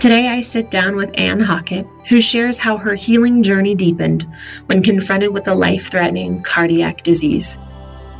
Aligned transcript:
Today, 0.00 0.28
I 0.28 0.42
sit 0.42 0.70
down 0.70 0.94
with 0.94 1.10
Anne 1.14 1.40
Hockett, 1.40 1.84
who 2.08 2.20
shares 2.20 2.56
how 2.56 2.76
her 2.76 2.94
healing 2.94 3.42
journey 3.42 3.74
deepened 3.74 4.26
when 4.66 4.80
confronted 4.80 5.34
with 5.34 5.48
a 5.48 5.54
life 5.54 5.90
threatening 5.90 6.40
cardiac 6.44 7.02
disease. 7.02 7.58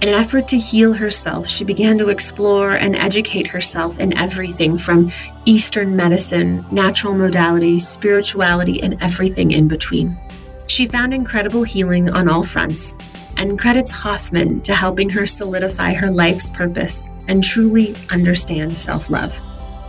In 0.03 0.09
an 0.09 0.15
effort 0.17 0.49
to 0.49 0.59
heal 0.59 0.93
herself, 0.93 1.47
she 1.47 1.65
began 1.65 1.97
to 1.99 2.09
explore 2.09 2.73
and 2.73 2.97
educate 2.97 3.47
herself 3.47 4.01
in 4.01 4.17
everything 4.19 4.77
from 4.77 5.09
Eastern 5.45 5.95
medicine, 5.95 6.67
natural 6.73 7.15
modalities, 7.15 7.83
spirituality, 7.83 8.83
and 8.83 9.01
everything 9.01 9.53
in 9.53 9.69
between. 9.69 10.19
She 10.67 10.85
found 10.85 11.15
incredible 11.15 11.63
healing 11.63 12.11
on 12.11 12.29
all 12.29 12.43
fronts 12.43 12.93
and 13.37 13.57
credits 13.57 13.93
Hoffman 13.93 14.63
to 14.63 14.75
helping 14.75 15.11
her 15.11 15.27
solidify 15.27 15.95
her 15.95 16.11
life's 16.11 16.51
purpose 16.51 17.09
and 17.29 17.43
truly 17.43 17.95
understand 18.11 18.77
self 18.77 19.11
love. 19.11 19.39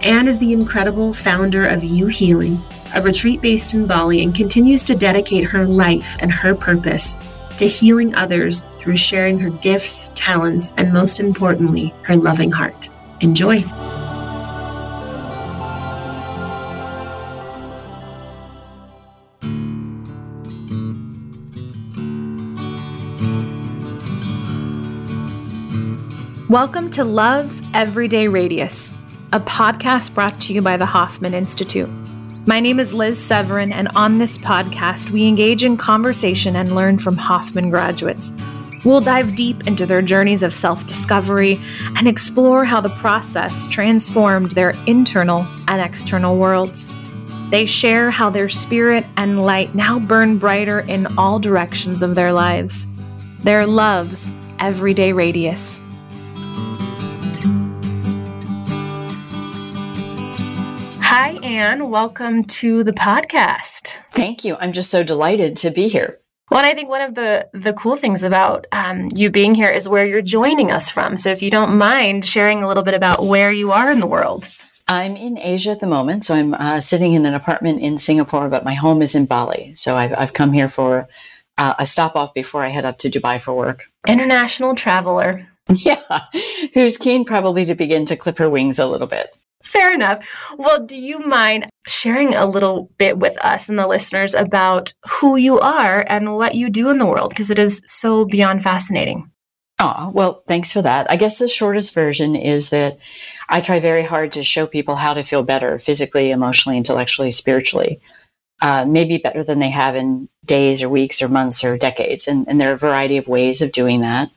Anne 0.02 0.30
is 0.30 0.40
the 0.40 0.54
incredible 0.54 1.12
founder 1.12 1.68
of 1.68 1.84
You 1.84 2.08
Healing, 2.08 2.58
a 2.96 3.02
retreat 3.02 3.42
based 3.42 3.74
in 3.74 3.86
Bali, 3.86 4.24
and 4.24 4.34
continues 4.34 4.82
to 4.84 4.96
dedicate 4.96 5.44
her 5.44 5.66
life 5.66 6.16
and 6.22 6.32
her 6.32 6.56
purpose 6.56 7.18
to 7.58 7.68
healing 7.68 8.16
others 8.16 8.66
through 8.78 8.96
sharing 8.96 9.38
her 9.40 9.50
gifts, 9.50 10.10
talents, 10.16 10.74
and 10.78 10.94
most 10.94 11.20
importantly, 11.20 11.94
her 12.04 12.16
loving 12.16 12.50
heart. 12.50 12.90
Enjoy. 13.20 13.62
Welcome 26.50 26.90
to 26.92 27.04
Love's 27.04 27.62
Everyday 27.74 28.28
Radius, 28.28 28.94
a 29.32 29.40
podcast 29.40 30.12
brought 30.16 30.42
to 30.42 30.54
you 30.54 30.62
by 30.62 30.76
the 30.76 30.88
Hoffman 30.88 31.36
Institute. 31.36 31.90
My 32.48 32.60
name 32.60 32.80
is 32.80 32.96
Liz 32.96 33.24
Severin, 33.24 33.72
and 33.72 33.88
on 33.96 34.18
this 34.18 34.40
podcast, 34.40 35.12
we 35.12 35.28
engage 35.28 35.64
in 35.64 35.78
conversation 35.78 36.56
and 36.56 36.74
learn 36.74 36.98
from 36.98 37.16
Hoffman 37.16 37.70
graduates. 37.70 38.34
We'll 38.84 39.02
dive 39.02 39.36
deep 39.36 39.68
into 39.68 39.86
their 39.86 40.02
journeys 40.02 40.42
of 40.42 40.52
self 40.52 40.88
discovery 40.88 41.62
and 41.96 42.08
explore 42.08 42.66
how 42.66 42.82
the 42.82 42.90
process 42.90 43.68
transformed 43.68 44.54
their 44.54 44.74
internal 44.88 45.46
and 45.68 45.80
external 45.80 46.38
worlds. 46.38 46.92
They 47.52 47.68
share 47.68 48.10
how 48.10 48.32
their 48.32 48.50
spirit 48.50 49.06
and 49.16 49.46
light 49.46 49.76
now 49.76 50.00
burn 50.00 50.40
brighter 50.40 50.80
in 50.80 51.06
all 51.20 51.38
directions 51.38 52.02
of 52.02 52.16
their 52.16 52.34
lives. 52.34 52.88
Their 53.44 53.68
love's 53.68 54.34
everyday 54.58 55.14
radius. 55.14 55.82
Hi, 61.12 61.40
Anne. 61.42 61.90
Welcome 61.90 62.44
to 62.44 62.84
the 62.84 62.92
podcast. 62.92 63.98
Thank 64.12 64.46
you. 64.46 64.56
I'm 64.60 64.72
just 64.72 64.92
so 64.92 65.02
delighted 65.02 65.58
to 65.58 65.72
be 65.72 65.88
here. 65.88 66.20
Well, 66.52 66.60
and 66.60 66.68
I 66.68 66.76
think 66.76 66.88
one 66.88 67.02
of 67.02 67.16
the 67.16 67.50
the 67.52 67.74
cool 67.74 67.96
things 67.96 68.22
about 68.22 68.68
um, 68.72 69.08
you 69.16 69.32
being 69.32 69.56
here 69.56 69.72
is 69.72 69.90
where 69.90 70.06
you're 70.06 70.22
joining 70.22 70.70
us 70.70 70.92
from. 70.92 71.18
So, 71.18 71.32
if 71.32 71.42
you 71.42 71.50
don't 71.50 71.80
mind 71.80 72.26
sharing 72.26 72.64
a 72.64 72.68
little 72.68 72.84
bit 72.84 72.94
about 72.94 73.26
where 73.26 73.52
you 73.52 73.72
are 73.72 73.92
in 73.92 74.02
the 74.02 74.06
world. 74.06 74.48
I'm 74.88 75.18
in 75.18 75.40
Asia 75.40 75.72
at 75.72 75.80
the 75.80 75.88
moment, 75.88 76.26
so 76.26 76.36
I'm 76.36 76.54
uh, 76.54 76.80
sitting 76.80 77.14
in 77.14 77.26
an 77.26 77.34
apartment 77.34 77.82
in 77.82 77.98
Singapore, 77.98 78.48
but 78.48 78.64
my 78.64 78.76
home 78.76 79.02
is 79.02 79.16
in 79.16 79.26
Bali. 79.26 79.74
So 79.74 79.98
I've, 79.98 80.14
I've 80.16 80.34
come 80.34 80.54
here 80.54 80.70
for 80.70 81.08
uh, 81.58 81.74
a 81.80 81.88
stop 81.88 82.16
off 82.16 82.36
before 82.36 82.64
I 82.64 82.68
head 82.68 82.86
up 82.86 83.00
to 83.00 83.10
Dubai 83.10 83.42
for 83.42 83.56
work. 83.56 83.86
International 84.08 84.76
traveler. 84.76 85.48
Yeah, 85.72 86.22
who's 86.74 86.98
keen 86.98 87.26
probably 87.26 87.64
to 87.66 87.76
begin 87.76 88.08
to 88.08 88.16
clip 88.16 88.40
her 88.40 88.50
wings 88.50 88.80
a 88.80 88.88
little 88.88 89.06
bit. 89.06 89.38
Fair 89.64 89.94
enough. 89.94 90.54
Well, 90.58 90.86
do 90.86 90.96
you 90.96 91.20
mind 91.20 91.70
sharing 91.86 92.34
a 92.34 92.46
little 92.46 92.90
bit 92.98 93.18
with 93.18 93.38
us 93.44 93.68
and 93.68 93.78
the 93.78 93.88
listeners 93.88 94.34
about 94.34 94.94
who 95.06 95.36
you 95.36 95.60
are 95.60 96.06
and 96.08 96.36
what 96.36 96.56
you 96.56 96.70
do 96.70 96.90
in 96.90 96.98
the 96.98 97.06
world? 97.06 97.30
Because 97.30 97.52
it 97.52 97.60
is 97.60 97.82
so 97.86 98.26
beyond 98.26 98.64
fascinating. 98.64 99.30
Oh, 99.80 100.12
well, 100.14 100.44
thanks 100.48 100.72
for 100.72 100.82
that. 100.82 101.10
I 101.10 101.16
guess 101.16 101.40
the 101.40 101.48
shortest 101.48 101.94
version 101.94 102.36
is 102.36 102.70
that 102.70 102.98
I 103.48 103.62
try 103.62 103.80
very 103.80 104.04
hard 104.04 104.34
to 104.34 104.44
show 104.44 104.68
people 104.68 104.96
how 104.96 105.14
to 105.14 105.24
feel 105.24 105.44
better 105.44 105.80
physically, 105.80 106.32
emotionally, 106.32 106.78
intellectually, 106.78 107.32
spiritually. 107.32 108.02
Uh, 108.62 108.84
maybe 108.86 109.18
better 109.18 109.42
than 109.42 109.60
they 109.60 109.70
have 109.70 109.96
in 109.96 110.28
days 110.44 110.84
or 110.84 110.90
weeks 110.90 111.22
or 111.22 111.30
months 111.30 111.64
or 111.64 111.78
decades. 111.78 112.28
And, 112.28 112.46
and 112.50 112.60
there 112.60 112.72
are 112.72 112.74
a 112.74 112.78
variety 112.78 113.16
of 113.16 113.30
ways 113.30 113.62
of 113.62 113.72
doing 113.72 114.02
that. 114.02 114.30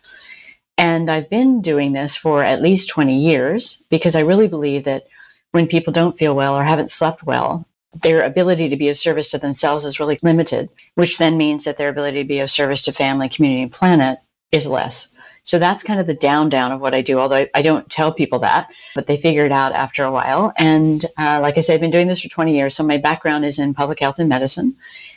And 0.78 1.10
I've 1.10 1.28
been 1.28 1.60
doing 1.60 1.92
this 1.92 2.16
for 2.16 2.44
at 2.44 2.62
least 2.62 2.88
20 2.88 3.19
years 3.19 3.82
because 3.91 4.14
I 4.14 4.20
really 4.20 4.46
believe 4.46 4.84
that 4.84 5.06
when 5.52 5.66
people 5.66 5.92
don't 5.92 6.18
feel 6.18 6.34
well 6.34 6.56
or 6.56 6.64
haven't 6.64 6.90
slept 6.90 7.22
well, 7.22 7.66
their 7.94 8.22
ability 8.22 8.68
to 8.68 8.76
be 8.76 8.88
of 8.88 8.98
service 8.98 9.30
to 9.30 9.38
themselves 9.38 9.84
is 9.84 10.00
really 10.00 10.18
limited, 10.22 10.68
which 10.94 11.18
then 11.18 11.36
means 11.36 11.64
that 11.64 11.76
their 11.76 11.90
ability 11.90 12.22
to 12.22 12.28
be 12.28 12.40
of 12.40 12.50
service 12.50 12.82
to 12.82 12.92
family, 12.92 13.28
community, 13.28 13.62
and 13.62 13.72
planet 13.72 14.18
is 14.50 14.66
less. 14.66 15.08
So 15.44 15.58
that's 15.58 15.82
kind 15.82 15.98
of 15.98 16.06
the 16.06 16.14
down 16.14 16.48
down 16.48 16.70
of 16.70 16.80
what 16.80 16.94
I 16.94 17.02
do. 17.02 17.18
Although 17.18 17.46
I 17.54 17.62
don't 17.62 17.90
tell 17.90 18.12
people 18.12 18.38
that, 18.40 18.70
but 18.94 19.06
they 19.06 19.16
figure 19.16 19.44
it 19.44 19.52
out 19.52 19.72
after 19.72 20.04
a 20.04 20.12
while. 20.12 20.52
And 20.56 21.04
uh, 21.18 21.40
like 21.40 21.58
I 21.58 21.60
said, 21.60 21.74
I've 21.74 21.80
been 21.80 21.90
doing 21.90 22.06
this 22.06 22.20
for 22.20 22.28
20 22.28 22.54
years. 22.54 22.76
So 22.76 22.84
my 22.84 22.96
background 22.96 23.44
is 23.44 23.58
in 23.58 23.74
public 23.74 23.98
health 23.98 24.19
and 24.19 24.28
medicine. 24.28 24.76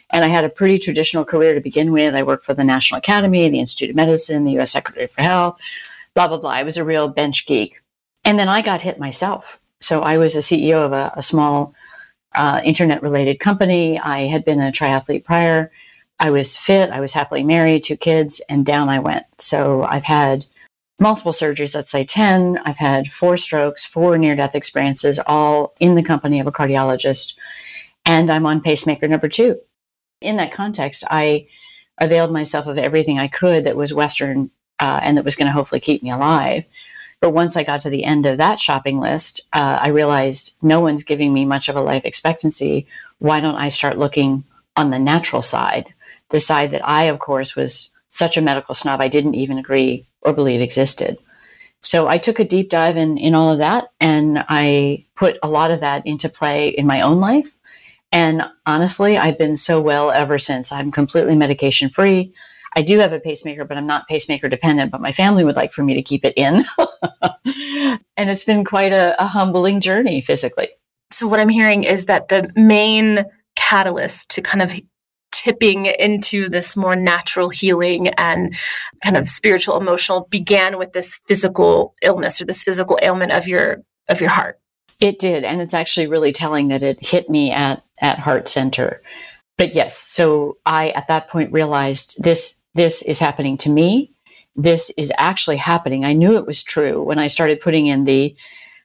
And 0.10 0.26
I 0.26 0.28
had 0.28 0.44
a 0.44 0.50
pretty 0.50 0.80
traditional 0.80 1.26
career 1.26 1.54
to 1.54 1.62
begin 1.62 1.92
with. 1.92 2.16
I 2.16 2.24
worked 2.24 2.46
for 2.46 2.54
the 2.54 2.64
National 2.64 2.98
Academy, 2.98 3.48
the 3.50 3.60
Institute 3.60 3.92
of 3.92 3.96
Medicine, 3.96 4.46
the 4.46 4.54
U.S. 4.54 4.72
Secretary 4.72 5.08
for 5.08 5.22
Health, 5.22 5.60
blah, 6.16 6.28
blah, 6.28 6.38
blah. 6.38 6.52
I 6.52 6.64
was 6.64 6.78
a 6.78 6.84
real 6.84 7.08
bench 7.08 7.46
geek. 7.46 7.82
And 8.24 8.40
then 8.40 8.50
I 8.50 8.62
got 8.64 8.82
hit 8.82 9.00
myself. 9.00 9.60
So 9.82 10.02
I 10.02 10.18
was 10.18 10.36
a 10.36 10.40
CEO 10.40 10.78
of 10.78 10.94
a, 10.94 11.14
a 11.16 11.22
small 11.22 11.74
uh, 12.34 12.62
internet 12.64 13.02
related 13.02 13.40
company. 13.40 14.00
I 14.00 14.22
had 14.22 14.46
been 14.46 14.62
a 14.62 14.72
triathlete 14.72 15.24
prior. 15.24 15.72
I 16.20 16.32
was 16.32 16.56
fit. 16.56 16.92
I 16.92 17.00
was 17.00 17.14
happily 17.14 17.44
married, 17.44 17.84
two 17.84 17.98
kids, 17.98 18.42
and 18.50 18.66
down 18.66 18.90
I 18.90 19.00
went. 19.00 19.26
So 19.38 19.84
I've 19.84 20.04
had 20.04 20.46
multiple 21.00 21.34
surgeries, 21.34 21.76
let's 21.76 21.92
say 21.92 22.06
10. 22.06 22.60
I've 22.66 22.78
had 22.78 23.12
four 23.12 23.38
strokes, 23.38 23.86
four 23.86 24.18
near 24.18 24.36
death 24.36 24.56
experiences, 24.56 25.20
all 25.28 25.74
in 25.80 25.96
the 25.96 26.04
company 26.04 26.40
of 26.40 26.48
a 26.48 26.52
cardiologist. 26.52 27.36
And 28.06 28.30
I'm 28.30 28.46
on 28.46 28.62
pacemaker 28.62 29.08
number 29.08 29.28
two. 29.28 29.60
In 30.22 30.38
that 30.38 30.54
context, 30.54 31.04
I 31.10 31.48
availed 32.00 32.32
myself 32.32 32.68
of 32.68 32.78
everything 32.78 33.20
I 33.20 33.28
could 33.28 33.66
that 33.66 33.76
was 33.76 33.94
Western 33.94 34.52
uh, 34.80 35.00
and 35.04 35.18
that 35.18 35.26
was 35.26 35.36
going 35.36 35.48
to 35.48 35.54
hopefully 35.54 35.82
keep 35.82 36.04
me 36.04 36.12
alive. 36.12 36.64
But 37.26 37.34
once 37.34 37.58
I 37.58 37.64
got 37.64 37.82
to 37.82 37.90
the 37.90 38.04
end 38.04 38.28
of 38.28 38.38
that 38.38 38.60
shopping 38.60 39.00
list, 39.00 39.42
uh, 39.52 39.80
I 39.82 39.88
realized 39.88 40.56
no 40.62 40.80
one's 40.80 41.04
giving 41.04 41.34
me 41.34 41.44
much 41.44 41.68
of 41.70 41.76
a 41.76 41.82
life 41.82 42.06
expectancy. 42.06 42.86
Why 43.18 43.40
don't 43.40 43.56
I 43.56 43.70
start 43.70 43.98
looking 43.98 44.44
on 44.78 44.92
the 44.92 45.00
natural 45.00 45.42
side? 45.42 45.92
The 46.30 46.40
side 46.40 46.70
that 46.70 46.88
I, 46.88 47.06
of 47.06 47.18
course, 47.18 47.56
was 47.56 47.90
such 48.12 48.38
a 48.38 48.42
medical 48.42 48.76
snob 48.76 49.02
I 49.02 49.08
didn't 49.08 49.34
even 49.34 49.58
agree 49.58 50.06
or 50.22 50.34
believe 50.34 50.62
existed. 50.62 51.18
So 51.82 52.08
I 52.08 52.20
took 52.20 52.38
a 52.40 52.46
deep 52.46 52.70
dive 52.70 52.96
in, 52.96 53.18
in 53.18 53.34
all 53.34 53.52
of 53.52 53.58
that 53.58 53.88
and 54.00 54.46
I 54.48 55.08
put 55.16 55.40
a 55.42 55.50
lot 55.50 55.72
of 55.72 55.80
that 55.80 56.06
into 56.06 56.30
play 56.30 56.68
in 56.70 56.86
my 56.86 57.02
own 57.02 57.20
life. 57.20 57.58
And 58.12 58.44
honestly, 58.68 59.18
I've 59.18 59.40
been 59.40 59.56
so 59.56 59.82
well 59.82 60.12
ever 60.12 60.38
since. 60.38 60.72
I'm 60.72 60.92
completely 60.92 61.36
medication 61.36 61.90
free. 61.90 62.36
I 62.76 62.82
do 62.82 63.00
have 63.00 63.14
a 63.14 63.20
pacemaker, 63.20 63.64
but 63.64 63.78
I'm 63.78 63.88
not 63.88 64.08
pacemaker 64.08 64.50
dependent, 64.50 64.92
but 64.92 65.02
my 65.02 65.12
family 65.12 65.46
would 65.46 65.56
like 65.56 65.72
for 65.72 65.84
me 65.84 65.94
to 65.94 66.02
keep 66.02 66.26
it 66.26 66.34
in. 66.36 66.66
and 68.18 68.30
it's 68.30 68.44
been 68.44 68.66
quite 68.66 68.92
a, 68.92 69.22
a 69.22 69.26
humbling 69.26 69.80
journey 69.80 70.22
physically. 70.22 70.70
So, 71.12 71.28
what 71.28 71.40
I'm 71.40 71.50
hearing 71.50 71.84
is 71.86 72.08
that 72.08 72.28
the 72.28 72.52
main 72.56 73.26
catalyst 73.56 74.30
to 74.30 74.42
kind 74.42 74.62
of 74.62 74.74
tipping 75.32 75.86
into 75.86 76.50
this 76.50 76.76
more 76.76 76.96
natural 76.96 77.50
healing 77.50 78.08
and 78.10 78.54
kind 79.04 79.16
of 79.18 79.30
spiritual 79.30 79.78
emotional 79.78 80.28
began 80.30 80.78
with 80.78 80.94
this 80.94 81.20
physical 81.28 81.94
illness 82.02 82.42
or 82.42 82.46
this 82.46 82.64
physical 82.64 82.98
ailment 83.02 83.32
of 83.32 83.48
your 83.48 83.78
of 84.08 84.22
your 84.22 84.30
heart 84.30 84.60
it 85.00 85.20
did 85.20 85.44
and 85.44 85.62
it's 85.62 85.74
actually 85.74 86.08
really 86.08 86.32
telling 86.32 86.70
that 86.70 86.82
it 86.82 87.06
hit 87.06 87.30
me 87.30 87.52
at 87.52 87.84
at 88.00 88.18
heart 88.18 88.48
center 88.48 89.02
but 89.58 89.76
yes 89.76 89.98
so 89.98 90.58
i 90.66 90.90
at 90.90 91.08
that 91.08 91.28
point 91.28 91.52
realized 91.52 92.16
this 92.24 92.58
this 92.76 93.02
is 93.02 93.20
happening 93.20 93.58
to 93.58 93.70
me. 93.70 94.12
This 94.56 94.92
is 94.96 95.12
actually 95.18 95.58
happening. 95.58 96.06
I 96.06 96.14
knew 96.14 96.38
it 96.38 96.46
was 96.46 96.64
true 96.64 97.02
when 97.02 97.20
I 97.20 97.28
started 97.28 97.60
putting 97.60 97.88
in 97.88 98.04
the 98.04 98.36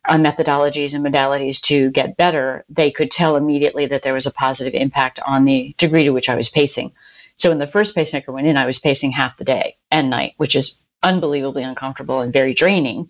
uh, 0.09 0.17
methodologies 0.17 0.95
and 0.95 1.05
modalities 1.05 1.61
to 1.63 1.91
get 1.91 2.17
better. 2.17 2.65
They 2.69 2.91
could 2.91 3.11
tell 3.11 3.37
immediately 3.37 3.87
that 3.87 4.03
there 4.03 4.15
was 4.15 4.27
a 4.27 4.33
positive 4.33 4.75
impact 4.75 5.21
on 5.27 5.45
the 5.45 5.75
degree 5.77 6.05
to 6.05 6.11
which 6.11 6.29
I 6.29 6.35
was 6.35 6.49
pacing. 6.49 6.93
So 7.37 7.51
when 7.51 7.59
the 7.59 7.67
first 7.67 7.95
pacemaker 7.95 8.33
went 8.33 8.47
in, 8.47 8.57
I 8.57 8.67
was 8.67 8.79
pacing 8.79 9.13
half 9.13 9.37
the 9.37 9.45
day 9.45 9.77
and 9.91 10.09
night, 10.09 10.35
which 10.39 10.57
is 10.57 10.79
unbelievably 11.03 11.63
uncomfortable 11.63 12.21
and 12.21 12.33
very 12.33 12.55
draining 12.55 13.09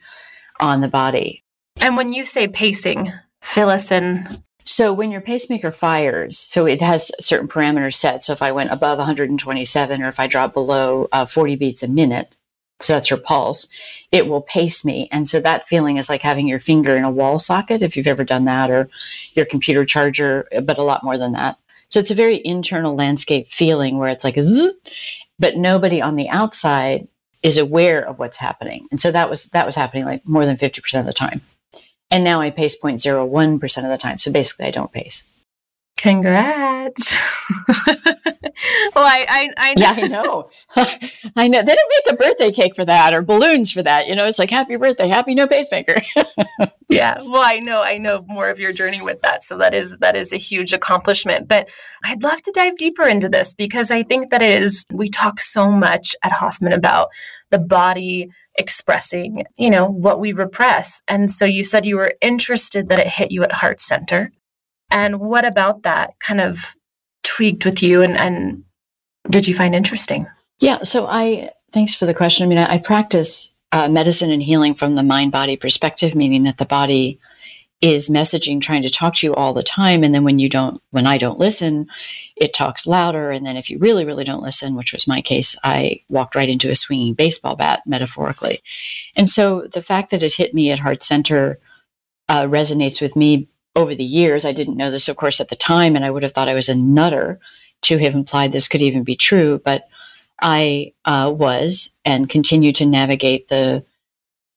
on 0.58 0.80
the 0.80 0.88
body. 0.88 1.44
And 1.80 1.96
when 1.96 2.12
you 2.12 2.24
say 2.24 2.48
pacing, 2.48 3.12
fill 3.40 3.70
us 3.70 3.90
in 3.90 4.42
so 4.70 4.92
when 4.92 5.10
your 5.10 5.20
pacemaker 5.20 5.72
fires, 5.72 6.38
so 6.38 6.64
it 6.64 6.80
has 6.80 7.10
certain 7.18 7.48
parameters 7.48 7.94
set. 7.94 8.22
So 8.22 8.32
if 8.32 8.40
I 8.40 8.52
went 8.52 8.70
above 8.70 8.98
127 8.98 10.02
or 10.02 10.08
if 10.08 10.20
I 10.20 10.28
drop 10.28 10.54
below 10.54 11.08
uh, 11.10 11.26
40 11.26 11.56
beats 11.56 11.82
a 11.82 11.88
minute, 11.88 12.36
so 12.78 12.94
that's 12.94 13.10
your 13.10 13.18
pulse, 13.18 13.66
it 14.12 14.28
will 14.28 14.42
pace 14.42 14.84
me. 14.84 15.08
And 15.10 15.26
so 15.26 15.40
that 15.40 15.66
feeling 15.66 15.96
is 15.96 16.08
like 16.08 16.22
having 16.22 16.46
your 16.46 16.60
finger 16.60 16.96
in 16.96 17.04
a 17.04 17.10
wall 17.10 17.38
socket, 17.38 17.82
if 17.82 17.96
you've 17.96 18.06
ever 18.06 18.24
done 18.24 18.44
that, 18.44 18.70
or 18.70 18.88
your 19.34 19.44
computer 19.44 19.84
charger, 19.84 20.46
but 20.62 20.78
a 20.78 20.82
lot 20.82 21.04
more 21.04 21.18
than 21.18 21.32
that. 21.32 21.58
So 21.88 21.98
it's 21.98 22.12
a 22.12 22.14
very 22.14 22.40
internal 22.44 22.94
landscape 22.94 23.48
feeling 23.48 23.98
where 23.98 24.08
it's 24.08 24.24
like, 24.24 24.40
zzz, 24.40 24.74
but 25.38 25.56
nobody 25.56 26.00
on 26.00 26.14
the 26.14 26.28
outside 26.28 27.08
is 27.42 27.58
aware 27.58 28.06
of 28.06 28.20
what's 28.20 28.36
happening. 28.36 28.86
And 28.92 29.00
so 29.00 29.10
that 29.10 29.28
was 29.28 29.46
that 29.46 29.66
was 29.66 29.74
happening 29.74 30.04
like 30.04 30.26
more 30.26 30.46
than 30.46 30.56
50% 30.56 31.00
of 31.00 31.06
the 31.06 31.12
time. 31.12 31.40
And 32.10 32.24
now 32.24 32.40
I 32.40 32.50
pace 32.50 32.76
0.01% 32.80 33.78
of 33.78 33.88
the 33.88 33.98
time. 33.98 34.18
So 34.18 34.32
basically 34.32 34.66
I 34.66 34.70
don't 34.70 34.92
pace. 34.92 35.24
Congrats. 35.96 37.16
well, 38.94 39.04
I, 39.04 39.26
I, 39.28 39.50
I 39.56 39.74
know. 39.74 39.82
Yeah, 39.82 39.94
I 39.96 40.08
know. 40.08 40.50
I 41.36 41.48
know. 41.48 41.60
They 41.60 41.74
didn't 41.74 41.92
make 42.06 42.12
a 42.12 42.16
birthday 42.16 42.50
cake 42.50 42.74
for 42.74 42.84
that 42.84 43.12
or 43.12 43.22
balloons 43.22 43.72
for 43.72 43.82
that. 43.82 44.06
You 44.06 44.14
know, 44.14 44.26
it's 44.26 44.38
like 44.38 44.50
happy 44.50 44.76
birthday, 44.76 45.08
happy 45.08 45.34
no 45.34 45.46
pacemaker. 45.46 46.02
yeah. 46.88 47.20
Well, 47.20 47.42
I 47.42 47.58
know, 47.58 47.82
I 47.82 47.98
know 47.98 48.24
more 48.28 48.48
of 48.48 48.58
your 48.58 48.72
journey 48.72 49.02
with 49.02 49.20
that. 49.22 49.44
So 49.44 49.56
that 49.58 49.74
is 49.74 49.96
that 49.98 50.16
is 50.16 50.32
a 50.32 50.38
huge 50.38 50.72
accomplishment. 50.72 51.48
But 51.48 51.68
I'd 52.04 52.22
love 52.22 52.42
to 52.42 52.52
dive 52.54 52.76
deeper 52.76 53.06
into 53.06 53.28
this 53.28 53.54
because 53.54 53.90
I 53.90 54.02
think 54.02 54.30
that 54.30 54.42
it 54.42 54.62
is 54.62 54.86
we 54.92 55.08
talk 55.08 55.40
so 55.40 55.70
much 55.70 56.14
at 56.22 56.32
Hoffman 56.32 56.72
about 56.72 57.08
the 57.50 57.58
body 57.58 58.30
expressing, 58.58 59.44
you 59.58 59.70
know, 59.70 59.86
what 59.86 60.20
we 60.20 60.32
repress. 60.32 61.02
And 61.08 61.30
so 61.30 61.44
you 61.44 61.64
said 61.64 61.86
you 61.86 61.96
were 61.96 62.14
interested 62.20 62.88
that 62.88 62.98
it 62.98 63.08
hit 63.08 63.30
you 63.30 63.42
at 63.42 63.52
heart 63.52 63.80
center. 63.80 64.30
And 64.90 65.20
what 65.20 65.44
about 65.44 65.82
that 65.84 66.18
kind 66.18 66.40
of 66.40 66.74
tweaked 67.30 67.64
with 67.64 67.80
you 67.82 68.02
and, 68.02 68.16
and 68.16 68.64
did 69.28 69.46
you 69.46 69.54
find 69.54 69.74
interesting? 69.74 70.26
Yeah. 70.58 70.82
So 70.82 71.06
I, 71.06 71.50
thanks 71.70 71.94
for 71.94 72.04
the 72.06 72.14
question. 72.14 72.44
I 72.44 72.48
mean, 72.48 72.58
I, 72.58 72.74
I 72.74 72.78
practice 72.78 73.52
uh, 73.70 73.88
medicine 73.88 74.32
and 74.32 74.42
healing 74.42 74.74
from 74.74 74.96
the 74.96 75.04
mind 75.04 75.30
body 75.30 75.56
perspective, 75.56 76.16
meaning 76.16 76.42
that 76.42 76.58
the 76.58 76.64
body 76.64 77.20
is 77.80 78.08
messaging, 78.08 78.60
trying 78.60 78.82
to 78.82 78.90
talk 78.90 79.14
to 79.14 79.26
you 79.26 79.34
all 79.34 79.54
the 79.54 79.62
time. 79.62 80.02
And 80.02 80.12
then 80.12 80.24
when 80.24 80.40
you 80.40 80.48
don't, 80.48 80.82
when 80.90 81.06
I 81.06 81.18
don't 81.18 81.38
listen, 81.38 81.86
it 82.36 82.52
talks 82.52 82.86
louder. 82.86 83.30
And 83.30 83.46
then 83.46 83.56
if 83.56 83.70
you 83.70 83.78
really, 83.78 84.04
really 84.04 84.24
don't 84.24 84.42
listen, 84.42 84.74
which 84.74 84.92
was 84.92 85.06
my 85.06 85.22
case, 85.22 85.56
I 85.62 86.02
walked 86.08 86.34
right 86.34 86.48
into 86.48 86.70
a 86.70 86.74
swinging 86.74 87.14
baseball 87.14 87.54
bat, 87.54 87.82
metaphorically. 87.86 88.60
And 89.14 89.28
so 89.28 89.68
the 89.72 89.82
fact 89.82 90.10
that 90.10 90.22
it 90.22 90.34
hit 90.34 90.52
me 90.52 90.72
at 90.72 90.80
heart 90.80 91.02
center 91.02 91.58
uh, 92.28 92.44
resonates 92.44 93.00
with 93.00 93.16
me 93.16 93.48
over 93.76 93.94
the 93.94 94.04
years. 94.04 94.44
I 94.44 94.52
didn't 94.52 94.76
know 94.76 94.90
this, 94.90 95.08
of 95.08 95.16
course, 95.16 95.40
at 95.40 95.48
the 95.48 95.56
time, 95.56 95.96
and 95.96 96.04
I 96.04 96.10
would 96.10 96.22
have 96.22 96.32
thought 96.32 96.48
I 96.48 96.54
was 96.54 96.68
a 96.68 96.74
nutter 96.74 97.38
to 97.82 97.98
have 97.98 98.14
implied 98.14 98.52
this 98.52 98.68
could 98.68 98.82
even 98.82 99.04
be 99.04 99.16
true. 99.16 99.60
But 99.64 99.88
I 100.40 100.92
uh, 101.04 101.32
was 101.34 101.90
and 102.04 102.28
continue 102.28 102.72
to 102.72 102.86
navigate 102.86 103.48
the 103.48 103.84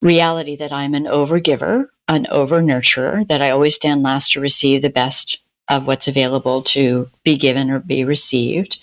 reality 0.02 0.56
that 0.58 0.72
I'm 0.72 0.94
an 0.94 1.06
overgiver, 1.06 1.88
an 2.08 2.28
over 2.30 2.62
nurturer, 2.62 3.26
that 3.28 3.42
I 3.42 3.52
always 3.52 3.76
stand 3.76 4.04
last 4.04 4.34
to 4.34 4.42
receive 4.42 4.82
the 4.82 4.90
best 4.90 5.40
of 5.70 5.88
what's 5.88 6.08
available 6.08 6.62
to 6.62 7.10
be 7.24 7.38
given 7.38 7.72
or 7.72 7.80
be 7.80 8.04
received. 8.04 8.80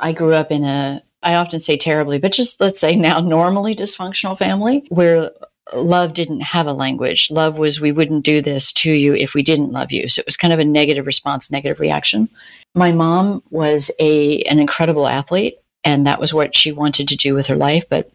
I 0.00 0.12
grew 0.12 0.34
up 0.34 0.50
in 0.50 0.64
a 0.64 1.02
I 1.22 1.34
often 1.34 1.58
say 1.58 1.76
terribly, 1.76 2.18
but 2.18 2.32
just 2.32 2.60
let's 2.60 2.78
say 2.78 2.94
now 2.94 3.20
normally 3.20 3.74
dysfunctional 3.74 4.38
family 4.38 4.86
where 4.88 5.30
love 5.74 6.14
didn't 6.14 6.40
have 6.40 6.66
a 6.66 6.72
language. 6.72 7.30
Love 7.30 7.58
was 7.58 7.80
we 7.80 7.92
wouldn't 7.92 8.24
do 8.24 8.40
this 8.40 8.72
to 8.72 8.92
you 8.92 9.14
if 9.14 9.34
we 9.34 9.42
didn't 9.42 9.72
love 9.72 9.92
you. 9.92 10.08
So 10.08 10.20
it 10.20 10.26
was 10.26 10.36
kind 10.36 10.52
of 10.52 10.58
a 10.58 10.64
negative 10.64 11.06
response, 11.06 11.50
negative 11.50 11.80
reaction. 11.80 12.28
My 12.74 12.92
mom 12.92 13.42
was 13.50 13.90
a 13.98 14.42
an 14.42 14.58
incredible 14.58 15.06
athlete 15.06 15.56
and 15.84 16.06
that 16.06 16.20
was 16.20 16.34
what 16.34 16.54
she 16.54 16.72
wanted 16.72 17.08
to 17.08 17.16
do 17.16 17.34
with 17.34 17.46
her 17.46 17.56
life, 17.56 17.88
but 17.88 18.10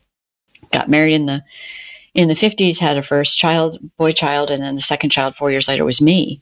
got 0.72 0.90
married 0.90 1.16
in 1.16 1.26
the 1.26 1.44
in 2.14 2.28
the 2.28 2.36
50s, 2.36 2.80
had 2.80 2.98
a 2.98 3.02
first 3.02 3.40
child, 3.40 3.80
boy 3.98 4.12
child, 4.12 4.52
and 4.52 4.62
then 4.62 4.76
the 4.76 4.82
second 4.82 5.10
child 5.10 5.36
4 5.36 5.50
years 5.50 5.68
later 5.68 5.84
was 5.84 6.00
me. 6.00 6.42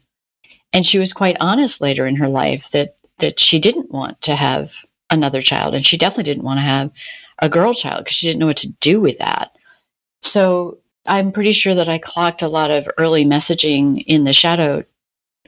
And 0.73 0.85
she 0.85 0.99
was 0.99 1.13
quite 1.13 1.37
honest 1.39 1.79
later 1.79 2.05
in 2.05 2.17
her 2.17 2.29
life 2.29 2.71
that 2.71 2.95
that 3.19 3.39
she 3.39 3.59
didn't 3.59 3.91
want 3.91 4.21
to 4.21 4.35
have 4.35 4.73
another 5.09 5.41
child 5.41 5.75
and 5.75 5.85
she 5.85 5.97
definitely 5.97 6.23
didn't 6.23 6.45
want 6.45 6.57
to 6.57 6.63
have 6.63 6.89
a 7.39 7.49
girl 7.49 7.73
child 7.73 8.05
because 8.05 8.15
she 8.15 8.27
didn't 8.27 8.39
know 8.39 8.47
what 8.47 8.57
to 8.57 8.71
do 8.79 9.01
with 9.01 9.17
that. 9.17 9.51
So 10.21 10.77
I'm 11.07 11.31
pretty 11.31 11.51
sure 11.51 11.75
that 11.75 11.89
I 11.89 11.97
clocked 11.97 12.41
a 12.41 12.47
lot 12.47 12.71
of 12.71 12.87
early 12.97 13.25
messaging 13.25 14.03
in 14.05 14.23
the 14.23 14.33
shadow 14.33 14.83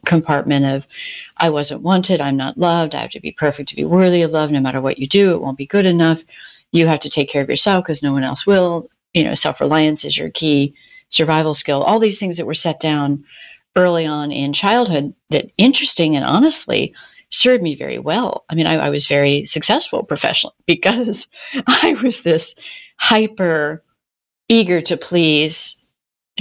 compartment 0.05 0.65
of 0.65 0.87
I 1.37 1.49
wasn't 1.49 1.81
wanted, 1.81 2.19
I'm 2.19 2.37
not 2.37 2.57
loved, 2.57 2.95
I 2.95 3.01
have 3.01 3.11
to 3.11 3.19
be 3.19 3.31
perfect 3.31 3.69
to 3.69 3.75
be 3.75 3.85
worthy 3.85 4.21
of 4.21 4.31
love. 4.31 4.51
No 4.51 4.59
matter 4.59 4.81
what 4.81 4.97
you 4.97 5.07
do, 5.07 5.33
it 5.33 5.41
won't 5.41 5.57
be 5.57 5.65
good 5.65 5.85
enough. 5.85 6.23
You 6.71 6.87
have 6.87 6.99
to 7.01 7.09
take 7.09 7.29
care 7.29 7.41
of 7.41 7.49
yourself 7.49 7.83
because 7.83 8.03
no 8.03 8.11
one 8.11 8.23
else 8.23 8.45
will. 8.45 8.89
You 9.13 9.23
know, 9.23 9.35
self 9.35 9.61
reliance 9.61 10.03
is 10.03 10.17
your 10.17 10.31
key 10.31 10.73
survival 11.09 11.53
skill. 11.53 11.83
All 11.83 11.99
these 11.99 12.19
things 12.19 12.37
that 12.37 12.47
were 12.47 12.53
set 12.53 12.79
down 12.79 13.23
early 13.75 14.05
on 14.05 14.31
in 14.31 14.53
childhood 14.53 15.13
that 15.29 15.51
interesting 15.57 16.15
and 16.15 16.25
honestly 16.25 16.93
served 17.29 17.63
me 17.63 17.75
very 17.75 17.97
well. 17.99 18.45
I 18.49 18.55
mean, 18.55 18.67
I, 18.67 18.75
I 18.75 18.89
was 18.89 19.07
very 19.07 19.45
successful 19.45 20.03
professionally 20.03 20.55
because 20.67 21.27
I 21.67 21.95
was 22.03 22.21
this 22.21 22.55
hyper 22.97 23.83
eager 24.49 24.81
to 24.81 24.97
please, 24.97 25.75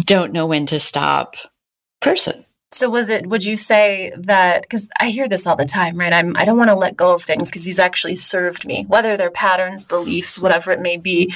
don't 0.05 0.33
know 0.33 0.47
when 0.47 0.67
to 0.67 0.79
stop 0.79 1.37
person. 2.01 2.45
So 2.73 2.89
was 2.89 3.11
it 3.11 3.27
would 3.27 3.45
you 3.45 3.55
say 3.55 4.13
that 4.17 4.69
cuz 4.71 4.89
I 4.99 5.11
hear 5.11 5.29
this 5.29 5.47
all 5.47 5.57
the 5.57 5.67
time, 5.67 5.97
right? 5.99 6.13
I'm 6.13 6.35
I 6.37 6.45
don't 6.45 6.57
want 6.57 6.71
to 6.71 6.77
let 6.77 6.97
go 6.97 7.13
of 7.13 7.23
things 7.23 7.51
because 7.51 7.65
these 7.65 7.79
actually 7.79 8.17
served 8.17 8.67
me, 8.67 8.85
whether 8.89 9.17
they're 9.17 9.31
patterns, 9.31 9.85
beliefs, 9.85 10.39
whatever 10.39 10.73
it 10.73 10.81
may 10.81 10.97
be. 10.97 11.33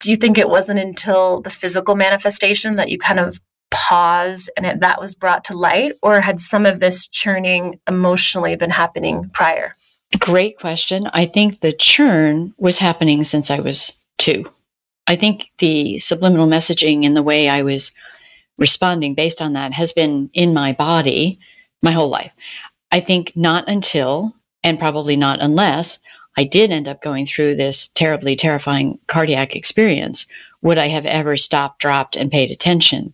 Do 0.00 0.10
you 0.10 0.16
think 0.16 0.36
it 0.36 0.48
wasn't 0.48 0.80
until 0.80 1.40
the 1.40 1.50
physical 1.50 1.94
manifestation 1.94 2.74
that 2.76 2.90
you 2.90 2.98
kind 2.98 3.20
of 3.20 3.38
paused 3.70 4.50
and 4.56 4.66
it, 4.66 4.80
that 4.80 5.00
was 5.00 5.14
brought 5.14 5.44
to 5.44 5.56
light 5.56 5.92
or 6.02 6.20
had 6.20 6.40
some 6.40 6.66
of 6.66 6.80
this 6.80 7.08
churning 7.08 7.78
emotionally 7.88 8.56
been 8.56 8.70
happening 8.70 9.30
prior? 9.32 9.74
Great 10.18 10.58
question. 10.58 11.08
I 11.12 11.26
think 11.26 11.60
the 11.60 11.72
churn 11.72 12.54
was 12.58 12.78
happening 12.78 13.24
since 13.24 13.50
I 13.50 13.60
was 13.60 13.92
2. 14.18 14.44
I 15.06 15.16
think 15.16 15.50
the 15.58 15.98
subliminal 15.98 16.46
messaging 16.46 17.04
and 17.04 17.16
the 17.16 17.22
way 17.22 17.48
I 17.48 17.62
was 17.62 17.92
responding 18.56 19.14
based 19.14 19.42
on 19.42 19.52
that 19.54 19.72
has 19.72 19.92
been 19.92 20.30
in 20.32 20.54
my 20.54 20.72
body 20.72 21.38
my 21.82 21.90
whole 21.92 22.08
life. 22.08 22.32
I 22.90 23.00
think 23.00 23.32
not 23.36 23.68
until, 23.68 24.34
and 24.62 24.78
probably 24.78 25.16
not 25.16 25.40
unless, 25.40 25.98
I 26.36 26.44
did 26.44 26.70
end 26.70 26.88
up 26.88 27.02
going 27.02 27.26
through 27.26 27.54
this 27.54 27.88
terribly 27.88 28.34
terrifying 28.36 28.98
cardiac 29.06 29.54
experience, 29.54 30.26
would 30.62 30.78
I 30.78 30.88
have 30.88 31.06
ever 31.06 31.36
stopped, 31.36 31.80
dropped, 31.80 32.16
and 32.16 32.30
paid 32.30 32.50
attention 32.50 33.12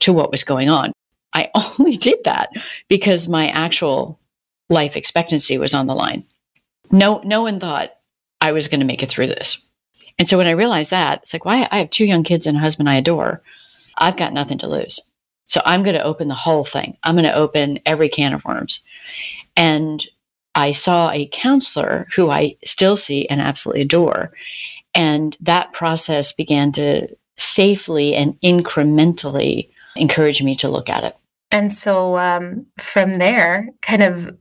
to 0.00 0.12
what 0.12 0.30
was 0.30 0.44
going 0.44 0.68
on. 0.68 0.92
I 1.32 1.50
only 1.78 1.96
did 1.96 2.22
that 2.24 2.50
because 2.88 3.28
my 3.28 3.48
actual 3.48 4.20
life 4.68 4.96
expectancy 4.96 5.58
was 5.58 5.74
on 5.74 5.86
the 5.86 5.94
line. 5.94 6.24
No, 6.90 7.20
no 7.24 7.42
one 7.42 7.58
thought 7.58 7.92
I 8.40 8.52
was 8.52 8.68
going 8.68 8.80
to 8.80 8.86
make 8.86 9.02
it 9.02 9.08
through 9.08 9.28
this. 9.28 9.60
And 10.18 10.28
so 10.28 10.38
when 10.38 10.46
I 10.46 10.52
realized 10.52 10.90
that, 10.90 11.20
it's 11.22 11.32
like, 11.32 11.44
why? 11.44 11.68
I 11.70 11.78
have 11.78 11.90
two 11.90 12.04
young 12.04 12.22
kids 12.22 12.46
and 12.46 12.56
a 12.56 12.60
husband 12.60 12.88
I 12.88 12.96
adore. 12.96 13.42
I've 13.98 14.16
got 14.16 14.32
nothing 14.32 14.58
to 14.58 14.68
lose. 14.68 15.00
So 15.46 15.60
I'm 15.64 15.82
going 15.82 15.96
to 15.96 16.04
open 16.04 16.28
the 16.28 16.34
whole 16.34 16.64
thing. 16.64 16.96
I'm 17.02 17.14
going 17.14 17.24
to 17.24 17.34
open 17.34 17.80
every 17.84 18.08
can 18.08 18.32
of 18.32 18.44
worms. 18.44 18.82
And 19.56 20.04
I 20.54 20.72
saw 20.72 21.10
a 21.10 21.28
counselor 21.32 22.06
who 22.14 22.30
I 22.30 22.56
still 22.64 22.96
see 22.96 23.26
and 23.28 23.40
absolutely 23.40 23.82
adore. 23.82 24.32
And 24.94 25.36
that 25.40 25.72
process 25.72 26.32
began 26.32 26.72
to 26.72 27.08
safely 27.38 28.14
and 28.14 28.38
incrementally 28.40 29.70
encourage 29.96 30.42
me 30.42 30.54
to 30.56 30.68
look 30.70 30.88
at 30.88 31.04
it. 31.04 31.16
And 31.50 31.70
so 31.70 32.16
um, 32.16 32.66
from 32.78 33.14
there, 33.14 33.68
kind 33.82 34.02
of 34.02 34.36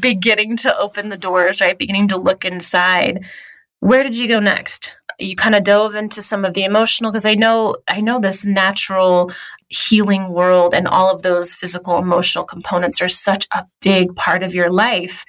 beginning 0.00 0.56
to 0.58 0.76
open 0.78 1.08
the 1.08 1.16
doors, 1.16 1.60
right? 1.60 1.78
Beginning 1.78 2.08
to 2.08 2.16
look 2.16 2.44
inside. 2.44 3.26
Where 3.84 4.02
did 4.02 4.16
you 4.16 4.28
go 4.28 4.40
next? 4.40 4.96
you 5.20 5.36
kind 5.36 5.54
of 5.54 5.62
dove 5.62 5.94
into 5.94 6.22
some 6.22 6.44
of 6.44 6.54
the 6.54 6.64
emotional 6.64 7.12
because 7.12 7.26
I 7.26 7.34
know 7.34 7.76
I 7.86 8.00
know 8.00 8.18
this 8.18 8.44
natural 8.44 9.30
healing 9.68 10.30
world 10.30 10.74
and 10.74 10.88
all 10.88 11.14
of 11.14 11.22
those 11.22 11.54
physical 11.54 11.98
emotional 11.98 12.44
components 12.44 13.00
are 13.00 13.08
such 13.08 13.46
a 13.52 13.64
big 13.80 14.16
part 14.16 14.42
of 14.42 14.54
your 14.54 14.70
life. 14.70 15.24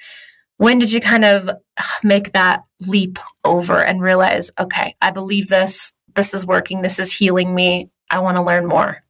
When 0.56 0.78
did 0.78 0.90
you 0.90 1.00
kind 1.00 1.24
of 1.24 1.50
ah, 1.78 1.98
make 2.02 2.32
that 2.32 2.64
leap 2.80 3.18
over 3.44 3.80
and 3.82 4.00
realize, 4.00 4.50
okay, 4.58 4.96
I 5.02 5.10
believe 5.10 5.48
this, 5.48 5.92
this 6.14 6.32
is 6.34 6.46
working, 6.46 6.82
this 6.82 6.98
is 6.98 7.12
healing 7.12 7.54
me, 7.54 7.90
I 8.10 8.20
want 8.20 8.38
to 8.38 8.42
learn 8.42 8.66
more? 8.66 9.02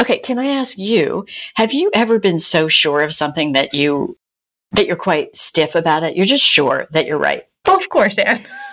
Okay, 0.00 0.18
can 0.18 0.38
I 0.38 0.46
ask 0.46 0.78
you, 0.78 1.26
have 1.54 1.72
you 1.72 1.90
ever 1.94 2.18
been 2.18 2.38
so 2.38 2.68
sure 2.68 3.02
of 3.02 3.14
something 3.14 3.52
that 3.52 3.74
you 3.74 4.18
that 4.72 4.86
you're 4.86 4.96
quite 4.96 5.36
stiff 5.36 5.74
about 5.74 6.02
it? 6.02 6.16
You're 6.16 6.26
just 6.26 6.44
sure 6.44 6.86
that 6.90 7.06
you're 7.06 7.18
right. 7.18 7.44
Well, 7.66 7.76
of 7.76 7.88
course, 7.88 8.18
Anne 8.18 8.44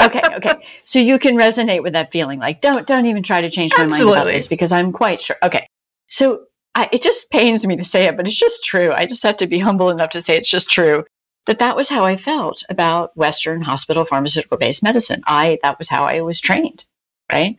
okay, 0.00 0.22
okay. 0.34 0.66
So 0.84 0.98
you 0.98 1.18
can 1.18 1.36
resonate 1.36 1.82
with 1.82 1.92
that 1.94 2.12
feeling. 2.12 2.38
Like, 2.38 2.60
don't 2.60 2.86
don't 2.86 3.06
even 3.06 3.22
try 3.22 3.40
to 3.40 3.50
change 3.50 3.72
my 3.76 3.84
Absolutely. 3.84 4.14
mind 4.14 4.22
about 4.22 4.32
this 4.32 4.46
because 4.46 4.72
I'm 4.72 4.92
quite 4.92 5.20
sure. 5.20 5.36
Okay. 5.42 5.66
So 6.08 6.44
I, 6.74 6.88
it 6.92 7.02
just 7.02 7.30
pains 7.30 7.66
me 7.66 7.76
to 7.76 7.84
say 7.84 8.06
it, 8.06 8.16
but 8.16 8.26
it's 8.28 8.38
just 8.38 8.64
true. 8.64 8.92
I 8.92 9.06
just 9.06 9.22
have 9.22 9.36
to 9.38 9.46
be 9.46 9.58
humble 9.58 9.90
enough 9.90 10.10
to 10.10 10.20
say 10.20 10.36
it's 10.36 10.50
just 10.50 10.70
true 10.70 11.04
that 11.46 11.58
that 11.58 11.76
was 11.76 11.88
how 11.88 12.04
I 12.04 12.16
felt 12.16 12.62
about 12.68 13.16
Western 13.16 13.62
hospital 13.62 14.04
pharmaceutical 14.04 14.56
based 14.56 14.82
medicine. 14.82 15.22
I 15.26 15.58
that 15.62 15.78
was 15.78 15.88
how 15.88 16.04
I 16.04 16.20
was 16.20 16.40
trained. 16.40 16.84
right? 17.32 17.58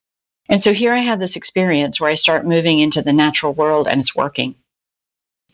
And 0.49 0.61
so 0.61 0.73
here 0.73 0.93
I 0.93 0.99
have 0.99 1.19
this 1.19 1.35
experience 1.35 1.99
where 1.99 2.09
I 2.09 2.15
start 2.15 2.45
moving 2.45 2.79
into 2.79 3.01
the 3.01 3.13
natural 3.13 3.53
world 3.53 3.87
and 3.87 3.99
it's 3.99 4.15
working. 4.15 4.55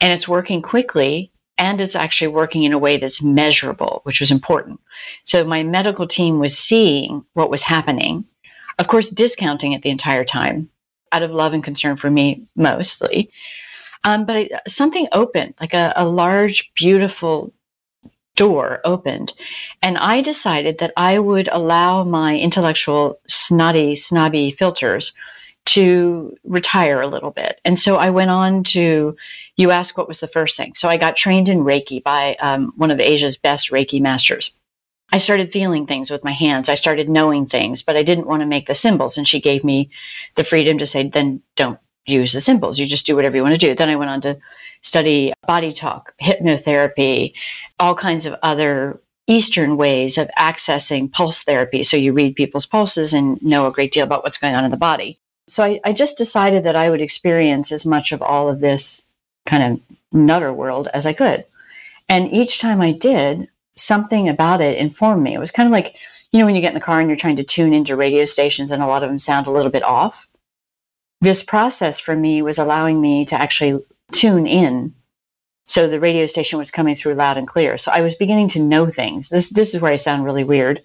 And 0.01 0.13
it's 0.13 0.27
working 0.27 0.61
quickly 0.61 1.31
and 1.57 1.81
it's 1.81 1.95
actually 1.95 2.27
working 2.27 2.63
in 2.63 2.73
a 2.73 2.77
way 2.77 2.97
that's 2.97 3.21
measurable, 3.21 4.01
which 4.03 4.19
was 4.19 4.31
important. 4.31 4.79
So 5.23 5.43
my 5.43 5.63
medical 5.63 6.07
team 6.07 6.39
was 6.39 6.57
seeing 6.57 7.25
what 7.33 7.49
was 7.49 7.63
happening, 7.63 8.25
of 8.79 8.87
course, 8.87 9.09
discounting 9.09 9.71
it 9.71 9.81
the 9.81 9.89
entire 9.89 10.25
time 10.25 10.69
out 11.11 11.23
of 11.23 11.31
love 11.31 11.53
and 11.53 11.63
concern 11.63 11.95
for 11.95 12.11
me 12.11 12.43
mostly. 12.55 13.31
Um, 14.03 14.25
but 14.25 14.49
something 14.67 15.07
opened, 15.11 15.55
like 15.59 15.73
a, 15.73 15.93
a 15.95 16.07
large, 16.07 16.71
beautiful 16.75 17.53
door 18.35 18.81
opened. 18.85 19.33
And 19.81 19.97
I 19.97 20.21
decided 20.21 20.77
that 20.77 20.93
I 20.95 21.19
would 21.19 21.49
allow 21.51 22.03
my 22.03 22.37
intellectual, 22.37 23.19
snotty, 23.27 23.95
snobby 23.95 24.51
filters 24.51 25.13
to 25.65 26.37
retire 26.45 27.01
a 27.01 27.07
little 27.07 27.31
bit. 27.31 27.59
And 27.65 27.77
so 27.77 27.97
I 27.97 28.11
went 28.11 28.29
on 28.29 28.63
to, 28.65 29.17
you 29.57 29.71
ask 29.71 29.97
what 29.97 30.07
was 30.07 30.19
the 30.19 30.27
first 30.27 30.55
thing. 30.55 30.73
So 30.75 30.87
I 30.87 30.97
got 30.97 31.17
trained 31.17 31.49
in 31.49 31.63
Reiki 31.63 32.01
by 32.01 32.35
um, 32.35 32.73
one 32.77 32.91
of 32.91 32.99
Asia's 32.99 33.37
best 33.37 33.71
Reiki 33.71 33.99
masters. 33.99 34.51
I 35.11 35.17
started 35.17 35.51
feeling 35.51 35.87
things 35.87 36.11
with 36.11 36.23
my 36.23 36.33
hands. 36.33 36.69
I 36.69 36.75
started 36.75 37.09
knowing 37.09 37.45
things, 37.45 37.81
but 37.81 37.95
I 37.95 38.03
didn't 38.03 38.27
want 38.27 38.41
to 38.41 38.45
make 38.45 38.67
the 38.67 38.75
symbols. 38.75 39.17
And 39.17 39.27
she 39.27 39.41
gave 39.41 39.63
me 39.63 39.89
the 40.35 40.43
freedom 40.43 40.77
to 40.77 40.85
say, 40.85 41.07
then 41.07 41.41
don't 41.55 41.79
use 42.05 42.33
the 42.33 42.41
symbols. 42.41 42.77
You 42.77 42.85
just 42.85 43.05
do 43.05 43.15
whatever 43.15 43.35
you 43.35 43.43
want 43.43 43.55
to 43.55 43.59
do. 43.59 43.73
Then 43.73 43.89
I 43.89 43.95
went 43.95 44.11
on 44.11 44.21
to 44.21 44.37
study 44.81 45.33
body 45.47 45.73
talk, 45.73 46.13
hypnotherapy, 46.21 47.33
all 47.79 47.95
kinds 47.95 48.25
of 48.25 48.35
other 48.43 49.01
Eastern 49.27 49.75
ways 49.75 50.17
of 50.17 50.29
accessing 50.37 51.11
pulse 51.11 51.41
therapy. 51.41 51.83
So 51.83 51.97
you 51.97 52.13
read 52.13 52.35
people's 52.35 52.65
pulses 52.65 53.13
and 53.13 53.41
know 53.41 53.67
a 53.67 53.71
great 53.71 53.91
deal 53.91 54.05
about 54.05 54.23
what's 54.23 54.37
going 54.37 54.55
on 54.55 54.65
in 54.65 54.71
the 54.71 54.77
body. 54.77 55.19
So 55.49 55.63
I, 55.63 55.79
I 55.83 55.93
just 55.93 56.17
decided 56.17 56.63
that 56.65 56.75
I 56.75 56.89
would 56.89 57.01
experience 57.01 57.71
as 57.71 57.85
much 57.85 58.11
of 58.11 58.21
all 58.21 58.49
of 58.49 58.59
this 58.59 59.06
kind 59.47 59.63
of 59.63 59.97
nutter 60.11 60.53
world 60.53 60.87
as 60.93 61.05
I 61.05 61.13
could. 61.13 61.45
And 62.07 62.31
each 62.31 62.59
time 62.59 62.81
I 62.81 62.91
did, 62.91 63.47
something 63.73 64.29
about 64.29 64.61
it 64.61 64.77
informed 64.77 65.23
me. 65.23 65.33
It 65.33 65.39
was 65.39 65.51
kind 65.51 65.67
of 65.67 65.73
like, 65.73 65.95
you 66.31 66.39
know, 66.39 66.45
when 66.45 66.55
you 66.55 66.61
get 66.61 66.69
in 66.69 66.79
the 66.79 66.81
car 66.81 66.99
and 66.99 67.09
you're 67.09 67.15
trying 67.15 67.35
to 67.37 67.43
tune 67.43 67.73
into 67.73 67.95
radio 67.95 68.25
stations 68.25 68.71
and 68.71 68.83
a 68.83 68.87
lot 68.87 69.03
of 69.03 69.09
them 69.09 69.19
sound 69.19 69.47
a 69.47 69.51
little 69.51 69.71
bit 69.71 69.83
off. 69.83 70.27
This 71.21 71.43
process 71.43 71.99
for 71.99 72.15
me 72.15 72.41
was 72.41 72.57
allowing 72.57 73.01
me 73.01 73.25
to 73.25 73.39
actually 73.39 73.83
tune 74.11 74.45
in. 74.45 74.93
So 75.65 75.87
the 75.87 75.99
radio 75.99 76.25
station 76.25 76.59
was 76.59 76.71
coming 76.71 76.95
through 76.95 77.15
loud 77.15 77.37
and 77.37 77.47
clear. 77.47 77.77
So 77.77 77.91
I 77.91 78.01
was 78.01 78.15
beginning 78.15 78.49
to 78.49 78.63
know 78.63 78.87
things. 78.87 79.29
This 79.29 79.49
this 79.49 79.75
is 79.75 79.81
where 79.81 79.91
I 79.91 79.97
sound 79.97 80.23
really 80.23 80.43
weird. 80.43 80.81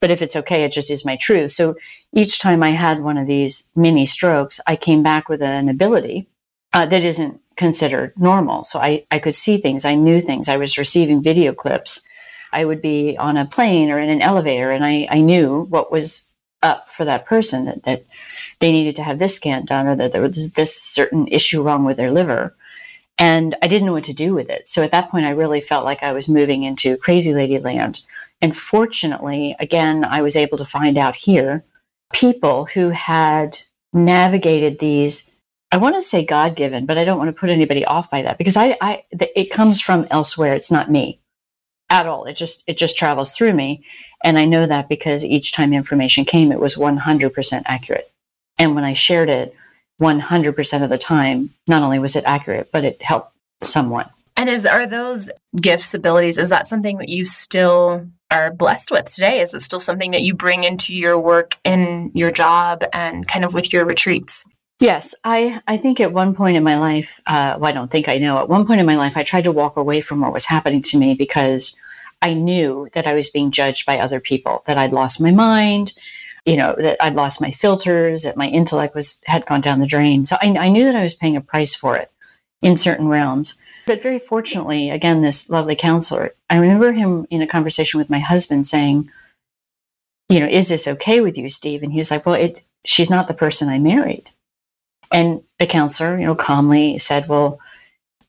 But 0.00 0.10
if 0.10 0.22
it's 0.22 0.36
okay, 0.36 0.62
it 0.62 0.72
just 0.72 0.90
is 0.90 1.04
my 1.04 1.16
truth. 1.16 1.52
So 1.52 1.76
each 2.12 2.38
time 2.38 2.62
I 2.62 2.70
had 2.70 3.02
one 3.02 3.18
of 3.18 3.26
these 3.26 3.64
mini 3.74 4.06
strokes, 4.06 4.60
I 4.66 4.76
came 4.76 5.02
back 5.02 5.28
with 5.28 5.42
an 5.42 5.68
ability 5.68 6.26
uh, 6.72 6.86
that 6.86 7.04
isn't 7.04 7.40
considered 7.56 8.12
normal. 8.16 8.64
So 8.64 8.78
I, 8.78 9.06
I 9.10 9.18
could 9.18 9.34
see 9.34 9.58
things, 9.58 9.84
I 9.84 9.94
knew 9.94 10.20
things, 10.20 10.48
I 10.48 10.56
was 10.56 10.78
receiving 10.78 11.22
video 11.22 11.52
clips. 11.52 12.02
I 12.52 12.64
would 12.64 12.80
be 12.80 13.16
on 13.18 13.36
a 13.36 13.46
plane 13.46 13.90
or 13.90 13.98
in 13.98 14.08
an 14.08 14.22
elevator, 14.22 14.70
and 14.70 14.84
I, 14.84 15.08
I 15.10 15.20
knew 15.20 15.62
what 15.70 15.90
was 15.90 16.28
up 16.62 16.88
for 16.88 17.04
that 17.04 17.26
person 17.26 17.66
that, 17.66 17.82
that 17.82 18.04
they 18.60 18.72
needed 18.72 18.96
to 18.96 19.02
have 19.02 19.18
this 19.18 19.36
scan 19.36 19.64
done 19.64 19.86
or 19.86 19.96
that 19.96 20.12
there 20.12 20.22
was 20.22 20.52
this 20.52 20.80
certain 20.80 21.28
issue 21.28 21.62
wrong 21.62 21.84
with 21.84 21.96
their 21.96 22.10
liver. 22.10 22.56
And 23.18 23.54
I 23.62 23.68
didn't 23.68 23.86
know 23.86 23.92
what 23.92 24.04
to 24.04 24.12
do 24.12 24.34
with 24.34 24.50
it. 24.50 24.66
So 24.66 24.82
at 24.82 24.90
that 24.90 25.10
point, 25.10 25.26
I 25.26 25.30
really 25.30 25.60
felt 25.60 25.84
like 25.84 26.02
I 26.02 26.12
was 26.12 26.28
moving 26.28 26.64
into 26.64 26.96
crazy 26.96 27.34
lady 27.34 27.58
land. 27.58 28.02
And 28.40 28.56
fortunately, 28.56 29.54
again, 29.60 30.04
I 30.04 30.22
was 30.22 30.36
able 30.36 30.58
to 30.58 30.64
find 30.64 30.98
out 30.98 31.14
here 31.14 31.64
people 32.12 32.66
who 32.66 32.90
had 32.90 33.58
navigated 33.92 34.78
these. 34.78 35.30
I 35.72 35.76
want 35.76 35.96
to 35.96 36.02
say 36.02 36.24
God 36.24 36.54
given, 36.56 36.86
but 36.86 36.98
I 36.98 37.04
don't 37.04 37.18
want 37.18 37.28
to 37.28 37.38
put 37.38 37.50
anybody 37.50 37.84
off 37.84 38.10
by 38.10 38.22
that 38.22 38.38
because 38.38 38.56
I, 38.56 38.76
I, 38.80 39.04
it 39.10 39.50
comes 39.50 39.80
from 39.80 40.06
elsewhere. 40.10 40.54
It's 40.54 40.70
not 40.70 40.90
me 40.90 41.20
at 41.90 42.06
all. 42.06 42.24
It 42.24 42.34
just, 42.34 42.62
it 42.66 42.78
just 42.78 42.96
travels 42.96 43.32
through 43.32 43.54
me. 43.54 43.84
And 44.22 44.38
I 44.38 44.44
know 44.44 44.66
that 44.66 44.88
because 44.88 45.24
each 45.24 45.52
time 45.52 45.72
information 45.72 46.24
came, 46.24 46.52
it 46.52 46.60
was 46.60 46.76
100% 46.76 47.62
accurate. 47.66 48.10
And 48.58 48.74
when 48.74 48.84
I 48.84 48.92
shared 48.92 49.30
it 49.30 49.54
100% 50.00 50.82
of 50.82 50.90
the 50.90 50.98
time, 50.98 51.52
not 51.66 51.82
only 51.82 51.98
was 51.98 52.16
it 52.16 52.24
accurate, 52.24 52.70
but 52.72 52.84
it 52.84 53.02
helped 53.02 53.32
someone. 53.62 54.08
And 54.36 54.48
is 54.48 54.66
are 54.66 54.86
those 54.86 55.30
gifts, 55.60 55.94
abilities, 55.94 56.38
is 56.38 56.48
that 56.48 56.66
something 56.66 56.98
that 56.98 57.08
you 57.08 57.24
still 57.24 58.06
are 58.30 58.52
blessed 58.52 58.90
with 58.90 59.06
today? 59.06 59.40
Is 59.40 59.54
it 59.54 59.60
still 59.60 59.78
something 59.78 60.10
that 60.10 60.22
you 60.22 60.34
bring 60.34 60.64
into 60.64 60.94
your 60.94 61.18
work 61.18 61.56
in 61.64 62.10
your 62.14 62.32
job 62.32 62.84
and 62.92 63.26
kind 63.28 63.44
of 63.44 63.54
with 63.54 63.72
your 63.72 63.84
retreats? 63.84 64.44
Yes, 64.80 65.14
I, 65.24 65.60
I 65.68 65.76
think 65.76 66.00
at 66.00 66.12
one 66.12 66.34
point 66.34 66.56
in 66.56 66.64
my 66.64 66.78
life, 66.78 67.20
uh, 67.26 67.56
well, 67.58 67.70
I 67.70 67.72
don't 67.72 67.90
think 67.90 68.08
I 68.08 68.18
know, 68.18 68.38
at 68.38 68.48
one 68.48 68.66
point 68.66 68.80
in 68.80 68.86
my 68.86 68.96
life, 68.96 69.16
I 69.16 69.22
tried 69.22 69.44
to 69.44 69.52
walk 69.52 69.76
away 69.76 70.00
from 70.00 70.20
what 70.20 70.32
was 70.32 70.46
happening 70.46 70.82
to 70.82 70.98
me 70.98 71.14
because 71.14 71.76
I 72.20 72.34
knew 72.34 72.88
that 72.92 73.06
I 73.06 73.14
was 73.14 73.28
being 73.28 73.50
judged 73.50 73.86
by 73.86 73.98
other 73.98 74.18
people, 74.18 74.62
that 74.66 74.78
I'd 74.78 74.92
lost 74.92 75.20
my 75.20 75.30
mind, 75.30 75.92
you 76.44 76.56
know, 76.56 76.74
that 76.78 77.02
I'd 77.02 77.14
lost 77.14 77.40
my 77.40 77.50
filters, 77.50 78.22
that 78.24 78.36
my 78.36 78.48
intellect 78.48 78.94
was 78.94 79.20
had 79.26 79.46
gone 79.46 79.60
down 79.60 79.80
the 79.80 79.86
drain. 79.86 80.24
So 80.24 80.36
I, 80.42 80.54
I 80.58 80.68
knew 80.68 80.84
that 80.84 80.96
I 80.96 81.02
was 81.02 81.14
paying 81.14 81.36
a 81.36 81.40
price 81.40 81.74
for 81.74 81.96
it 81.96 82.10
in 82.60 82.76
certain 82.76 83.08
realms. 83.08 83.54
But 83.86 84.02
very 84.02 84.18
fortunately, 84.18 84.90
again, 84.90 85.20
this 85.20 85.50
lovely 85.50 85.76
counselor, 85.76 86.34
I 86.50 86.56
remember 86.56 86.92
him 86.92 87.26
in 87.30 87.42
a 87.42 87.46
conversation 87.46 87.98
with 87.98 88.10
my 88.10 88.18
husband 88.18 88.66
saying, 88.66 89.10
you 90.28 90.40
know, 90.40 90.46
is 90.46 90.68
this 90.68 90.88
okay 90.88 91.20
with 91.20 91.36
you, 91.36 91.48
Steve? 91.50 91.82
And 91.82 91.92
he 91.92 91.98
was 91.98 92.10
like, 92.10 92.24
well, 92.24 92.34
it, 92.34 92.62
she's 92.84 93.10
not 93.10 93.28
the 93.28 93.34
person 93.34 93.68
I 93.68 93.78
married. 93.78 94.30
And 95.12 95.42
the 95.58 95.66
counselor, 95.66 96.18
you 96.18 96.26
know, 96.26 96.34
calmly 96.34 96.98
said, 96.98 97.28
well, 97.28 97.58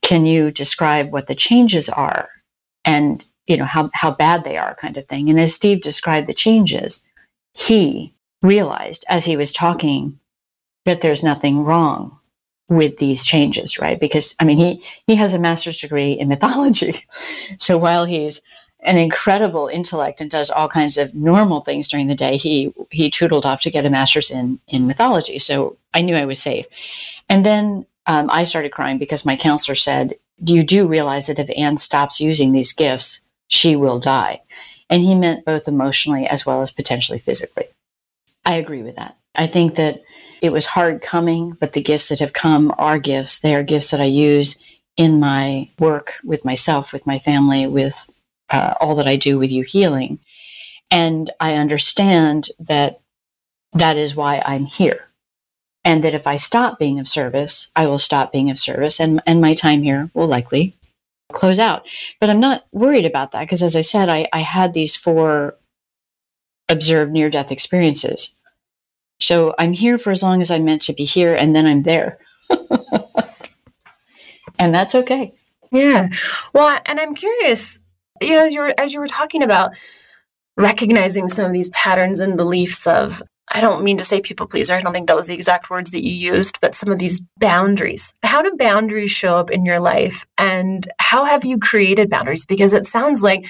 can 0.02 0.26
you 0.26 0.52
describe 0.52 1.12
what 1.12 1.28
the 1.28 1.36
changes 1.36 1.90
are 1.90 2.30
and, 2.84 3.24
you 3.48 3.58
know, 3.58 3.66
how, 3.66 3.90
how 3.94 4.12
bad 4.12 4.44
they 4.44 4.58
are 4.58 4.76
kind 4.76 4.98
of 4.98 5.08
thing. 5.08 5.30
And 5.30 5.40
as 5.40 5.54
Steve 5.54 5.82
described 5.82 6.28
the 6.28 6.34
changes, 6.34 7.06
he 7.54 8.14
realized 8.42 9.06
as 9.10 9.26
he 9.26 9.38
was 9.38 9.52
talking 9.52 10.20
that 10.86 11.02
there's 11.02 11.24
nothing 11.24 11.64
wrong 11.64 12.20
with 12.70 12.98
these 12.98 13.26
changes, 13.26 13.80
right? 13.80 14.00
Because 14.00 14.36
I 14.40 14.46
mean, 14.46 14.58
he 14.58 14.84
he 15.08 15.16
has 15.16 15.34
a 15.34 15.40
master's 15.40 15.78
degree 15.78 16.14
in 16.14 16.28
mythology, 16.28 17.06
so 17.58 17.78
while 17.78 18.06
he's 18.06 18.42
an 18.86 18.98
incredible 18.98 19.68
intellect 19.68 20.22
and 20.22 20.30
does 20.30 20.50
all 20.50 20.70
kinds 20.70 20.98
of 20.98 21.14
normal 21.14 21.62
things 21.62 21.88
during 21.88 22.08
the 22.08 22.16
day, 22.16 22.38
he 22.38 22.74
he 22.92 23.10
tootled 23.10 23.46
off 23.46 23.62
to 23.62 23.72
get 23.72 23.86
a 23.86 23.90
master's 23.90 24.32
in 24.32 24.60
in 24.68 24.88
mythology. 24.88 25.40
So 25.40 25.78
I 25.94 26.02
knew 26.02 26.16
I 26.16 26.26
was 26.26 26.42
safe, 26.42 26.68
and 27.28 27.46
then 27.46 27.86
um, 28.06 28.30
I 28.32 28.44
started 28.44 28.72
crying 28.72 28.98
because 28.98 29.26
my 29.26 29.36
counselor 29.36 29.76
said, 29.76 30.16
"Do 30.44 30.56
"You 30.56 30.64
do 30.64 30.88
realize 30.88 31.28
that 31.28 31.40
if 31.40 31.50
Anne 31.58 31.78
stops 31.78 32.22
using 32.22 32.52
these 32.52 32.72
gifts, 32.72 33.22
she 33.48 33.76
will 33.76 34.00
die," 34.00 34.42
and 34.90 35.04
he 35.04 35.16
meant 35.16 35.46
both 35.46 35.68
emotionally 35.68 36.28
as 36.28 36.46
well 36.46 36.62
as 36.62 36.72
potentially 36.72 37.20
physically. 37.20 37.66
I 38.46 38.56
agree 38.56 38.84
with 38.84 38.96
that. 38.96 39.18
I 39.34 39.48
think 39.48 39.76
that 39.76 40.02
it 40.42 40.52
was 40.52 40.68
hard 40.68 41.02
coming, 41.02 41.58
but 41.60 41.74
the 41.74 41.82
gifts 41.82 42.10
that 42.10 42.20
have 42.20 42.34
come 42.34 42.74
are 42.78 43.00
gifts. 43.00 43.40
They 43.40 43.56
are 43.56 43.64
gifts 43.64 43.92
that 43.92 44.02
I 44.02 44.06
use 44.06 44.64
in 44.96 45.20
my 45.20 45.70
work 45.80 46.14
with 46.24 46.46
myself, 46.46 46.94
with 46.94 47.08
my 47.08 47.20
family, 47.20 47.68
with 47.68 48.10
uh, 48.50 48.76
all 48.80 48.96
that 48.96 49.08
I 49.08 49.16
do 49.16 49.38
with 49.38 49.52
you 49.52 49.64
healing. 49.64 50.20
And 50.92 51.30
I 51.40 51.56
understand 51.56 52.50
that 52.60 53.00
that 53.74 53.98
is 53.98 54.16
why 54.16 54.42
I'm 54.46 54.66
here. 54.66 55.08
And 55.84 56.04
that 56.04 56.14
if 56.14 56.26
I 56.26 56.38
stop 56.38 56.80
being 56.80 57.00
of 57.00 57.08
service, 57.08 57.70
I 57.76 57.88
will 57.88 57.98
stop 57.98 58.32
being 58.32 58.50
of 58.50 58.58
service 58.58 59.00
and, 59.00 59.22
and 59.26 59.42
my 59.42 59.54
time 59.54 59.84
here 59.84 60.10
will 60.14 60.28
likely 60.28 60.76
close 61.32 61.60
out. 61.60 61.86
But 62.20 62.30
I'm 62.30 62.40
not 62.40 62.66
worried 62.72 63.06
about 63.06 63.32
that 63.32 63.42
because, 63.42 63.62
as 63.62 63.76
I 63.76 63.82
said, 63.82 64.10
I, 64.10 64.28
I 64.34 64.40
had 64.40 64.74
these 64.74 64.96
four 64.96 65.56
observed 66.70 67.12
near 67.12 67.30
death 67.30 67.52
experiences. 67.52 68.36
So 69.20 69.54
I'm 69.58 69.74
here 69.74 69.98
for 69.98 70.12
as 70.12 70.24
long 70.24 70.42
as 70.42 70.52
I'm 70.52 70.66
meant 70.66 70.82
to 70.84 70.94
be 70.94 71.06
here, 71.06 71.36
and 71.36 71.56
then 71.56 71.66
I'm 71.66 71.84
there. 71.84 72.18
and 74.60 74.74
that's 74.74 74.96
okay. 74.96 75.34
Yeah. 75.72 76.10
Well, 76.54 76.80
and 76.86 77.00
I'm 77.00 77.16
curious, 77.16 77.80
you 78.22 78.34
know, 78.34 78.46
as 78.46 78.54
you 78.54 78.62
were 78.62 78.74
as 78.78 78.94
you 78.94 79.00
were 79.00 79.08
talking 79.08 79.44
about 79.44 79.76
recognizing 80.58 81.28
some 81.28 81.46
of 81.46 81.54
these 81.54 81.70
patterns 81.70 82.20
and 82.20 82.38
beliefs 82.38 82.88
of 82.88 83.22
I 83.50 83.62
don't 83.62 83.84
mean 83.84 83.98
to 83.98 84.04
say 84.04 84.22
people 84.22 84.48
pleaser. 84.48 84.74
I 84.74 84.82
don't 84.82 84.94
think 84.94 85.08
that 85.08 85.16
was 85.16 85.28
the 85.28 85.34
exact 85.36 85.70
words 85.70 85.92
that 85.92 86.04
you 86.04 86.12
used, 86.12 86.60
but 86.62 86.76
some 86.76 86.92
of 86.92 86.98
these 86.98 87.22
boundaries. 87.38 88.14
How 88.24 88.42
do 88.42 88.56
boundaries 88.58 89.12
show 89.12 89.38
up 89.38 89.52
in 89.52 89.66
your 89.66 89.80
life? 89.80 90.26
And 90.38 90.88
how 91.00 91.26
have 91.26 91.46
you 91.46 91.60
created 91.60 92.10
boundaries? 92.10 92.46
Because 92.46 92.74
it 92.74 92.88
sounds 92.88 93.22
like 93.22 93.46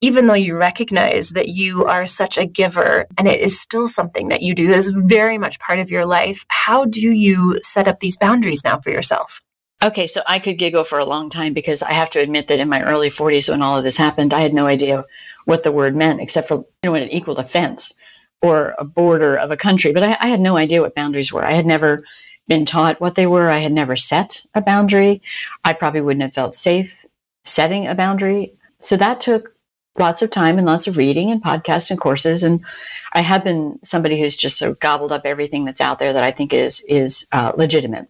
even 0.00 0.26
though 0.26 0.34
you 0.34 0.56
recognize 0.56 1.30
that 1.30 1.48
you 1.48 1.84
are 1.84 2.06
such 2.06 2.36
a 2.36 2.46
giver 2.46 3.06
and 3.16 3.28
it 3.28 3.40
is 3.40 3.58
still 3.58 3.86
something 3.86 4.28
that 4.28 4.42
you 4.42 4.54
do 4.54 4.66
that 4.68 4.78
is 4.78 4.90
very 4.90 5.38
much 5.38 5.58
part 5.60 5.78
of 5.78 5.90
your 5.90 6.04
life, 6.04 6.44
how 6.48 6.84
do 6.84 7.10
you 7.10 7.58
set 7.62 7.88
up 7.88 8.00
these 8.00 8.16
boundaries 8.16 8.64
now 8.64 8.80
for 8.80 8.90
yourself? 8.90 9.42
Okay, 9.84 10.06
so 10.06 10.22
I 10.26 10.38
could 10.38 10.56
giggle 10.56 10.82
for 10.82 10.98
a 10.98 11.04
long 11.04 11.28
time 11.28 11.52
because 11.52 11.82
I 11.82 11.92
have 11.92 12.08
to 12.10 12.20
admit 12.20 12.48
that 12.48 12.58
in 12.58 12.70
my 12.70 12.82
early 12.82 13.10
40s 13.10 13.50
when 13.50 13.60
all 13.60 13.76
of 13.76 13.84
this 13.84 13.98
happened, 13.98 14.32
I 14.32 14.40
had 14.40 14.54
no 14.54 14.66
idea 14.66 15.04
what 15.44 15.62
the 15.62 15.72
word 15.72 15.94
meant 15.94 16.22
except 16.22 16.48
for 16.48 16.54
you 16.54 16.64
know 16.84 16.92
when 16.92 17.02
it 17.02 17.12
equaled 17.12 17.38
offense 17.38 17.92
or 18.40 18.74
a 18.78 18.84
border 18.84 19.36
of 19.36 19.50
a 19.50 19.58
country, 19.58 19.92
but 19.92 20.02
I, 20.02 20.16
I 20.20 20.28
had 20.28 20.40
no 20.40 20.56
idea 20.56 20.80
what 20.80 20.94
boundaries 20.94 21.34
were. 21.34 21.44
I 21.44 21.52
had 21.52 21.66
never 21.66 22.02
been 22.48 22.64
taught 22.64 22.98
what 22.98 23.14
they 23.14 23.26
were. 23.26 23.50
I 23.50 23.58
had 23.58 23.72
never 23.72 23.94
set 23.94 24.46
a 24.54 24.62
boundary. 24.62 25.20
I 25.64 25.74
probably 25.74 26.00
wouldn't 26.00 26.22
have 26.22 26.32
felt 26.32 26.54
safe 26.54 27.04
setting 27.44 27.86
a 27.86 27.94
boundary. 27.94 28.54
So 28.80 28.96
that 28.96 29.20
took 29.20 29.54
lots 29.98 30.22
of 30.22 30.30
time 30.30 30.56
and 30.56 30.66
lots 30.66 30.86
of 30.86 30.96
reading 30.96 31.30
and 31.30 31.42
podcasts 31.42 31.90
and 31.90 32.00
courses. 32.00 32.42
And 32.42 32.64
I 33.12 33.20
have 33.20 33.44
been 33.44 33.78
somebody 33.82 34.18
who's 34.18 34.36
just 34.36 34.62
of 34.62 34.80
gobbled 34.80 35.12
up 35.12 35.26
everything 35.26 35.66
that's 35.66 35.82
out 35.82 35.98
there 35.98 36.14
that 36.14 36.24
I 36.24 36.30
think 36.30 36.54
is 36.54 36.82
is 36.88 37.26
uh, 37.32 37.52
legitimate. 37.54 38.08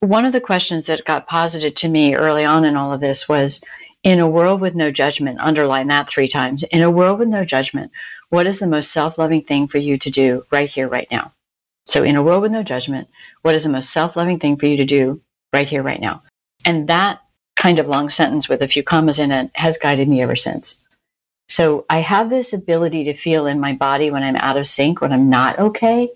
One 0.00 0.24
of 0.24 0.32
the 0.32 0.40
questions 0.40 0.86
that 0.86 1.04
got 1.04 1.26
posited 1.26 1.76
to 1.76 1.88
me 1.88 2.14
early 2.14 2.44
on 2.44 2.64
in 2.64 2.76
all 2.76 2.92
of 2.92 3.00
this 3.00 3.28
was, 3.28 3.62
in 4.02 4.20
a 4.20 4.28
world 4.28 4.60
with 4.60 4.74
no 4.74 4.90
judgment, 4.90 5.40
underline 5.40 5.88
that 5.88 6.10
three 6.10 6.28
times. 6.28 6.62
In 6.64 6.82
a 6.82 6.90
world 6.90 7.18
with 7.18 7.28
no 7.28 7.44
judgment, 7.44 7.90
what 8.28 8.46
is 8.46 8.58
the 8.58 8.66
most 8.66 8.92
self-loving 8.92 9.44
thing 9.44 9.66
for 9.66 9.78
you 9.78 9.96
to 9.96 10.10
do 10.10 10.44
right 10.50 10.68
here, 10.68 10.88
right 10.88 11.08
now? 11.10 11.32
So, 11.86 12.02
in 12.02 12.16
a 12.16 12.22
world 12.22 12.42
with 12.42 12.52
no 12.52 12.62
judgment, 12.62 13.08
what 13.42 13.54
is 13.54 13.64
the 13.64 13.70
most 13.70 13.90
self-loving 13.90 14.40
thing 14.40 14.56
for 14.56 14.66
you 14.66 14.76
to 14.76 14.84
do 14.84 15.22
right 15.52 15.68
here, 15.68 15.82
right 15.82 16.00
now? 16.00 16.22
And 16.66 16.88
that 16.88 17.20
kind 17.56 17.78
of 17.78 17.88
long 17.88 18.10
sentence 18.10 18.48
with 18.48 18.60
a 18.60 18.68
few 18.68 18.82
commas 18.82 19.18
in 19.18 19.30
it 19.30 19.50
has 19.54 19.78
guided 19.78 20.08
me 20.08 20.20
ever 20.20 20.36
since. 20.36 20.76
So 21.48 21.84
I 21.88 22.00
have 22.00 22.30
this 22.30 22.52
ability 22.52 23.04
to 23.04 23.14
feel 23.14 23.46
in 23.46 23.60
my 23.60 23.74
body 23.74 24.10
when 24.10 24.22
I'm 24.22 24.36
out 24.36 24.56
of 24.56 24.66
sync, 24.66 25.00
when 25.00 25.12
I'm 25.12 25.30
not 25.30 25.58
okay, 25.58 26.10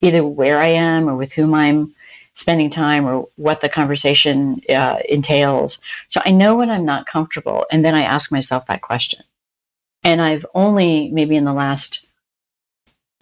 either 0.00 0.24
where 0.24 0.58
I 0.58 0.68
am 0.68 1.08
or 1.08 1.16
with 1.16 1.32
whom 1.32 1.54
I'm 1.54 1.94
spending 2.36 2.70
time 2.70 3.06
or 3.06 3.26
what 3.36 3.60
the 3.60 3.68
conversation 3.68 4.60
uh, 4.68 4.98
entails. 5.08 5.78
So 6.08 6.20
I 6.24 6.30
know 6.30 6.54
when 6.56 6.70
I'm 6.70 6.84
not 6.84 7.06
comfortable. 7.06 7.66
And 7.72 7.84
then 7.84 7.94
I 7.94 8.02
ask 8.02 8.30
myself 8.30 8.66
that 8.66 8.82
question. 8.82 9.24
And 10.04 10.20
I've 10.20 10.46
only, 10.54 11.10
maybe 11.10 11.36
in 11.36 11.44
the 11.44 11.52
last 11.52 12.06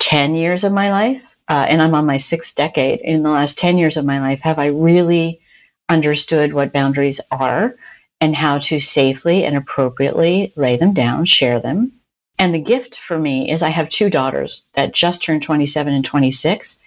10 0.01 0.35
years 0.35 0.65
of 0.65 0.73
my 0.73 0.91
life, 0.91 1.39
uh, 1.49 1.67
and 1.69 1.81
I'm 1.81 1.95
on 1.95 2.07
my 2.07 2.17
sixth 2.17 2.57
decade, 2.57 3.01
in 3.01 3.23
the 3.23 3.31
last 3.31 3.57
10 3.59 3.79
years 3.79 3.97
of 3.97 4.05
my 4.05 4.21
life, 4.21 4.41
have 4.41 4.59
I 4.59 4.67
really 4.67 5.41
understood 5.89 6.53
what 6.53 6.73
boundaries 6.73 7.21
are 7.31 7.77
and 8.21 8.35
how 8.35 8.59
to 8.59 8.81
safely 8.81 9.45
and 9.45 9.57
appropriately 9.57 10.53
lay 10.57 10.77
them 10.77 10.93
down, 10.93 11.25
share 11.25 11.61
them. 11.61 11.93
And 12.39 12.55
the 12.55 12.61
gift 12.61 12.99
for 12.99 13.19
me 13.19 13.51
is 13.51 13.63
I 13.63 13.69
have 13.69 13.89
two 13.89 14.11
daughters 14.11 14.67
that 14.73 14.95
just 14.95 15.23
turned 15.23 15.43
27 15.43 15.93
and 15.93 16.05
26. 16.05 16.81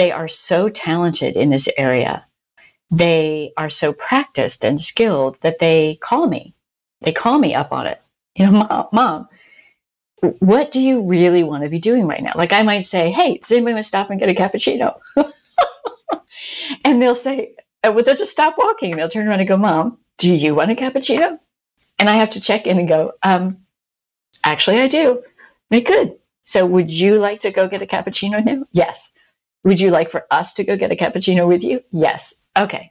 They 0.00 0.12
are 0.12 0.28
so 0.28 0.70
talented 0.70 1.36
in 1.36 1.50
this 1.50 1.68
area. 1.76 2.24
They 2.90 3.52
are 3.58 3.68
so 3.68 3.92
practiced 3.92 4.64
and 4.64 4.80
skilled 4.80 5.38
that 5.42 5.58
they 5.58 5.98
call 6.00 6.26
me. 6.26 6.54
They 7.02 7.12
call 7.12 7.38
me 7.38 7.54
up 7.54 7.70
on 7.70 7.86
it. 7.86 8.00
You 8.34 8.46
know, 8.46 8.52
mom, 8.52 8.86
mom, 8.92 9.28
what 10.38 10.70
do 10.70 10.80
you 10.80 11.02
really 11.02 11.44
want 11.44 11.64
to 11.64 11.68
be 11.68 11.78
doing 11.78 12.06
right 12.06 12.22
now? 12.22 12.32
Like 12.34 12.54
I 12.54 12.62
might 12.62 12.86
say, 12.86 13.10
hey, 13.10 13.36
does 13.36 13.52
anybody 13.52 13.74
want 13.74 13.84
to 13.84 13.88
stop 13.88 14.08
and 14.08 14.18
get 14.18 14.30
a 14.30 14.34
cappuccino? 14.34 14.98
and 16.86 17.02
they'll 17.02 17.14
say, 17.14 17.54
well, 17.84 18.02
they'll 18.02 18.16
just 18.16 18.32
stop 18.32 18.54
walking. 18.56 18.96
They'll 18.96 19.10
turn 19.10 19.28
around 19.28 19.40
and 19.40 19.48
go, 19.50 19.58
mom, 19.58 19.98
do 20.16 20.34
you 20.34 20.54
want 20.54 20.70
a 20.70 20.74
cappuccino? 20.74 21.38
And 21.98 22.08
I 22.08 22.16
have 22.16 22.30
to 22.30 22.40
check 22.40 22.66
in 22.66 22.78
and 22.78 22.88
go, 22.88 23.12
um, 23.22 23.58
actually, 24.44 24.80
I 24.80 24.88
do. 24.88 25.22
They 25.68 25.82
could. 25.82 26.16
So 26.44 26.64
would 26.64 26.90
you 26.90 27.16
like 27.18 27.40
to 27.40 27.50
go 27.50 27.68
get 27.68 27.82
a 27.82 27.86
cappuccino 27.86 28.42
now? 28.42 28.64
Yes. 28.72 29.12
Would 29.64 29.80
you 29.80 29.90
like 29.90 30.10
for 30.10 30.26
us 30.30 30.54
to 30.54 30.64
go 30.64 30.76
get 30.76 30.92
a 30.92 30.96
cappuccino 30.96 31.46
with 31.46 31.62
you? 31.62 31.82
Yes. 31.90 32.34
Okay. 32.56 32.90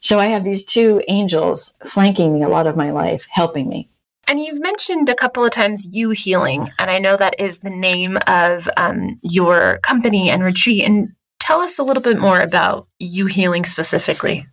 So 0.00 0.18
I 0.18 0.26
have 0.26 0.44
these 0.44 0.64
two 0.64 1.02
angels 1.08 1.76
flanking 1.86 2.34
me 2.34 2.42
a 2.42 2.48
lot 2.48 2.66
of 2.66 2.76
my 2.76 2.90
life, 2.90 3.26
helping 3.30 3.68
me. 3.68 3.88
And 4.26 4.40
you've 4.40 4.60
mentioned 4.60 5.08
a 5.08 5.14
couple 5.14 5.44
of 5.44 5.50
times 5.50 5.88
you 5.90 6.10
healing, 6.10 6.68
and 6.78 6.90
I 6.90 6.98
know 6.98 7.16
that 7.16 7.34
is 7.38 7.58
the 7.58 7.70
name 7.70 8.16
of 8.26 8.68
um, 8.76 9.18
your 9.22 9.78
company 9.82 10.30
and 10.30 10.42
retreat. 10.42 10.84
And 10.84 11.14
tell 11.40 11.60
us 11.60 11.78
a 11.78 11.82
little 11.82 12.02
bit 12.02 12.18
more 12.18 12.40
about 12.40 12.86
you 12.98 13.26
healing 13.26 13.64
specifically. 13.64 14.46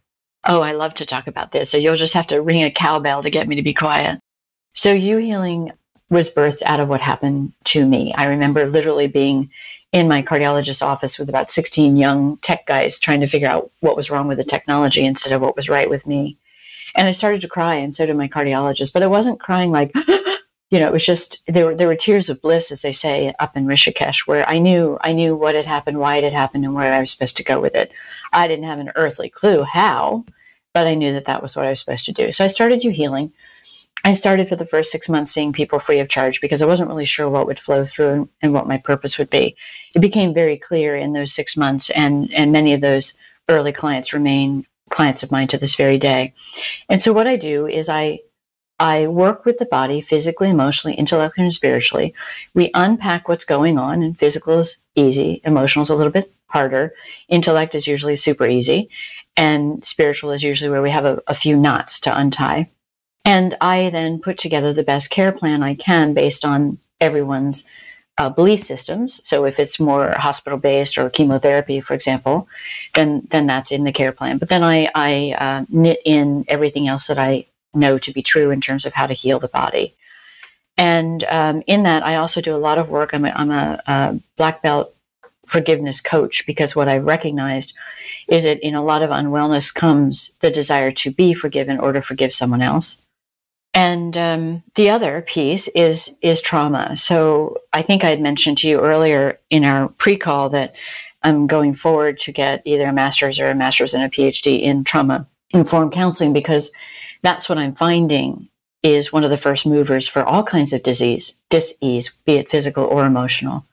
Oh, 0.46 0.62
I 0.62 0.72
love 0.72 0.96
to 0.96 1.06
talk 1.06 1.28
about 1.28 1.52
this. 1.52 1.70
So 1.70 1.78
you'll 1.78 1.96
just 1.96 2.14
have 2.16 2.28
to 2.28 2.42
ring 2.42 2.64
a 2.64 2.72
cowbell 2.72 3.22
to 3.22 3.30
get 3.30 3.48
me 3.48 3.56
to 3.56 3.62
be 3.62 3.74
quiet. 3.74 4.20
So, 4.74 4.92
you 4.94 5.18
healing 5.18 5.72
was 6.10 6.34
birthed 6.34 6.62
out 6.64 6.80
of 6.80 6.88
what 6.88 7.02
happened 7.02 7.54
to 7.66 7.86
me. 7.86 8.14
I 8.14 8.26
remember 8.26 8.66
literally 8.68 9.08
being 9.08 9.50
in 9.92 10.08
my 10.08 10.22
cardiologist's 10.22 10.82
office 10.82 11.18
with 11.18 11.30
about 11.30 11.50
16 11.50 11.96
young 11.96 12.38
tech 12.38 12.66
guys 12.66 13.00
trying 13.00 13.22
to 13.22 13.28
figure 13.28 13.48
out 13.48 13.72
what 13.80 13.96
was 13.96 14.10
wrong 14.10 14.28
with 14.28 14.38
the 14.38 14.44
technology 14.44 15.06
instead 15.06 15.34
of 15.34 15.42
what 15.42 15.56
was 15.56 15.70
right 15.70 15.90
with 15.90 16.06
me. 16.06 16.38
And 16.96 17.08
I 17.08 17.12
started 17.12 17.42
to 17.42 17.48
cry, 17.48 17.76
and 17.76 17.94
so 17.94 18.06
did 18.06 18.18
my 18.18 18.28
cardiologist. 18.28 18.94
But 18.94 19.04
I 19.04 19.08
wasn't 19.08 19.40
crying 19.40 19.72
like, 19.72 19.92
you 20.72 20.80
know, 20.80 20.88
it 20.88 20.94
was 20.94 21.06
just 21.06 21.44
there 21.48 21.66
were 21.66 21.76
there 21.76 21.88
were 21.88 21.96
tears 21.96 22.30
of 22.30 22.42
bliss, 22.42 22.72
as 22.72 22.82
they 22.82 22.92
say 22.92 23.34
up 23.40 23.56
in 23.56 23.66
Rishikesh, 23.66 24.28
where 24.28 24.48
I 24.50 24.60
knew 24.60 24.98
I 25.02 25.14
knew 25.14 25.36
what 25.36 25.56
had 25.56 25.66
happened, 25.66 26.00
why 26.00 26.18
it 26.18 26.24
had 26.24 26.34
happened, 26.34 26.66
and 26.66 26.74
where 26.74 26.92
I 26.92 27.00
was 27.00 27.12
supposed 27.12 27.38
to 27.38 27.44
go 27.44 27.60
with 27.60 27.76
it. 27.76 27.92
I 28.34 28.48
didn't 28.48 28.66
have 28.66 28.80
an 28.80 28.92
earthly 28.96 29.30
clue 29.30 29.64
how, 29.64 30.26
but 30.74 30.88
I 30.88 30.96
knew 30.96 31.14
that 31.14 31.26
that 31.26 31.42
was 31.42 31.56
what 31.56 31.66
I 31.66 31.70
was 31.70 31.80
supposed 31.80 32.06
to 32.06 32.14
do. 32.14 32.32
So 32.32 32.44
I 32.44 32.48
started 32.48 32.84
you 32.84 32.92
healing. 32.92 33.32
I 34.04 34.14
started 34.14 34.48
for 34.48 34.56
the 34.56 34.66
first 34.66 34.92
six 34.92 35.10
months 35.10 35.32
seeing 35.32 35.52
people 35.52 35.80
free 35.80 36.00
of 36.00 36.08
charge 36.08 36.40
because 36.40 36.62
I 36.62 36.66
wasn't 36.66 36.90
really 36.90 37.06
sure 37.06 37.30
what 37.30 37.46
would 37.48 37.60
flow 37.60 37.84
through 37.84 38.30
and, 38.42 38.54
what 38.54 38.68
my 38.68 38.78
purpose 38.78 39.18
would 39.18 39.30
be. 39.30 39.56
It 39.96 40.00
became 40.00 40.34
very 40.34 40.58
clear 40.58 40.96
in 40.96 41.14
those 41.14 41.34
six 41.34 41.58
months, 41.58 41.90
and 41.90 42.34
and 42.34 42.52
many 42.52 42.74
of 42.74 42.82
those 42.82 43.16
early 43.50 43.74
clients 43.74 44.14
remain 44.14 44.66
clients 44.90 45.24
of 45.24 45.32
mine 45.32 45.48
to 45.50 45.58
this 45.58 45.76
very 45.76 45.98
day. 45.98 46.34
And 46.90 47.02
so 47.02 47.12
what 47.12 47.28
I 47.28 47.36
do 47.36 47.68
is 47.68 47.90
I 47.90 48.20
I 48.80 49.08
work 49.08 49.46
with 49.46 49.58
the 49.58 49.66
body 49.66 50.02
physically, 50.02 50.50
emotionally, 50.50 50.96
intellectually, 50.96 51.46
and 51.46 51.54
spiritually. 51.54 52.14
We 52.54 52.70
unpack 52.76 53.28
what's 53.28 53.46
going 53.46 53.78
on, 53.78 54.04
and 54.04 54.18
physical 54.18 54.60
is 54.60 54.78
easy, 54.96 55.42
emotional 55.44 55.84
is 55.84 55.90
a 55.90 55.96
little 55.96 56.12
bit 56.12 56.32
harder, 56.48 56.94
intellect 57.28 57.76
is 57.76 57.88
usually 57.88 58.16
super 58.16 58.48
easy, 58.48 58.90
and 59.36 59.84
spiritual 59.84 60.32
is 60.32 60.44
usually 60.44 60.70
where 60.70 60.82
we 60.82 60.92
have 60.92 61.06
a, 61.06 61.22
a 61.28 61.34
few 61.34 61.58
knots 61.58 62.00
to 62.02 62.18
untie. 62.18 62.70
And 63.28 63.58
I 63.60 63.90
then 63.90 64.20
put 64.20 64.38
together 64.38 64.72
the 64.72 64.84
best 64.84 65.10
care 65.10 65.34
plan 65.34 65.62
I 65.62 65.76
can 65.76 66.14
based 66.14 66.46
on 66.46 66.78
everyone's 67.02 67.66
uh, 68.18 68.30
belief 68.30 68.64
systems. 68.64 69.20
So 69.28 69.44
if 69.44 69.60
it's 69.60 69.82
more 69.82 70.12
hospital 70.18 70.58
based 70.58 70.98
or 70.98 71.10
chemotherapy, 71.10 71.82
for 71.82 71.94
example, 71.94 72.48
then 72.96 73.28
then 73.30 73.46
that's 73.46 73.70
in 73.70 73.84
the 73.84 73.92
care 73.92 74.14
plan. 74.14 74.38
But 74.38 74.48
then 74.48 74.64
I, 74.64 74.90
I 74.96 75.34
uh, 75.34 75.66
knit 75.68 76.00
in 76.06 76.46
everything 76.48 76.88
else 76.88 77.08
that 77.08 77.20
I 77.20 77.48
know 77.74 77.98
to 77.98 78.14
be 78.14 78.24
true 78.24 78.50
in 78.50 78.62
terms 78.62 78.86
of 78.86 78.94
how 78.94 79.08
to 79.08 79.14
heal 79.14 79.40
the 79.40 79.50
body. 79.50 79.94
And 80.78 81.26
um, 81.26 81.64
in 81.68 81.84
that, 81.84 82.04
I 82.04 82.16
also 82.16 82.40
do 82.40 82.56
a 82.56 82.66
lot 82.68 82.78
of 82.78 82.90
work. 82.90 83.10
I'm 83.14 83.26
a, 83.26 83.32
I'm 83.32 83.52
a, 83.52 83.82
a 83.88 84.20
black 84.38 84.62
belt 84.62 84.96
forgiveness 85.46 86.00
coach 86.00 86.46
because 86.46 86.78
what 86.78 86.88
I've 86.88 87.06
recognized 87.06 87.74
is 88.30 88.46
that 88.46 88.66
in 88.66 88.74
a 88.74 88.84
lot 88.84 89.02
of 89.02 89.10
unwellness 89.10 89.74
comes 89.74 90.38
the 90.40 90.50
desire 90.50 90.92
to 90.94 91.12
be 91.12 91.34
forgiven 91.34 91.78
or 91.78 91.92
to 91.92 92.02
forgive 92.02 92.34
someone 92.34 92.62
else. 92.62 93.02
And 93.78 94.18
um, 94.18 94.64
the 94.74 94.90
other 94.90 95.22
piece 95.22 95.68
is 95.68 96.18
is 96.24 96.42
trauma. 96.42 96.98
So 96.98 97.60
I 97.74 97.84
think 97.84 98.04
I 98.04 98.10
had 98.10 98.20
mentioned 98.20 98.58
to 98.60 98.68
you 98.68 98.80
earlier 98.80 99.40
in 99.52 99.64
our 99.64 99.90
pre-call 99.90 100.50
that 100.50 100.74
I'm 101.22 101.46
going 101.46 101.76
forward 101.76 102.18
to 102.22 102.32
get 102.32 102.64
either 102.66 102.88
a 102.88 102.94
master's 102.94 103.40
or 103.40 103.52
a 103.52 103.56
master's 103.56 103.94
and 103.94 104.04
a 104.04 104.10
PhD 104.10 104.64
in 104.64 104.84
trauma 104.84 105.28
informed 105.52 105.92
counseling 105.92 106.34
because 106.34 106.72
that's 107.22 107.48
what 107.48 107.60
I'm 107.60 107.76
finding 107.76 108.50
is 108.82 109.14
one 109.14 109.24
of 109.24 109.30
the 109.30 109.38
first 109.38 109.68
movers 109.68 110.08
for 110.08 110.24
all 110.24 110.44
kinds 110.44 110.74
of 110.74 110.82
disease, 110.82 111.36
disease, 111.52 112.18
be 112.26 112.34
it 112.34 112.50
physical 112.50 112.84
or 112.84 113.06
emotional. 113.06 113.64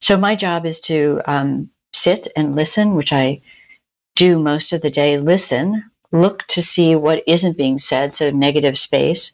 So 0.00 0.16
my 0.16 0.34
job 0.34 0.66
is 0.66 0.80
to 0.80 1.20
um, 1.26 1.70
sit 1.92 2.26
and 2.34 2.56
listen, 2.56 2.96
which 2.96 3.12
I 3.12 3.40
do 4.16 4.40
most 4.40 4.72
of 4.72 4.82
the 4.82 4.90
day. 4.90 5.16
Listen, 5.16 5.84
look 6.12 6.46
to 6.48 6.62
see 6.62 6.94
what 6.94 7.22
isn't 7.26 7.56
being 7.56 7.78
said, 7.78 8.14
so 8.14 8.30
negative 8.30 8.78
space. 8.78 9.32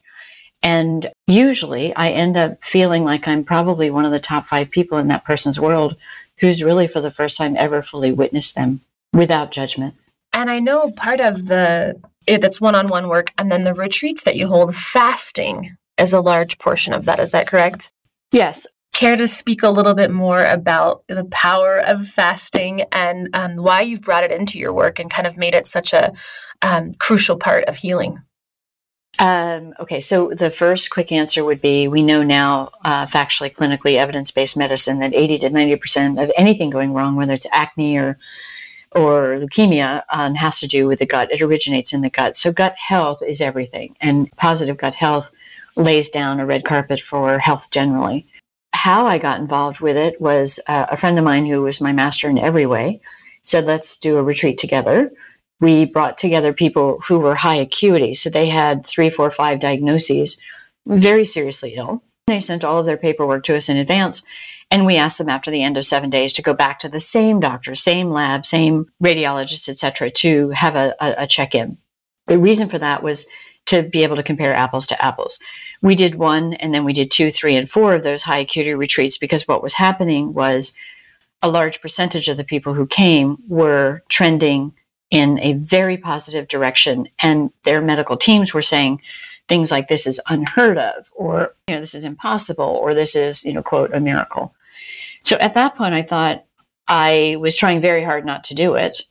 And 0.63 1.11
usually 1.27 1.95
I 1.95 2.11
end 2.11 2.37
up 2.37 2.63
feeling 2.63 3.05
like 3.05 3.29
I'm 3.29 3.45
probably 3.45 3.91
one 3.91 4.05
of 4.05 4.13
the 4.13 4.21
top 4.21 4.47
five 4.47 4.71
people 4.71 4.99
in 4.99 5.09
that 5.09 5.25
person's 5.25 5.61
world 5.61 5.97
who's 6.39 6.63
really 6.63 6.87
for 6.87 7.01
the 7.01 7.11
first 7.11 7.37
time 7.37 7.57
ever 7.57 7.83
fully 7.83 8.13
witnessed 8.13 8.55
them 8.55 8.81
without 9.13 9.53
judgment. 9.53 9.95
And 10.33 10.51
I 10.51 10.59
know 10.59 10.91
part 10.91 11.21
of 11.21 11.47
the 11.47 12.01
that's 12.27 12.61
one-on-one 12.61 13.09
work 13.09 13.33
and 13.39 13.53
then 13.53 13.65
the 13.65 13.75
retreats 13.75 14.23
that 14.23 14.37
you 14.37 14.47
hold 14.47 14.75
fasting 14.75 15.77
is 15.99 16.13
a 16.13 16.21
large 16.21 16.59
portion 16.59 16.93
of 16.93 17.05
that 17.05 17.21
is 17.21 17.33
that 17.33 17.47
correct 17.47 17.93
yes 18.33 18.67
care 18.95 19.17
to 19.17 19.27
speak 19.27 19.63
a 19.63 19.69
little 19.69 19.95
bit 19.95 20.11
more 20.11 20.45
about 20.45 21.03
the 21.09 21.25
power 21.27 21.79
of 21.81 22.07
fasting 22.07 22.83
and 22.93 23.29
um, 23.35 23.57
why 23.57 23.81
you've 23.81 24.01
brought 24.01 24.25
it 24.25 24.31
into 24.31 24.59
your 24.59 24.73
work 24.73 24.99
and 24.99 25.11
kind 25.11 25.27
of 25.27 25.37
made 25.37 25.55
it 25.55 25.67
such 25.67 25.93
a 25.93 26.13
um, 26.65 26.93
crucial 26.95 27.37
part 27.37 27.65
of 27.67 27.77
healing 27.77 28.21
um, 29.19 29.75
okay, 29.79 30.01
so 30.01 30.31
the 30.31 30.51
first 30.51 30.91
quick 30.91 31.13
answer 31.13 31.45
would 31.45 31.61
be 31.61 31.87
we 31.87 32.03
know 32.03 32.23
now, 32.23 32.71
uh, 32.85 33.07
factually, 33.07 33.55
clinically, 33.55 33.97
evidence 33.97 34.31
based 34.31 34.57
medicine, 34.57 34.99
that 34.99 35.15
80 35.15 35.39
to 35.39 35.51
90% 35.51 36.23
of 36.23 36.33
anything 36.37 36.71
going 36.71 36.93
wrong, 36.93 37.15
whether 37.17 37.33
it's 37.33 37.47
acne 37.53 37.97
or 37.97 38.19
or 38.93 39.39
leukemia 39.41 40.05
um, 40.11 40.37
has 40.37 40.61
to 40.61 40.69
do 40.69 40.87
with 40.87 41.01
the 41.01 41.07
gut. 41.07 41.31
It 41.33 41.43
originates 41.43 41.93
in 41.93 42.01
the 42.01 42.11
gut. 42.11 42.37
So, 42.37 42.53
gut 42.53 42.77
health 42.77 43.23
is 43.23 43.41
everything. 43.41 43.97
And 44.01 44.31
positive 44.37 44.77
gut 44.77 44.95
health 44.95 45.31
lays 45.77 46.11
down 46.11 46.39
a 46.39 46.47
red 46.47 46.65
carpet 46.65 47.01
for 47.01 47.39
health 47.39 47.71
generally. 47.71 48.27
how 48.73 49.07
I 49.07 49.19
got 49.19 49.41
involved 49.41 49.81
with 49.81 49.97
it 49.97 50.21
was 50.21 50.59
uh, 50.67 50.87
a 50.91 50.97
friend 50.97 51.19
of 51.19 51.25
mine 51.25 51.47
who 51.47 51.63
was 51.63 51.81
my 51.81 51.93
master 51.93 52.29
in 52.29 52.39
every 52.39 52.67
way 52.67 53.01
said, 53.45 53.67
let's 53.67 53.99
do 53.99 54.17
a 54.17 54.23
retreat 54.23 54.59
together. 54.59 55.13
We 55.61 55.85
brought 55.85 56.19
together 56.19 56.53
people 56.53 57.01
who 57.07 57.19
were 57.19 57.35
high 57.35 57.57
acuity. 57.57 58.15
So 58.15 58.29
they 58.29 58.49
had 58.49 58.87
three, 58.87 59.11
four, 59.11 59.31
five 59.31 59.61
diagnoses, 59.61 60.39
very 60.87 61.25
seriously 61.25 61.75
ill. 61.77 62.03
They 62.27 62.41
sent 62.41 62.65
all 62.65 62.81
of 62.81 62.87
their 62.87 62.97
paperwork 62.97 63.45
to 63.45 63.57
us 63.57 63.69
in 63.69 63.77
advance. 63.77 64.25
And 64.71 64.87
we 64.87 64.97
asked 64.97 65.19
them 65.19 65.29
after 65.29 65.51
the 65.51 65.63
end 65.63 65.77
of 65.77 65.87
seven 65.87 66.11
days 66.11 66.33
to 66.35 66.43
go 66.43 66.55
back 66.55 66.81
to 66.81 66.89
the 66.89 67.01
same 67.01 67.39
doctor, 67.39 67.75
same 67.75 68.09
lab, 68.09 68.47
same 68.47 68.87
radiologist, 69.03 69.69
etc., 69.69 70.11
to 70.11 70.51
have 70.51 70.75
a, 70.75 70.95
a, 71.01 71.15
a 71.19 71.27
check 71.27 71.55
in. 71.55 71.79
The 72.27 72.39
reason 72.39 72.69
for 72.69 72.79
that 72.79 73.03
was 73.03 73.27
to 73.67 73.83
be 73.83 74.03
able 74.03 74.17
to 74.17 74.23
compare 74.23 74.55
apples 74.55 74.87
to 74.89 75.05
apples. 75.05 75.39
We 75.83 75.95
did 75.95 76.17
one 76.17 76.55
and 76.55 76.75
then 76.75 76.85
we 76.85 76.93
did 76.93 77.11
two, 77.11 77.31
three, 77.31 77.57
and 77.57 77.71
four 77.71 77.95
of 77.95 78.03
those 78.03 78.23
high 78.23 78.39
acuity 78.39 78.75
retreats 78.75 79.19
because 79.19 79.49
what 79.49 79.63
was 79.63 79.75
happening 79.75 80.35
was 80.35 80.75
a 81.43 81.51
large 81.51 81.81
percentage 81.81 82.29
of 82.29 82.37
the 82.37 82.45
people 82.45 82.75
who 82.75 82.87
came 82.87 83.37
were 83.49 84.03
trending 84.09 84.73
in 85.15 85.39
a 85.39 85.53
very 85.53 85.97
positive 85.97 86.49
direction. 86.49 87.09
And 87.21 87.53
their 87.63 87.81
medical 87.81 88.17
teams 88.17 88.53
were 88.53 88.63
saying 88.63 89.01
things 89.49 89.71
like, 89.71 89.87
this 89.87 90.09
is 90.09 90.21
unheard 90.29 90.77
of, 90.77 91.09
or, 91.15 91.55
you 91.69 91.75
know, 91.75 91.81
this 91.81 91.95
is 91.95 92.05
impossible, 92.05 92.65
or 92.65 92.95
this 92.95 93.15
is, 93.15 93.45
you 93.45 93.53
know, 93.53 93.63
quote, 93.63 93.95
a 93.95 94.01
miracle. 94.01 94.53
So 95.23 95.37
at 95.37 95.55
that 95.55 95.77
point, 95.77 95.95
I 95.95 96.03
thought 96.03 96.45
I 96.89 97.37
was 97.39 97.55
trying 97.55 97.81
very 97.81 98.03
hard 98.03 98.27
not 98.27 98.43
to 98.45 98.55
do 98.55 98.75
it, 98.75 99.03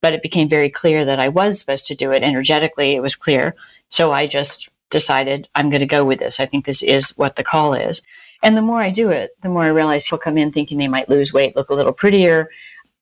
but 0.00 0.14
it 0.14 0.22
became 0.22 0.48
very 0.48 0.70
clear 0.70 1.04
that 1.04 1.20
I 1.20 1.28
was 1.28 1.58
supposed 1.58 1.86
to 1.88 1.94
do 1.94 2.10
it 2.10 2.22
energetically. 2.22 2.92
It 2.92 3.02
was 3.02 3.14
clear. 3.14 3.54
So 3.90 4.12
I 4.12 4.26
just 4.26 4.70
decided 4.88 5.46
I'm 5.54 5.68
going 5.68 5.80
to 5.80 5.86
go 5.86 6.06
with 6.06 6.20
this. 6.20 6.40
I 6.40 6.46
think 6.46 6.64
this 6.64 6.82
is 6.82 7.10
what 7.18 7.36
the 7.36 7.44
call 7.44 7.74
is. 7.74 8.00
And 8.42 8.56
the 8.56 8.62
more 8.62 8.80
I 8.80 8.90
do 8.90 9.10
it, 9.10 9.36
the 9.42 9.50
more 9.50 9.64
I 9.64 9.68
realize 9.68 10.04
people 10.04 10.16
come 10.16 10.38
in 10.38 10.52
thinking 10.52 10.78
they 10.78 10.88
might 10.88 11.10
lose 11.10 11.34
weight, 11.34 11.54
look 11.54 11.68
a 11.68 11.74
little 11.74 11.92
prettier, 11.92 12.48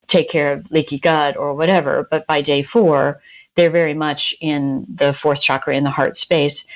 take 0.08 0.28
care 0.28 0.52
of 0.52 0.70
leaky 0.70 0.98
gut 0.98 1.36
or 1.36 1.54
whatever. 1.54 2.08
But 2.10 2.26
by 2.26 2.42
day 2.42 2.62
four, 2.62 3.20
they're 3.54 3.70
very 3.70 3.94
much 3.94 4.34
in 4.40 4.86
the 4.92 5.12
fourth 5.12 5.40
chakra 5.40 5.76
in 5.76 5.84
the 5.84 5.90
heart 5.90 6.16
space 6.16 6.66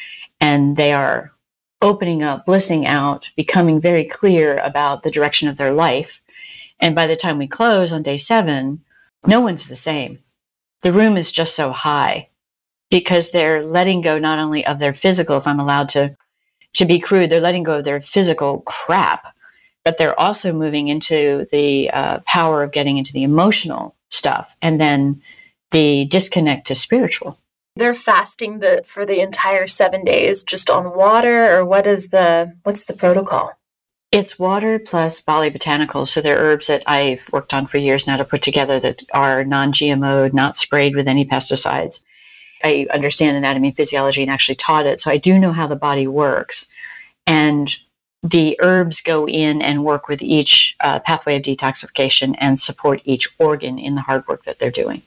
and 0.40 0.76
they 0.76 0.92
are 0.92 1.32
opening 1.80 2.22
up, 2.22 2.46
blissing 2.46 2.86
out, 2.86 3.30
becoming 3.36 3.80
very 3.80 4.04
clear 4.04 4.58
about 4.58 5.02
the 5.02 5.10
direction 5.10 5.48
of 5.48 5.56
their 5.56 5.72
life. 5.72 6.20
And 6.80 6.94
by 6.94 7.06
the 7.06 7.16
time 7.16 7.38
we 7.38 7.46
close 7.46 7.92
on 7.92 8.02
day 8.02 8.16
seven, 8.16 8.82
no 9.26 9.40
one's 9.40 9.68
the 9.68 9.76
same. 9.76 10.18
The 10.82 10.92
room 10.92 11.16
is 11.16 11.30
just 11.30 11.54
so 11.54 11.70
high 11.70 12.28
because 12.90 13.30
they're 13.30 13.64
letting 13.64 14.00
go 14.00 14.18
not 14.18 14.40
only 14.40 14.66
of 14.66 14.80
their 14.80 14.92
physical, 14.92 15.36
if 15.36 15.46
I'm 15.46 15.60
allowed 15.60 15.88
to, 15.90 16.16
to 16.74 16.84
be 16.84 16.98
crude, 16.98 17.30
they're 17.30 17.40
letting 17.40 17.62
go 17.62 17.78
of 17.78 17.84
their 17.84 18.00
physical 18.00 18.60
crap, 18.62 19.34
but 19.84 19.98
they're 19.98 20.18
also 20.18 20.52
moving 20.52 20.88
into 20.88 21.46
the 21.50 21.90
uh, 21.90 22.20
power 22.26 22.62
of 22.62 22.72
getting 22.72 22.98
into 22.98 23.12
the 23.12 23.22
emotional 23.22 23.96
stuff 24.10 24.54
and 24.62 24.80
then 24.80 25.20
the 25.72 26.04
disconnect 26.06 26.66
to 26.68 26.74
spiritual. 26.74 27.38
They're 27.76 27.94
fasting 27.94 28.58
the 28.58 28.82
for 28.84 29.06
the 29.06 29.20
entire 29.20 29.66
seven 29.66 30.04
days 30.04 30.44
just 30.44 30.70
on 30.70 30.94
water, 30.94 31.56
or 31.56 31.64
what 31.64 31.86
is 31.86 32.08
the 32.08 32.54
what's 32.64 32.84
the 32.84 32.92
protocol? 32.92 33.52
It's 34.12 34.38
water 34.38 34.78
plus 34.78 35.22
Bali 35.22 35.50
botanicals. 35.50 36.08
So 36.08 36.20
they're 36.20 36.36
herbs 36.36 36.66
that 36.66 36.82
I've 36.86 37.26
worked 37.32 37.54
on 37.54 37.66
for 37.66 37.78
years 37.78 38.06
now 38.06 38.18
to 38.18 38.26
put 38.26 38.42
together 38.42 38.78
that 38.80 39.02
are 39.14 39.42
non 39.42 39.72
GMO, 39.72 40.32
not 40.34 40.56
sprayed 40.56 40.94
with 40.94 41.08
any 41.08 41.24
pesticides. 41.24 42.04
I 42.62 42.86
understand 42.92 43.38
anatomy 43.38 43.68
and 43.68 43.76
physiology 43.76 44.22
and 44.22 44.30
actually 44.30 44.54
taught 44.56 44.86
it. 44.86 45.00
So 45.00 45.10
I 45.10 45.16
do 45.16 45.38
know 45.38 45.52
how 45.52 45.66
the 45.66 45.76
body 45.76 46.06
works. 46.06 46.68
And 47.26 47.74
the 48.22 48.56
herbs 48.60 49.00
go 49.00 49.26
in 49.26 49.60
and 49.60 49.84
work 49.84 50.08
with 50.08 50.22
each 50.22 50.76
uh, 50.80 51.00
pathway 51.00 51.36
of 51.36 51.42
detoxification 51.42 52.34
and 52.38 52.58
support 52.58 53.02
each 53.04 53.28
organ 53.38 53.78
in 53.78 53.94
the 53.94 54.00
hard 54.00 54.26
work 54.28 54.44
that 54.44 54.58
they're 54.58 54.70
doing. 54.70 55.02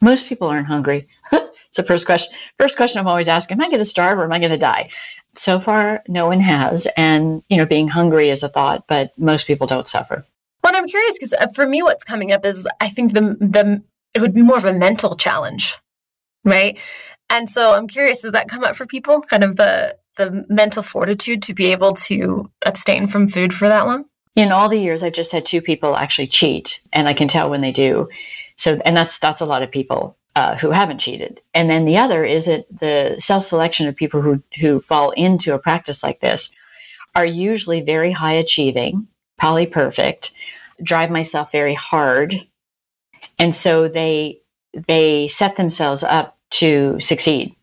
Most 0.00 0.26
people 0.26 0.48
aren't 0.48 0.66
hungry. 0.66 1.08
it's 1.32 1.76
the 1.76 1.82
first 1.82 2.04
question. 2.06 2.36
First 2.58 2.76
question 2.76 2.98
I'm 2.98 3.06
always 3.06 3.28
asking: 3.28 3.56
Am 3.56 3.62
I 3.62 3.68
going 3.68 3.78
to 3.78 3.84
starve 3.84 4.18
or 4.18 4.24
am 4.24 4.32
I 4.32 4.38
going 4.38 4.50
to 4.50 4.58
die? 4.58 4.90
So 5.36 5.58
far, 5.58 6.02
no 6.06 6.26
one 6.26 6.40
has, 6.40 6.86
and 6.96 7.42
you 7.48 7.56
know, 7.56 7.66
being 7.66 7.88
hungry 7.88 8.30
is 8.30 8.42
a 8.42 8.48
thought, 8.48 8.84
but 8.86 9.12
most 9.18 9.46
people 9.46 9.66
don't 9.66 9.88
suffer. 9.88 10.24
Well, 10.62 10.76
I'm 10.76 10.86
curious 10.86 11.14
because 11.18 11.34
uh, 11.34 11.48
for 11.54 11.66
me, 11.66 11.82
what's 11.82 12.04
coming 12.04 12.32
up 12.32 12.44
is 12.44 12.66
I 12.80 12.88
think 12.88 13.14
the 13.14 13.36
the 13.40 13.82
it 14.14 14.20
would 14.20 14.34
be 14.34 14.42
more 14.42 14.56
of 14.56 14.64
a 14.64 14.72
mental 14.72 15.16
challenge 15.16 15.76
right? 16.44 16.78
And 17.30 17.48
so 17.48 17.74
I'm 17.74 17.88
curious, 17.88 18.22
does 18.22 18.32
that 18.32 18.48
come 18.48 18.64
up 18.64 18.76
for 18.76 18.86
people? 18.86 19.20
Kind 19.20 19.44
of 19.44 19.56
the 19.56 19.96
the 20.16 20.44
mental 20.48 20.82
fortitude 20.82 21.42
to 21.42 21.54
be 21.54 21.72
able 21.72 21.92
to 21.94 22.50
abstain 22.66 23.06
from 23.06 23.28
food 23.28 23.52
for 23.54 23.68
that 23.68 23.86
long? 23.86 24.06
In 24.36 24.52
all 24.52 24.68
the 24.68 24.80
years, 24.80 25.02
I've 25.02 25.12
just 25.12 25.32
had 25.32 25.46
two 25.46 25.60
people 25.60 25.96
actually 25.96 26.26
cheat, 26.26 26.80
and 26.92 27.08
I 27.08 27.14
can 27.14 27.28
tell 27.28 27.50
when 27.50 27.60
they 27.60 27.72
do. 27.72 28.08
So, 28.56 28.80
and 28.84 28.96
that's 28.96 29.18
that's 29.18 29.40
a 29.40 29.46
lot 29.46 29.62
of 29.62 29.70
people 29.70 30.16
uh, 30.36 30.56
who 30.56 30.70
haven't 30.70 30.98
cheated. 30.98 31.40
And 31.54 31.70
then 31.70 31.84
the 31.84 31.98
other 31.98 32.24
is 32.24 32.46
that 32.46 32.66
the 32.70 33.14
self 33.18 33.44
selection 33.44 33.86
of 33.86 33.96
people 33.96 34.20
who 34.20 34.42
who 34.60 34.80
fall 34.80 35.10
into 35.12 35.54
a 35.54 35.58
practice 35.58 36.02
like 36.02 36.20
this 36.20 36.50
are 37.14 37.24
usually 37.24 37.80
very 37.80 38.10
high 38.10 38.32
achieving, 38.32 39.06
poly 39.38 39.66
perfect, 39.66 40.32
drive 40.82 41.10
myself 41.10 41.52
very 41.52 41.74
hard, 41.74 42.34
and 43.38 43.54
so 43.54 43.88
they 43.88 44.40
they 44.88 45.28
set 45.28 45.56
themselves 45.56 46.02
up 46.02 46.36
to 46.50 46.98
succeed. 47.00 47.54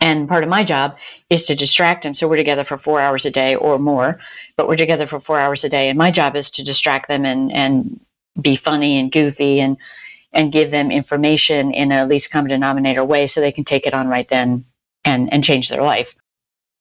And 0.00 0.28
part 0.28 0.42
of 0.42 0.50
my 0.50 0.64
job 0.64 0.96
is 1.28 1.44
to 1.46 1.54
distract 1.54 2.02
them. 2.02 2.14
So 2.14 2.26
we're 2.26 2.36
together 2.36 2.64
for 2.64 2.78
four 2.78 3.00
hours 3.00 3.26
a 3.26 3.30
day 3.30 3.54
or 3.54 3.78
more, 3.78 4.18
but 4.56 4.66
we're 4.66 4.76
together 4.76 5.06
for 5.06 5.20
four 5.20 5.38
hours 5.38 5.62
a 5.62 5.68
day. 5.68 5.88
And 5.88 5.98
my 5.98 6.10
job 6.10 6.36
is 6.36 6.50
to 6.52 6.64
distract 6.64 7.08
them 7.08 7.24
and, 7.24 7.52
and 7.52 8.00
be 8.40 8.56
funny 8.56 8.98
and 8.98 9.12
goofy 9.12 9.60
and, 9.60 9.76
and 10.32 10.52
give 10.52 10.70
them 10.70 10.90
information 10.90 11.72
in 11.72 11.92
a 11.92 12.06
least 12.06 12.30
common 12.30 12.48
denominator 12.48 13.04
way 13.04 13.26
so 13.26 13.40
they 13.40 13.52
can 13.52 13.64
take 13.64 13.86
it 13.86 13.94
on 13.94 14.08
right 14.08 14.28
then 14.28 14.64
and, 15.04 15.32
and 15.32 15.44
change 15.44 15.68
their 15.68 15.82
life. 15.82 16.14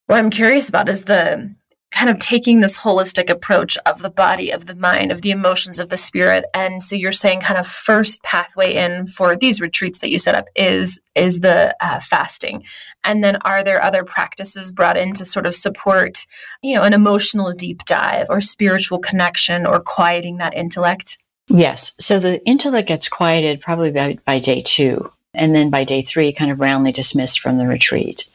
What 0.08 0.18
I'm 0.18 0.30
curious 0.30 0.70
about 0.70 0.90
is 0.90 1.04
the 1.04 1.54
kind 1.92 2.10
of 2.10 2.20
taking 2.20 2.60
this 2.60 2.78
holistic 2.78 3.30
approach 3.30 3.78
of 3.86 4.02
the 4.02 4.10
body, 4.10 4.52
of 4.52 4.68
the 4.68 4.76
mind, 4.76 5.12
of 5.12 5.22
the 5.22 5.32
emotions, 5.32 5.80
of 5.80 5.90
the 5.90 5.98
spirit. 5.98 6.46
And 6.54 6.84
so 6.84 6.96
you're 6.96 7.12
saying 7.12 7.42
kind 7.42 7.60
of 7.60 7.68
first 7.68 8.22
pathway 8.24 8.76
in 8.76 9.08
for 9.08 9.36
these 9.36 9.60
retreats 9.60 10.00
that 10.00 10.12
you 10.12 10.20
set 10.20 10.36
up 10.36 10.46
is 10.56 11.00
is 11.16 11.40
the 11.40 11.76
uh, 11.82 12.00
fasting. 12.00 12.64
And 13.04 13.24
then 13.24 13.38
are 13.38 13.64
there 13.64 13.84
other 13.84 14.04
practices 14.04 14.72
brought 14.72 14.98
in 14.98 15.14
to 15.16 15.26
sort 15.26 15.46
of 15.46 15.56
support, 15.56 16.26
you 16.62 16.76
know, 16.76 16.84
an 16.84 16.94
emotional 16.94 17.52
deep 17.54 17.84
dive 17.86 18.28
or 18.30 18.40
spiritual 18.40 19.00
connection 19.00 19.66
or 19.66 19.80
quieting 19.82 20.38
that 20.38 20.56
intellect? 20.56 21.18
Yes. 21.48 21.96
So 22.00 22.20
the 22.20 22.46
intellect 22.46 22.88
gets 22.88 23.10
quieted 23.10 23.62
probably 23.62 23.92
by, 23.92 24.20
by 24.26 24.40
day 24.40 24.62
two. 24.62 25.12
And 25.34 25.56
then 25.56 25.70
by 25.70 25.84
day 25.84 26.04
three, 26.04 26.32
kind 26.32 26.52
of 26.52 26.60
roundly 26.60 26.92
dismissed 26.92 27.40
from 27.40 27.58
the 27.58 27.68
retreat. 27.68 28.30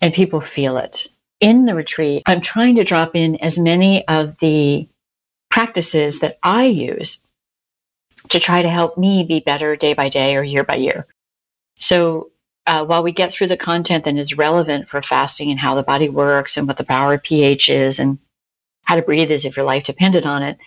And 0.00 0.12
people 0.12 0.40
feel 0.40 0.78
it 0.78 1.08
in 1.40 1.64
the 1.64 1.74
retreat, 1.74 2.22
I'm 2.26 2.40
trying 2.40 2.76
to 2.76 2.84
drop 2.84 3.14
in 3.14 3.36
as 3.36 3.58
many 3.58 4.06
of 4.08 4.38
the 4.38 4.88
practices 5.50 6.20
that 6.20 6.38
I 6.42 6.64
use 6.64 7.20
to 8.28 8.40
try 8.40 8.62
to 8.62 8.68
help 8.68 8.96
me 8.96 9.24
be 9.24 9.40
better 9.40 9.76
day 9.76 9.94
by 9.94 10.08
day 10.08 10.36
or 10.36 10.42
year 10.42 10.64
by 10.64 10.76
year. 10.76 11.06
So 11.78 12.30
uh, 12.66 12.84
while 12.84 13.02
we 13.02 13.12
get 13.12 13.30
through 13.32 13.48
the 13.48 13.56
content 13.56 14.04
that 14.04 14.16
is 14.16 14.38
relevant 14.38 14.88
for 14.88 15.02
fasting 15.02 15.50
and 15.50 15.60
how 15.60 15.74
the 15.74 15.82
body 15.82 16.08
works 16.08 16.56
and 16.56 16.66
what 16.66 16.78
the 16.78 16.84
power 16.84 17.14
of 17.14 17.22
pH 17.22 17.68
is 17.68 17.98
and 17.98 18.18
how 18.84 18.96
to 18.96 19.02
breathe 19.02 19.30
is 19.30 19.44
if 19.44 19.56
your 19.56 19.66
life 19.66 19.84
depended 19.84 20.24
on 20.24 20.42
it, 20.42 20.58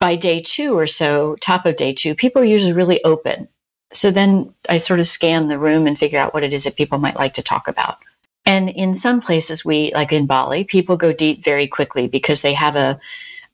by 0.00 0.16
day 0.16 0.42
two 0.42 0.76
or 0.76 0.86
so, 0.86 1.36
top 1.40 1.64
of 1.64 1.76
day 1.76 1.92
two, 1.92 2.14
people 2.14 2.42
are 2.42 2.46
usually 2.46 2.72
really 2.72 3.02
open. 3.04 3.48
So 3.92 4.10
then 4.10 4.52
I 4.68 4.78
sort 4.78 5.00
of 5.00 5.06
scan 5.06 5.48
the 5.48 5.58
room 5.58 5.86
and 5.86 5.98
figure 5.98 6.18
out 6.18 6.34
what 6.34 6.42
it 6.42 6.52
is 6.52 6.64
that 6.64 6.76
people 6.76 6.98
might 6.98 7.16
like 7.16 7.34
to 7.34 7.42
talk 7.42 7.68
about. 7.68 7.98
And 8.44 8.68
in 8.70 8.94
some 8.94 9.20
places, 9.20 9.64
we, 9.64 9.92
like 9.94 10.12
in 10.12 10.26
Bali, 10.26 10.64
people 10.64 10.96
go 10.96 11.12
deep 11.12 11.44
very 11.44 11.66
quickly 11.66 12.08
because 12.08 12.42
they 12.42 12.54
have 12.54 12.76
a, 12.76 12.98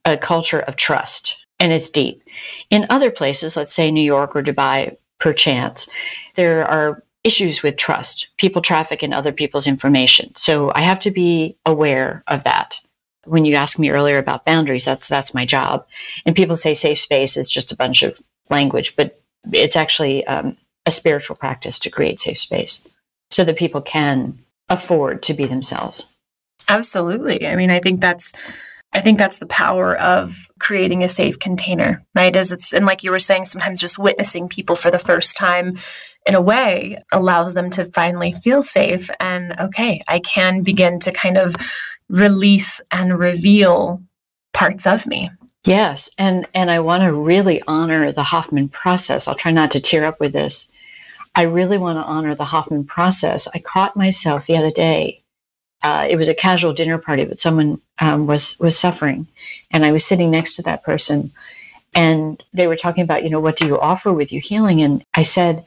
a 0.05 0.17
culture 0.17 0.61
of 0.61 0.77
trust 0.77 1.37
and 1.61 1.73
it's 1.73 1.91
deep. 1.91 2.23
In 2.71 2.87
other 2.89 3.11
places, 3.11 3.57
let's 3.57 3.75
say 3.75 3.91
New 3.91 4.03
York 4.03 4.35
or 4.35 4.43
Dubai, 4.43 4.97
perchance, 5.19 5.89
there 6.37 6.65
are 6.67 7.03
issues 7.25 7.63
with 7.63 7.77
trust. 7.77 8.29
People 8.39 8.63
traffic 8.63 9.03
in 9.03 9.13
other 9.13 9.33
people's 9.33 9.67
information. 9.67 10.35
So 10.37 10.73
I 10.75 10.83
have 10.83 11.01
to 11.01 11.11
be 11.11 11.57
aware 11.67 12.23
of 12.29 12.45
that. 12.45 12.77
When 13.25 13.45
you 13.45 13.57
asked 13.57 13.79
me 13.79 13.91
earlier 13.91 14.19
about 14.19 14.47
boundaries, 14.47 14.85
that's 14.85 15.09
that's 15.09 15.35
my 15.35 15.45
job. 15.45 15.87
And 16.25 16.37
people 16.37 16.57
say 16.57 16.73
safe 16.73 16.99
space 16.99 17.37
is 17.37 17.51
just 17.51 17.73
a 17.73 17.77
bunch 17.77 18.03
of 18.03 18.19
language, 18.49 18.97
but 18.97 19.21
it's 19.53 19.77
actually 19.77 20.27
um, 20.27 20.57
a 20.87 20.91
spiritual 20.91 21.37
practice 21.37 21.79
to 21.81 21.91
create 21.91 22.21
safe 22.21 22.39
space 22.39 22.87
so 23.31 23.45
that 23.45 23.59
people 23.59 23.83
can 23.83 24.39
afford 24.69 25.23
to 25.25 25.35
be 25.35 25.47
themselves. 25.47 26.09
Absolutely. 26.69 27.47
I 27.47 27.57
mean, 27.57 27.71
I 27.71 27.81
think 27.81 28.01
that's 28.01 28.33
I 28.95 29.03
think 29.03 29.19
that's 29.19 29.39
the 29.39 29.47
power 29.47 29.97
of 29.97 30.49
creating 30.61 31.03
a 31.03 31.11
safe 31.11 31.39
container, 31.39 32.03
right? 32.15 32.35
As 32.35 32.53
it's 32.53 32.73
and 32.73 32.87
like 32.87 33.05
you 33.05 33.11
were 33.11 33.19
saying, 33.19 33.45
sometimes 33.45 33.81
just 33.81 33.99
witnessing 33.99 34.49
people 34.49 34.75
for 34.75 34.91
the 34.91 34.99
first 34.99 35.37
time 35.37 35.75
in 36.27 36.35
a 36.35 36.41
way 36.41 36.99
allows 37.13 37.55
them 37.55 37.71
to 37.71 37.85
finally 37.87 38.33
feel 38.33 38.63
safe 38.63 39.11
and 39.21 39.59
okay, 39.61 40.01
I 40.09 40.21
can 40.21 40.63
begin 40.63 41.01
to 41.01 41.13
kind 41.13 41.37
of 41.37 41.55
release 42.09 42.81
and 42.91 43.19
reveal 43.19 44.03
parts 44.55 44.87
of 44.87 45.07
me. 45.07 45.31
Yes, 45.65 46.09
and 46.17 46.47
and 46.55 46.71
I 46.71 46.81
want 46.81 47.03
to 47.03 47.13
really 47.13 47.63
honor 47.67 48.11
the 48.11 48.23
Hoffman 48.23 48.71
process. 48.71 49.29
I'll 49.29 49.35
try 49.35 49.53
not 49.53 49.71
to 49.73 49.81
tear 49.81 50.05
up 50.05 50.19
with 50.19 50.33
this. 50.33 50.73
I 51.35 51.43
really 51.43 51.79
want 51.79 51.99
to 51.99 52.03
honor 52.03 52.35
the 52.35 52.45
Hoffman 52.45 52.85
process. 52.85 53.49
I 53.55 53.59
caught 53.59 53.97
myself 53.97 54.47
the 54.47 54.57
other 54.57 54.71
day. 54.71 55.23
Uh, 55.83 56.07
it 56.09 56.17
was 56.17 56.29
a 56.29 56.35
casual 56.35 56.73
dinner 56.73 56.99
party, 56.99 57.25
but 57.25 57.39
someone 57.41 57.81
um, 58.01 58.27
was 58.27 58.59
was 58.59 58.77
suffering, 58.77 59.29
and 59.71 59.85
I 59.85 59.93
was 59.93 60.05
sitting 60.05 60.31
next 60.31 60.57
to 60.57 60.63
that 60.63 60.83
person, 60.83 61.31
and 61.95 62.43
they 62.53 62.67
were 62.67 62.77
talking 62.77 63.05
about, 63.05 63.23
you 63.23 63.31
know, 63.31 63.41
what 63.41 63.57
do 63.57 63.67
you 63.67 63.79
offer 63.79 64.13
with 64.13 64.33
your 64.33 64.43
healing? 64.43 64.83
And 64.83 65.05
I 65.15 65.23
said, 65.23 65.65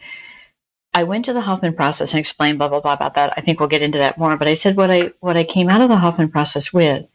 I 0.93 1.03
went 1.03 1.25
to 1.25 1.33
the 1.33 1.41
Hoffman 1.41 1.73
process 1.73 2.11
and 2.11 2.19
explained 2.19 2.57
blah 2.57 2.67
blah 2.67 2.81
blah 2.81 2.93
about 2.93 3.13
that. 3.13 3.33
I 3.37 3.41
think 3.41 3.59
we'll 3.59 3.69
get 3.69 3.81
into 3.81 3.99
that 3.99 4.17
more. 4.17 4.35
But 4.35 4.49
I 4.49 4.53
said 4.53 4.75
what 4.75 4.91
I 4.91 5.13
what 5.21 5.37
I 5.37 5.43
came 5.43 5.69
out 5.69 5.81
of 5.81 5.89
the 5.89 5.97
Hoffman 5.97 6.29
process 6.29 6.73
with 6.73 7.05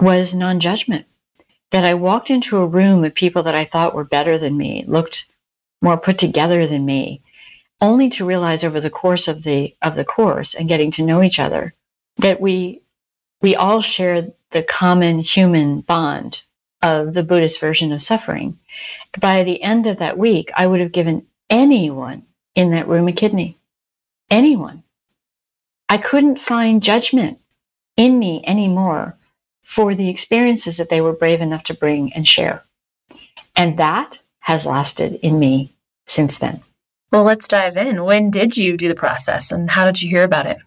was 0.00 0.34
non 0.34 0.60
judgment. 0.60 1.06
That 1.70 1.84
I 1.84 1.94
walked 1.94 2.30
into 2.30 2.58
a 2.58 2.66
room 2.66 3.00
with 3.00 3.14
people 3.14 3.42
that 3.44 3.54
I 3.54 3.64
thought 3.64 3.94
were 3.94 4.04
better 4.04 4.38
than 4.38 4.56
me, 4.56 4.84
looked 4.86 5.26
more 5.80 5.96
put 5.96 6.18
together 6.18 6.66
than 6.66 6.84
me, 6.84 7.22
only 7.80 8.08
to 8.10 8.24
realize 8.24 8.64
over 8.64 8.80
the 8.80 8.90
course 8.90 9.28
of 9.28 9.42
the 9.42 9.74
of 9.82 9.94
the 9.94 10.04
course 10.04 10.54
and 10.54 10.68
getting 10.68 10.90
to 10.92 11.04
know 11.04 11.22
each 11.22 11.38
other 11.38 11.74
that 12.18 12.40
we 12.40 12.80
we 13.42 13.54
all 13.54 13.80
shared 13.80 14.32
the 14.50 14.62
common 14.62 15.18
human 15.18 15.80
bond 15.80 16.42
of 16.80 17.14
the 17.14 17.22
Buddhist 17.22 17.60
version 17.60 17.92
of 17.92 18.02
suffering. 18.02 18.58
By 19.18 19.42
the 19.42 19.62
end 19.62 19.86
of 19.86 19.98
that 19.98 20.18
week, 20.18 20.50
I 20.56 20.66
would 20.66 20.80
have 20.80 20.92
given 20.92 21.26
anyone 21.50 22.24
in 22.54 22.70
that 22.70 22.88
room 22.88 23.08
a 23.08 23.12
kidney. 23.12 23.58
Anyone. 24.30 24.82
I 25.88 25.98
couldn't 25.98 26.40
find 26.40 26.82
judgment 26.82 27.38
in 27.96 28.18
me 28.18 28.42
anymore 28.46 29.16
for 29.62 29.94
the 29.94 30.08
experiences 30.08 30.76
that 30.76 30.88
they 30.88 31.00
were 31.00 31.12
brave 31.12 31.40
enough 31.40 31.64
to 31.64 31.74
bring 31.74 32.12
and 32.12 32.26
share. 32.26 32.62
And 33.56 33.78
that 33.78 34.20
has 34.40 34.66
lasted 34.66 35.14
in 35.22 35.38
me 35.38 35.74
since 36.06 36.38
then. 36.38 36.62
Well, 37.12 37.24
let's 37.24 37.48
dive 37.48 37.76
in. 37.76 38.04
When 38.04 38.30
did 38.30 38.56
you 38.56 38.76
do 38.76 38.88
the 38.88 38.94
process 38.94 39.52
and 39.52 39.70
how 39.70 39.84
did 39.84 40.02
you 40.02 40.08
hear 40.08 40.24
about 40.24 40.50
it? 40.50 40.58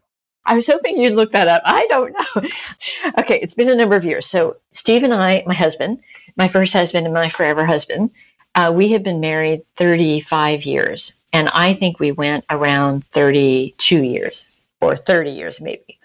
I 0.45 0.55
was 0.55 0.65
hoping 0.65 0.97
you'd 0.97 1.13
look 1.13 1.33
that 1.33 1.49
up. 1.49 1.61
I 1.65 1.85
don't 1.87 2.13
know. 2.13 2.49
okay, 3.19 3.37
it's 3.41 3.53
been 3.53 3.69
a 3.69 3.75
number 3.75 3.97
of 3.97 4.05
years. 4.05 4.25
So, 4.25 4.55
Steve 4.71 5.03
and 5.03 5.13
I, 5.13 5.43
my 5.45 5.53
husband, 5.53 5.99
my 6.37 6.47
first 6.47 6.71
husband 6.71 7.05
and 7.05 7.13
my 7.13 7.29
forever 7.29 7.65
husband, 7.65 8.11
uh, 8.55 8.71
we 8.73 8.91
have 8.93 9.03
been 9.03 9.19
married 9.19 9.61
35 9.75 10.63
years. 10.63 11.15
And 11.33 11.49
I 11.49 11.73
think 11.73 11.99
we 11.99 12.13
went 12.13 12.45
around 12.49 13.05
32 13.11 14.03
years 14.03 14.47
or 14.79 14.95
30 14.95 15.31
years, 15.31 15.59
maybe. 15.59 15.99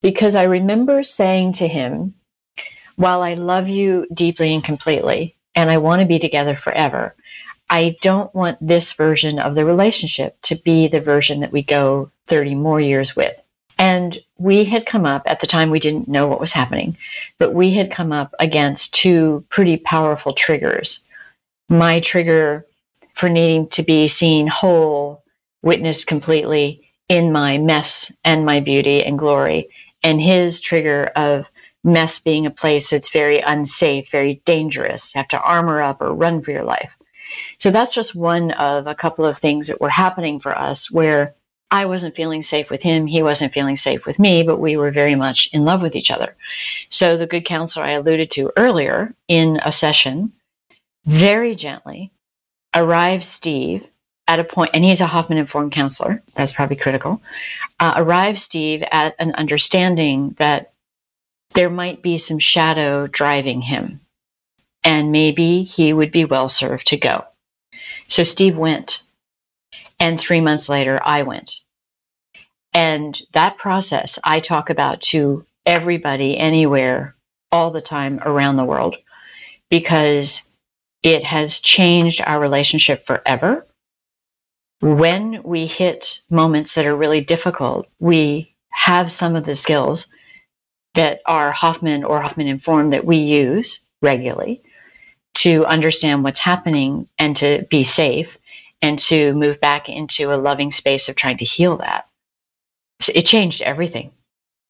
Because 0.00 0.34
I 0.34 0.44
remember 0.44 1.02
saying 1.02 1.54
to 1.54 1.68
him, 1.68 2.14
while 2.96 3.22
I 3.22 3.34
love 3.34 3.68
you 3.68 4.06
deeply 4.12 4.54
and 4.54 4.64
completely, 4.64 5.36
and 5.54 5.70
I 5.70 5.78
want 5.78 6.00
to 6.00 6.06
be 6.06 6.18
together 6.18 6.56
forever, 6.56 7.14
I 7.70 7.96
don't 8.00 8.34
want 8.34 8.58
this 8.60 8.92
version 8.92 9.38
of 9.38 9.54
the 9.54 9.64
relationship 9.64 10.40
to 10.42 10.56
be 10.56 10.88
the 10.88 11.00
version 11.00 11.40
that 11.40 11.52
we 11.52 11.62
go 11.62 12.10
30 12.26 12.54
more 12.54 12.80
years 12.80 13.14
with. 13.14 13.40
And 13.78 14.18
we 14.38 14.64
had 14.64 14.86
come 14.86 15.06
up 15.06 15.22
at 15.26 15.40
the 15.40 15.46
time, 15.46 15.70
we 15.70 15.78
didn't 15.78 16.08
know 16.08 16.26
what 16.26 16.40
was 16.40 16.52
happening, 16.52 16.96
but 17.38 17.54
we 17.54 17.72
had 17.72 17.92
come 17.92 18.12
up 18.12 18.34
against 18.40 18.94
two 18.94 19.44
pretty 19.50 19.76
powerful 19.76 20.32
triggers. 20.32 21.04
My 21.68 22.00
trigger 22.00 22.66
for 23.14 23.28
needing 23.28 23.68
to 23.70 23.82
be 23.82 24.08
seen 24.08 24.46
whole, 24.46 25.22
witnessed 25.62 26.06
completely 26.06 26.88
in 27.08 27.32
my 27.32 27.58
mess 27.58 28.12
and 28.24 28.44
my 28.44 28.60
beauty 28.60 29.04
and 29.04 29.18
glory, 29.18 29.68
and 30.02 30.20
his 30.20 30.60
trigger 30.60 31.10
of 31.16 31.50
mess 31.84 32.18
being 32.18 32.46
a 32.46 32.50
place 32.50 32.90
that's 32.90 33.10
very 33.10 33.40
unsafe, 33.40 34.10
very 34.10 34.42
dangerous, 34.44 35.14
you 35.14 35.18
have 35.18 35.28
to 35.28 35.40
armor 35.40 35.80
up 35.80 36.00
or 36.00 36.14
run 36.14 36.42
for 36.42 36.50
your 36.50 36.64
life. 36.64 36.96
So 37.58 37.70
that's 37.70 37.94
just 37.94 38.14
one 38.14 38.52
of 38.52 38.86
a 38.86 38.94
couple 38.94 39.24
of 39.24 39.38
things 39.38 39.66
that 39.66 39.80
were 39.80 39.88
happening 39.88 40.40
for 40.40 40.56
us 40.56 40.90
where 40.90 41.34
I 41.70 41.84
wasn't 41.84 42.16
feeling 42.16 42.42
safe 42.42 42.70
with 42.70 42.82
him. 42.82 43.06
He 43.06 43.22
wasn't 43.22 43.52
feeling 43.52 43.76
safe 43.76 44.06
with 44.06 44.18
me, 44.18 44.42
but 44.42 44.58
we 44.58 44.76
were 44.76 44.90
very 44.90 45.14
much 45.14 45.50
in 45.52 45.64
love 45.64 45.82
with 45.82 45.94
each 45.94 46.10
other. 46.10 46.34
So 46.88 47.16
the 47.16 47.26
good 47.26 47.44
counselor 47.44 47.84
I 47.84 47.92
alluded 47.92 48.30
to 48.32 48.52
earlier 48.56 49.14
in 49.28 49.60
a 49.62 49.72
session 49.72 50.32
very 51.04 51.54
gently 51.54 52.10
arrived 52.74 53.24
Steve 53.24 53.86
at 54.28 54.38
a 54.38 54.44
point, 54.44 54.70
and 54.74 54.84
he's 54.84 55.00
a 55.00 55.06
Hoffman 55.06 55.38
informed 55.38 55.72
counselor. 55.72 56.22
That's 56.34 56.52
probably 56.52 56.76
critical. 56.76 57.22
Uh, 57.80 57.94
arrived 57.96 58.38
Steve 58.38 58.82
at 58.90 59.14
an 59.18 59.34
understanding 59.34 60.36
that 60.38 60.72
there 61.54 61.70
might 61.70 62.02
be 62.02 62.18
some 62.18 62.38
shadow 62.38 63.06
driving 63.06 63.62
him, 63.62 64.00
and 64.84 65.12
maybe 65.12 65.64
he 65.64 65.92
would 65.92 66.12
be 66.12 66.24
well 66.24 66.48
served 66.48 66.86
to 66.88 66.96
go. 66.96 67.24
So 68.08 68.24
Steve 68.24 68.56
went 68.56 69.02
and 70.00 70.18
three 70.18 70.40
months 70.40 70.68
later, 70.68 71.00
I 71.04 71.22
went. 71.22 71.56
And 72.72 73.20
that 73.32 73.58
process 73.58 74.18
I 74.24 74.40
talk 74.40 74.70
about 74.70 75.00
to 75.02 75.44
everybody, 75.66 76.36
anywhere, 76.38 77.16
all 77.50 77.70
the 77.70 77.80
time 77.80 78.20
around 78.24 78.56
the 78.56 78.64
world, 78.64 78.96
because 79.70 80.48
it 81.02 81.24
has 81.24 81.60
changed 81.60 82.20
our 82.24 82.38
relationship 82.38 83.06
forever. 83.06 83.66
When 84.80 85.42
we 85.42 85.66
hit 85.66 86.20
moments 86.30 86.74
that 86.74 86.86
are 86.86 86.96
really 86.96 87.20
difficult, 87.20 87.86
we 87.98 88.54
have 88.70 89.10
some 89.10 89.34
of 89.34 89.44
the 89.44 89.56
skills 89.56 90.06
that 90.94 91.20
are 91.26 91.50
Hoffman 91.50 92.04
or 92.04 92.20
Hoffman 92.20 92.46
informed 92.46 92.92
that 92.92 93.04
we 93.04 93.16
use 93.16 93.80
regularly 94.02 94.62
to 95.38 95.64
understand 95.66 96.24
what's 96.24 96.40
happening 96.40 97.08
and 97.18 97.36
to 97.36 97.66
be 97.70 97.84
safe 97.84 98.38
and 98.82 98.98
to 98.98 99.32
move 99.34 99.60
back 99.60 99.88
into 99.88 100.32
a 100.32 100.36
loving 100.36 100.70
space 100.70 101.08
of 101.08 101.16
trying 101.16 101.36
to 101.38 101.44
heal 101.44 101.76
that. 101.78 102.08
So 103.00 103.12
it 103.14 103.26
changed 103.26 103.62
everything. 103.62 104.12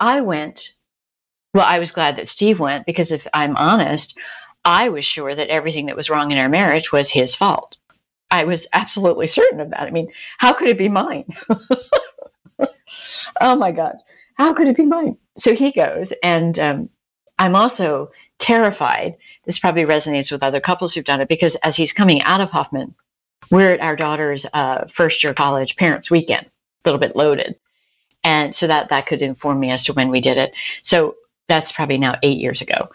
I 0.00 0.20
went, 0.20 0.72
well, 1.54 1.66
I 1.66 1.78
was 1.78 1.90
glad 1.90 2.16
that 2.16 2.28
Steve 2.28 2.60
went 2.60 2.86
because 2.86 3.10
if 3.10 3.26
I'm 3.32 3.56
honest, 3.56 4.18
I 4.64 4.88
was 4.90 5.04
sure 5.04 5.34
that 5.34 5.48
everything 5.48 5.86
that 5.86 5.96
was 5.96 6.10
wrong 6.10 6.30
in 6.30 6.38
our 6.38 6.48
marriage 6.48 6.92
was 6.92 7.10
his 7.10 7.34
fault. 7.34 7.76
I 8.30 8.44
was 8.44 8.66
absolutely 8.72 9.26
certain 9.26 9.60
of 9.60 9.70
that. 9.70 9.82
I 9.82 9.90
mean, 9.90 10.12
how 10.36 10.52
could 10.52 10.68
it 10.68 10.76
be 10.76 10.90
mine? 10.90 11.24
oh 13.40 13.56
my 13.56 13.72
God, 13.72 13.96
how 14.34 14.52
could 14.52 14.68
it 14.68 14.76
be 14.76 14.84
mine? 14.84 15.16
So 15.38 15.54
he 15.54 15.72
goes, 15.72 16.12
and 16.22 16.58
um, 16.58 16.90
I'm 17.38 17.56
also 17.56 18.10
terrified. 18.38 19.16
This 19.48 19.58
probably 19.58 19.84
resonates 19.84 20.30
with 20.30 20.42
other 20.42 20.60
couples 20.60 20.92
who've 20.92 21.06
done 21.06 21.22
it 21.22 21.28
because 21.28 21.54
as 21.56 21.74
he's 21.74 21.94
coming 21.94 22.20
out 22.20 22.42
of 22.42 22.50
Hoffman, 22.50 22.94
we're 23.50 23.72
at 23.72 23.80
our 23.80 23.96
daughter's 23.96 24.44
uh, 24.52 24.84
first 24.88 25.24
year 25.24 25.32
college 25.32 25.76
parents 25.76 26.10
weekend, 26.10 26.44
a 26.44 26.50
little 26.84 27.00
bit 27.00 27.16
loaded. 27.16 27.56
And 28.22 28.54
so 28.54 28.66
that, 28.66 28.90
that 28.90 29.06
could 29.06 29.22
inform 29.22 29.58
me 29.58 29.70
as 29.70 29.84
to 29.84 29.94
when 29.94 30.10
we 30.10 30.20
did 30.20 30.36
it. 30.36 30.52
So 30.82 31.16
that's 31.48 31.72
probably 31.72 31.96
now 31.96 32.16
eight 32.22 32.36
years 32.36 32.60
ago. 32.60 32.90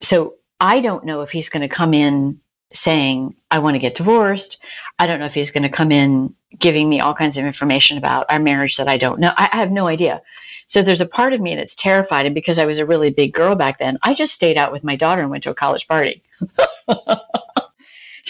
So 0.00 0.34
I 0.60 0.80
don't 0.80 1.04
know 1.04 1.22
if 1.22 1.32
he's 1.32 1.48
going 1.48 1.68
to 1.68 1.74
come 1.74 1.92
in 1.92 2.40
saying, 2.72 3.34
I 3.50 3.58
want 3.58 3.74
to 3.74 3.80
get 3.80 3.96
divorced. 3.96 4.58
I 5.00 5.08
don't 5.08 5.18
know 5.18 5.26
if 5.26 5.34
he's 5.34 5.50
going 5.50 5.64
to 5.64 5.68
come 5.68 5.90
in 5.90 6.36
giving 6.56 6.88
me 6.88 7.00
all 7.00 7.14
kinds 7.14 7.36
of 7.36 7.44
information 7.44 7.98
about 7.98 8.26
our 8.30 8.38
marriage 8.38 8.76
that 8.76 8.86
I 8.86 8.96
don't 8.96 9.18
know. 9.18 9.32
I, 9.36 9.48
I 9.52 9.56
have 9.56 9.72
no 9.72 9.88
idea. 9.88 10.22
So 10.70 10.82
there's 10.82 11.00
a 11.00 11.06
part 11.06 11.32
of 11.32 11.40
me 11.40 11.54
that's 11.54 11.74
terrified. 11.74 12.26
And 12.26 12.34
because 12.34 12.58
I 12.58 12.64
was 12.64 12.78
a 12.78 12.86
really 12.86 13.10
big 13.10 13.34
girl 13.34 13.54
back 13.56 13.78
then, 13.78 13.98
I 14.02 14.14
just 14.14 14.32
stayed 14.32 14.56
out 14.56 14.72
with 14.72 14.84
my 14.84 14.96
daughter 14.96 15.20
and 15.20 15.30
went 15.30 15.42
to 15.42 15.50
a 15.50 15.54
college 15.54 15.86
party. 15.86 16.22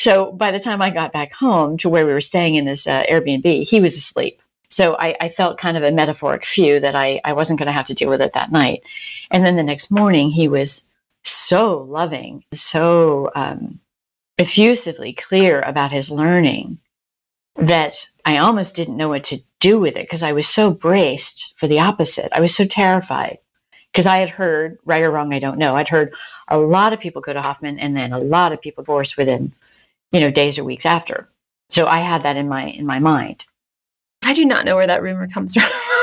So 0.01 0.33
by 0.33 0.51
the 0.51 0.59
time 0.59 0.81
I 0.81 0.89
got 0.89 1.13
back 1.13 1.35
home 1.35 1.77
to 1.77 1.91
where 1.91 2.07
we 2.07 2.13
were 2.15 2.23
staying 2.23 2.55
in 2.55 2.65
this 2.65 2.87
uh, 2.87 3.05
Airbnb, 3.05 3.69
he 3.69 3.81
was 3.81 3.99
asleep. 3.99 4.41
So 4.71 4.95
I, 4.95 5.15
I, 5.21 5.29
felt 5.29 5.59
kind 5.59 5.77
of 5.77 5.83
a 5.83 5.91
metaphoric 5.91 6.47
few 6.47 6.81
that 6.81 6.95
I, 6.95 7.21
I 7.23 7.35
wasn't 7.35 7.59
going 7.59 7.67
to 7.67 7.73
have 7.73 7.85
to 7.89 7.95
deal 7.95 8.09
with 8.09 8.23
it 8.23 8.33
that 8.33 8.51
night. 8.51 8.83
And 9.31 9.45
then 9.45 9.57
the 9.57 9.63
next 9.63 9.91
morning, 9.91 10.31
he 10.31 10.49
was 10.49 10.85
so 11.23 11.83
loving, 11.83 12.45
so 12.51 13.31
um, 13.35 13.79
effusively 14.39 15.13
clear 15.13 15.61
about 15.61 15.93
his 15.93 16.11
learning 16.11 16.79
that 17.57 18.09
I 18.31 18.39
almost 18.39 18.77
didn't 18.77 18.97
know 18.97 19.09
what 19.09 19.25
to 19.25 19.41
do 19.59 19.79
with 19.79 19.97
it 19.97 20.07
because 20.07 20.23
I 20.23 20.33
was 20.33 20.49
so 20.49 20.71
braced 20.71 21.53
for 21.57 21.67
the 21.67 21.81
opposite. 21.81 22.31
I 22.33 22.41
was 22.41 22.55
so 22.55 22.65
terrified 22.65 23.39
because 23.93 24.07
I 24.07 24.19
had 24.19 24.31
heard, 24.31 24.79
right 24.85 25.03
or 25.03 25.11
wrong, 25.11 25.35
I 25.35 25.39
don't 25.39 25.59
know, 25.59 25.77
I'd 25.77 25.89
heard 25.89 26.15
a 26.49 26.59
lot 26.59 26.93
of 26.93 27.01
people 27.01 27.23
go 27.23 27.33
to 27.33 27.43
Hoffman 27.43 27.79
and 27.79 27.97
then 27.97 28.13
a 28.13 28.19
lot 28.19 28.53
of 28.53 28.61
people 28.61 28.85
divorce 28.85 29.17
within 29.17 29.53
you 30.13 30.21
know, 30.21 30.31
days 30.31 30.59
or 30.59 30.65
weeks 30.65 30.87
after. 30.87 31.29
So 31.71 31.87
I 31.87 32.01
had 32.01 32.23
that 32.25 32.37
in 32.37 32.49
my 32.49 32.67
in 32.67 32.87
my 32.87 32.99
mind. 32.99 33.45
I 34.25 34.33
do 34.33 34.45
not 34.45 34.65
know 34.65 34.77
where 34.77 34.87
that 34.87 35.03
rumor 35.03 35.29
comes 35.29 35.55
from. 35.61 36.00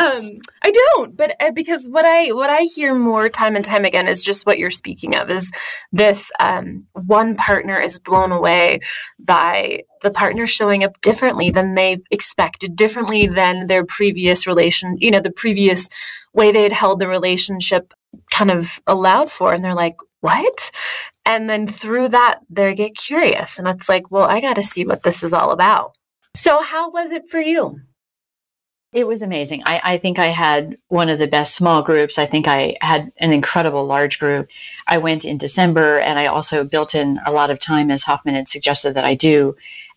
Um, 0.00 0.30
I 0.62 0.70
don't, 0.70 1.14
but 1.14 1.36
uh, 1.40 1.50
because 1.50 1.86
what 1.86 2.06
I 2.06 2.28
what 2.32 2.48
I 2.48 2.62
hear 2.62 2.94
more 2.94 3.28
time 3.28 3.54
and 3.54 3.64
time 3.64 3.84
again 3.84 4.08
is 4.08 4.22
just 4.22 4.46
what 4.46 4.58
you're 4.58 4.70
speaking 4.70 5.14
of 5.14 5.28
is 5.28 5.52
this 5.92 6.32
um, 6.40 6.86
one 6.94 7.36
partner 7.36 7.78
is 7.78 7.98
blown 7.98 8.32
away 8.32 8.80
by 9.18 9.82
the 10.02 10.10
partner 10.10 10.46
showing 10.46 10.82
up 10.84 10.98
differently 11.02 11.50
than 11.50 11.74
they've 11.74 12.00
expected, 12.10 12.76
differently 12.76 13.26
than 13.26 13.66
their 13.66 13.84
previous 13.84 14.46
relation, 14.46 14.96
you 14.98 15.10
know, 15.10 15.20
the 15.20 15.30
previous 15.30 15.86
way 16.32 16.50
they 16.50 16.62
had 16.62 16.72
held 16.72 16.98
the 16.98 17.08
relationship 17.08 17.92
kind 18.32 18.50
of 18.50 18.80
allowed 18.86 19.30
for, 19.30 19.52
and 19.52 19.62
they're 19.62 19.74
like, 19.74 19.96
what? 20.20 20.70
And 21.26 21.50
then 21.50 21.66
through 21.66 22.08
that, 22.08 22.38
they 22.48 22.74
get 22.74 22.96
curious, 22.96 23.58
and 23.58 23.68
it's 23.68 23.88
like, 23.88 24.10
well, 24.10 24.24
I 24.24 24.40
got 24.40 24.56
to 24.56 24.62
see 24.62 24.86
what 24.86 25.02
this 25.02 25.22
is 25.22 25.34
all 25.34 25.50
about. 25.50 25.92
So, 26.34 26.62
how 26.62 26.90
was 26.90 27.12
it 27.12 27.28
for 27.28 27.40
you? 27.40 27.80
It 28.92 29.06
was 29.06 29.22
amazing. 29.22 29.62
I, 29.66 29.80
I, 29.84 29.98
think 29.98 30.18
I 30.18 30.26
had 30.26 30.76
one 30.88 31.08
of 31.08 31.20
the 31.20 31.28
best 31.28 31.54
small 31.54 31.80
groups. 31.80 32.18
I 32.18 32.26
think 32.26 32.48
I 32.48 32.76
had 32.80 33.12
an 33.18 33.32
incredible 33.32 33.86
large 33.86 34.18
group. 34.18 34.50
I 34.88 34.98
went 34.98 35.24
in 35.24 35.38
December 35.38 36.00
and 36.00 36.18
I 36.18 36.26
also 36.26 36.64
built 36.64 36.96
in 36.96 37.20
a 37.24 37.30
lot 37.30 37.50
of 37.50 37.60
time, 37.60 37.92
as 37.92 38.02
Hoffman 38.02 38.34
had 38.34 38.48
suggested 38.48 38.94
that 38.94 39.04
I 39.04 39.14
do 39.14 39.54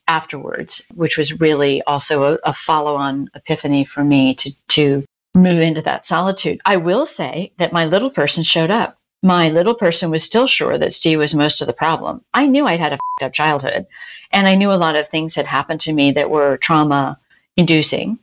afterwards, 0.08 0.86
which 0.94 1.18
was 1.18 1.40
really 1.40 1.82
also 1.84 2.36
a, 2.36 2.40
a 2.44 2.54
follow 2.54 2.96
on 2.96 3.32
epiphany 3.34 3.84
for 3.84 4.04
me 4.04 4.36
to, 4.36 4.54
to 4.68 5.04
move 5.34 5.60
into 5.60 5.82
that 5.82 6.06
solitude. 6.06 6.62
I 6.64 6.78
will 6.78 7.08
say 7.08 7.52
that 7.58 7.74
my 7.74 7.86
little 7.86 8.12
person 8.12 8.44
showed 8.44 8.70
up. 8.70 9.00
My 9.24 9.50
little 9.50 9.74
person 9.74 10.12
was 10.12 10.24
still 10.24 10.46
sure 10.46 10.78
that 10.78 10.94
Steve 10.94 11.18
was 11.18 11.34
most 11.34 11.62
of 11.62 11.68
the 11.68 11.74
problem. 11.74 12.24
I 12.34 12.46
knew 12.46 12.68
I'd 12.68 12.82
had 12.82 12.94
a 12.94 13.00
up 13.24 13.34
childhood 13.34 13.88
and 14.32 14.48
I 14.48 14.56
knew 14.56 14.72
a 14.72 14.76
lot 14.76 14.96
of 14.96 15.08
things 15.08 15.34
had 15.34 15.46
happened 15.46 15.80
to 15.82 15.94
me 15.94 16.12
that 16.12 16.30
were 16.30 16.58
trauma 16.58 17.20
inducing 17.56 18.20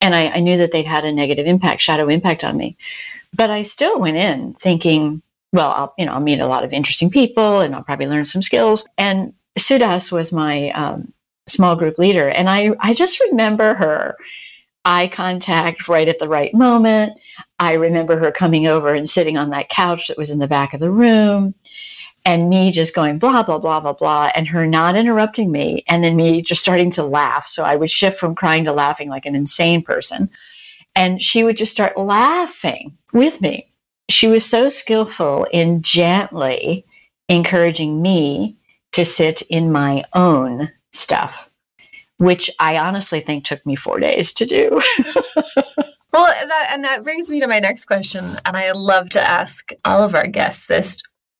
and 0.00 0.14
I, 0.14 0.28
I 0.28 0.40
knew 0.40 0.56
that 0.58 0.72
they'd 0.72 0.86
had 0.86 1.04
a 1.04 1.12
negative 1.12 1.46
impact, 1.46 1.82
shadow 1.82 2.08
impact 2.08 2.44
on 2.44 2.56
me. 2.56 2.76
But 3.34 3.50
I 3.50 3.62
still 3.62 3.98
went 3.98 4.16
in 4.16 4.54
thinking, 4.54 5.22
well, 5.52 5.70
I'll, 5.70 5.94
you 5.98 6.06
know, 6.06 6.12
I'll 6.12 6.20
meet 6.20 6.40
a 6.40 6.46
lot 6.46 6.64
of 6.64 6.72
interesting 6.72 7.10
people 7.10 7.60
and 7.60 7.74
I'll 7.74 7.82
probably 7.82 8.06
learn 8.06 8.24
some 8.24 8.42
skills. 8.42 8.86
And 8.96 9.32
Sudas 9.58 10.12
was 10.12 10.32
my 10.32 10.70
um, 10.70 11.12
small 11.46 11.76
group 11.76 11.98
leader. 11.98 12.28
And 12.28 12.48
I, 12.48 12.72
I 12.80 12.94
just 12.94 13.20
remember 13.20 13.74
her 13.74 14.16
eye 14.84 15.08
contact 15.08 15.88
right 15.88 16.08
at 16.08 16.18
the 16.18 16.28
right 16.28 16.54
moment. 16.54 17.18
I 17.58 17.74
remember 17.74 18.16
her 18.18 18.30
coming 18.30 18.66
over 18.66 18.94
and 18.94 19.08
sitting 19.08 19.36
on 19.36 19.50
that 19.50 19.68
couch 19.68 20.08
that 20.08 20.18
was 20.18 20.30
in 20.30 20.38
the 20.38 20.46
back 20.46 20.72
of 20.72 20.80
the 20.80 20.90
room 20.90 21.54
and 22.28 22.50
me 22.50 22.70
just 22.70 22.94
going 22.94 23.18
blah 23.18 23.42
blah 23.42 23.58
blah 23.58 23.80
blah 23.80 23.94
blah 23.94 24.30
and 24.34 24.46
her 24.46 24.66
not 24.66 24.94
interrupting 24.94 25.50
me 25.50 25.82
and 25.88 26.04
then 26.04 26.14
me 26.14 26.42
just 26.42 26.60
starting 26.60 26.90
to 26.90 27.02
laugh. 27.02 27.48
So 27.48 27.64
i 27.64 27.74
would 27.74 27.90
shift 27.90 28.20
from 28.20 28.34
crying 28.34 28.64
to 28.64 28.72
laughing 28.72 29.08
like 29.08 29.24
an 29.24 29.34
insane 29.34 29.80
person. 29.80 30.28
And 30.94 31.22
she 31.22 31.42
would 31.42 31.56
just 31.56 31.72
start 31.72 31.96
laughing 31.96 32.98
with 33.14 33.40
me. 33.40 33.72
She 34.10 34.28
was 34.28 34.44
so 34.44 34.68
skillful 34.68 35.46
in 35.52 35.80
gently 35.80 36.84
encouraging 37.30 38.02
me 38.02 38.58
to 38.92 39.06
sit 39.06 39.40
in 39.42 39.72
my 39.72 40.02
own 40.12 40.70
stuff 40.92 41.46
which 42.18 42.50
i 42.58 42.76
honestly 42.76 43.20
think 43.20 43.44
took 43.44 43.64
me 43.64 43.74
4 43.74 44.00
days 44.00 44.34
to 44.34 44.44
do. 44.44 44.82
Well, 46.10 46.24
that, 46.26 46.70
and 46.72 46.82
that 46.84 47.04
brings 47.04 47.28
me 47.28 47.38
to 47.40 47.46
my 47.46 47.60
next 47.60 47.84
question. 47.84 48.24
And 48.46 48.56
I 48.56 48.72
love 48.72 49.10
to 49.10 49.20
ask 49.20 49.72
all 49.84 50.02
of 50.02 50.14
our 50.14 50.26
guests 50.26 50.66
this 50.66 50.96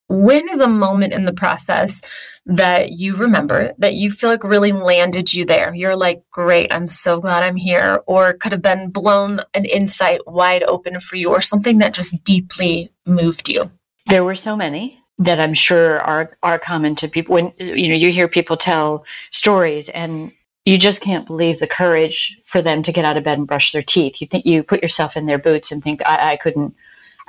when 0.09 0.49
is 0.49 0.61
a 0.61 0.69
moment 0.69 1.13
in 1.13 1.27
the 1.27 1.33
process 1.33 2.01
that 2.47 2.93
you 2.93 3.15
remember 3.15 3.73
that 3.79 3.95
you 3.95 4.11
feel 4.11 4.31
like 4.31 4.43
really 4.43 4.73
landed 4.73 5.33
you 5.35 5.45
there? 5.45 5.75
You're 5.75 5.97
like, 5.97 6.23
great, 6.31 6.73
I'm 6.73 6.89
so 6.89 7.21
glad 7.21 7.43
I'm 7.43 7.57
here, 7.57 8.03
or 8.07 8.33
could 8.33 8.53
have 8.53 8.63
been 8.63 8.91
blown 8.91 9.41
an 9.55 9.67
insight 9.67 10.21
wide 10.27 10.63
open 10.65 10.99
for 11.01 11.17
you, 11.17 11.31
or 11.31 11.41
something 11.41 11.79
that 11.79 11.95
just 11.95 12.25
deeply 12.25 12.91
moved 13.07 13.49
you? 13.49 13.71
There 14.07 14.25
were 14.25 14.35
so 14.35 14.57
many 14.57 14.99
that 15.19 15.41
I'm 15.41 15.55
sure 15.55 16.01
are 16.01 16.37
are 16.43 16.59
common 16.59 16.95
to 16.97 17.09
people 17.09 17.35
when 17.35 17.53
you 17.59 17.89
know 17.89 17.95
you 17.95 18.11
hear 18.13 18.29
people 18.29 18.57
tell 18.57 19.05
stories 19.31 19.89
and 19.89 20.33
you 20.65 20.79
just 20.79 21.01
can't 21.03 21.27
believe 21.27 21.59
the 21.59 21.67
courage 21.67 22.39
for 22.45 22.63
them 22.63 22.83
to 22.83 22.93
get 22.93 23.05
out 23.05 23.17
of 23.17 23.25
bed 23.25 23.39
and 23.39 23.47
brush 23.47 23.73
their 23.73 23.83
teeth. 23.83 24.21
You 24.21 24.27
think 24.27 24.47
you 24.47 24.63
put 24.63 24.83
yourself 24.83 25.17
in 25.17 25.27
their 25.27 25.39
boots 25.39 25.73
and 25.73 25.83
think 25.83 26.03
I, 26.07 26.33
I 26.33 26.37
couldn't 26.37 26.75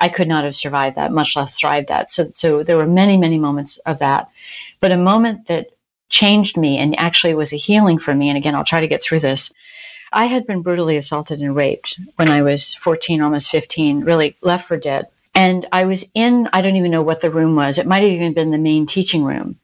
I 0.00 0.08
could 0.08 0.28
not 0.28 0.44
have 0.44 0.56
survived 0.56 0.96
that, 0.96 1.12
much 1.12 1.36
less 1.36 1.54
thrived 1.54 1.88
that. 1.88 2.10
So, 2.10 2.30
so 2.32 2.62
there 2.62 2.76
were 2.76 2.86
many, 2.86 3.16
many 3.16 3.38
moments 3.38 3.78
of 3.78 3.98
that. 3.98 4.30
But 4.80 4.92
a 4.92 4.96
moment 4.96 5.46
that 5.46 5.68
changed 6.08 6.56
me 6.56 6.78
and 6.78 6.98
actually 6.98 7.34
was 7.34 7.52
a 7.52 7.56
healing 7.56 7.98
for 7.98 8.14
me, 8.14 8.28
and 8.28 8.36
again, 8.36 8.54
I'll 8.54 8.64
try 8.64 8.80
to 8.80 8.88
get 8.88 9.02
through 9.02 9.20
this. 9.20 9.52
I 10.12 10.26
had 10.26 10.46
been 10.46 10.62
brutally 10.62 10.96
assaulted 10.96 11.40
and 11.40 11.54
raped 11.54 12.00
when 12.16 12.28
I 12.28 12.42
was 12.42 12.74
14, 12.74 13.20
almost 13.20 13.50
15, 13.50 14.00
really 14.00 14.36
left 14.40 14.66
for 14.66 14.76
dead. 14.76 15.06
And 15.34 15.66
I 15.70 15.84
was 15.84 16.10
in, 16.14 16.48
I 16.52 16.62
don't 16.62 16.74
even 16.74 16.90
know 16.90 17.02
what 17.02 17.20
the 17.20 17.30
room 17.30 17.54
was. 17.54 17.78
It 17.78 17.86
might 17.86 18.02
have 18.02 18.10
even 18.10 18.34
been 18.34 18.50
the 18.50 18.58
main 18.58 18.86
teaching 18.86 19.22
room 19.22 19.60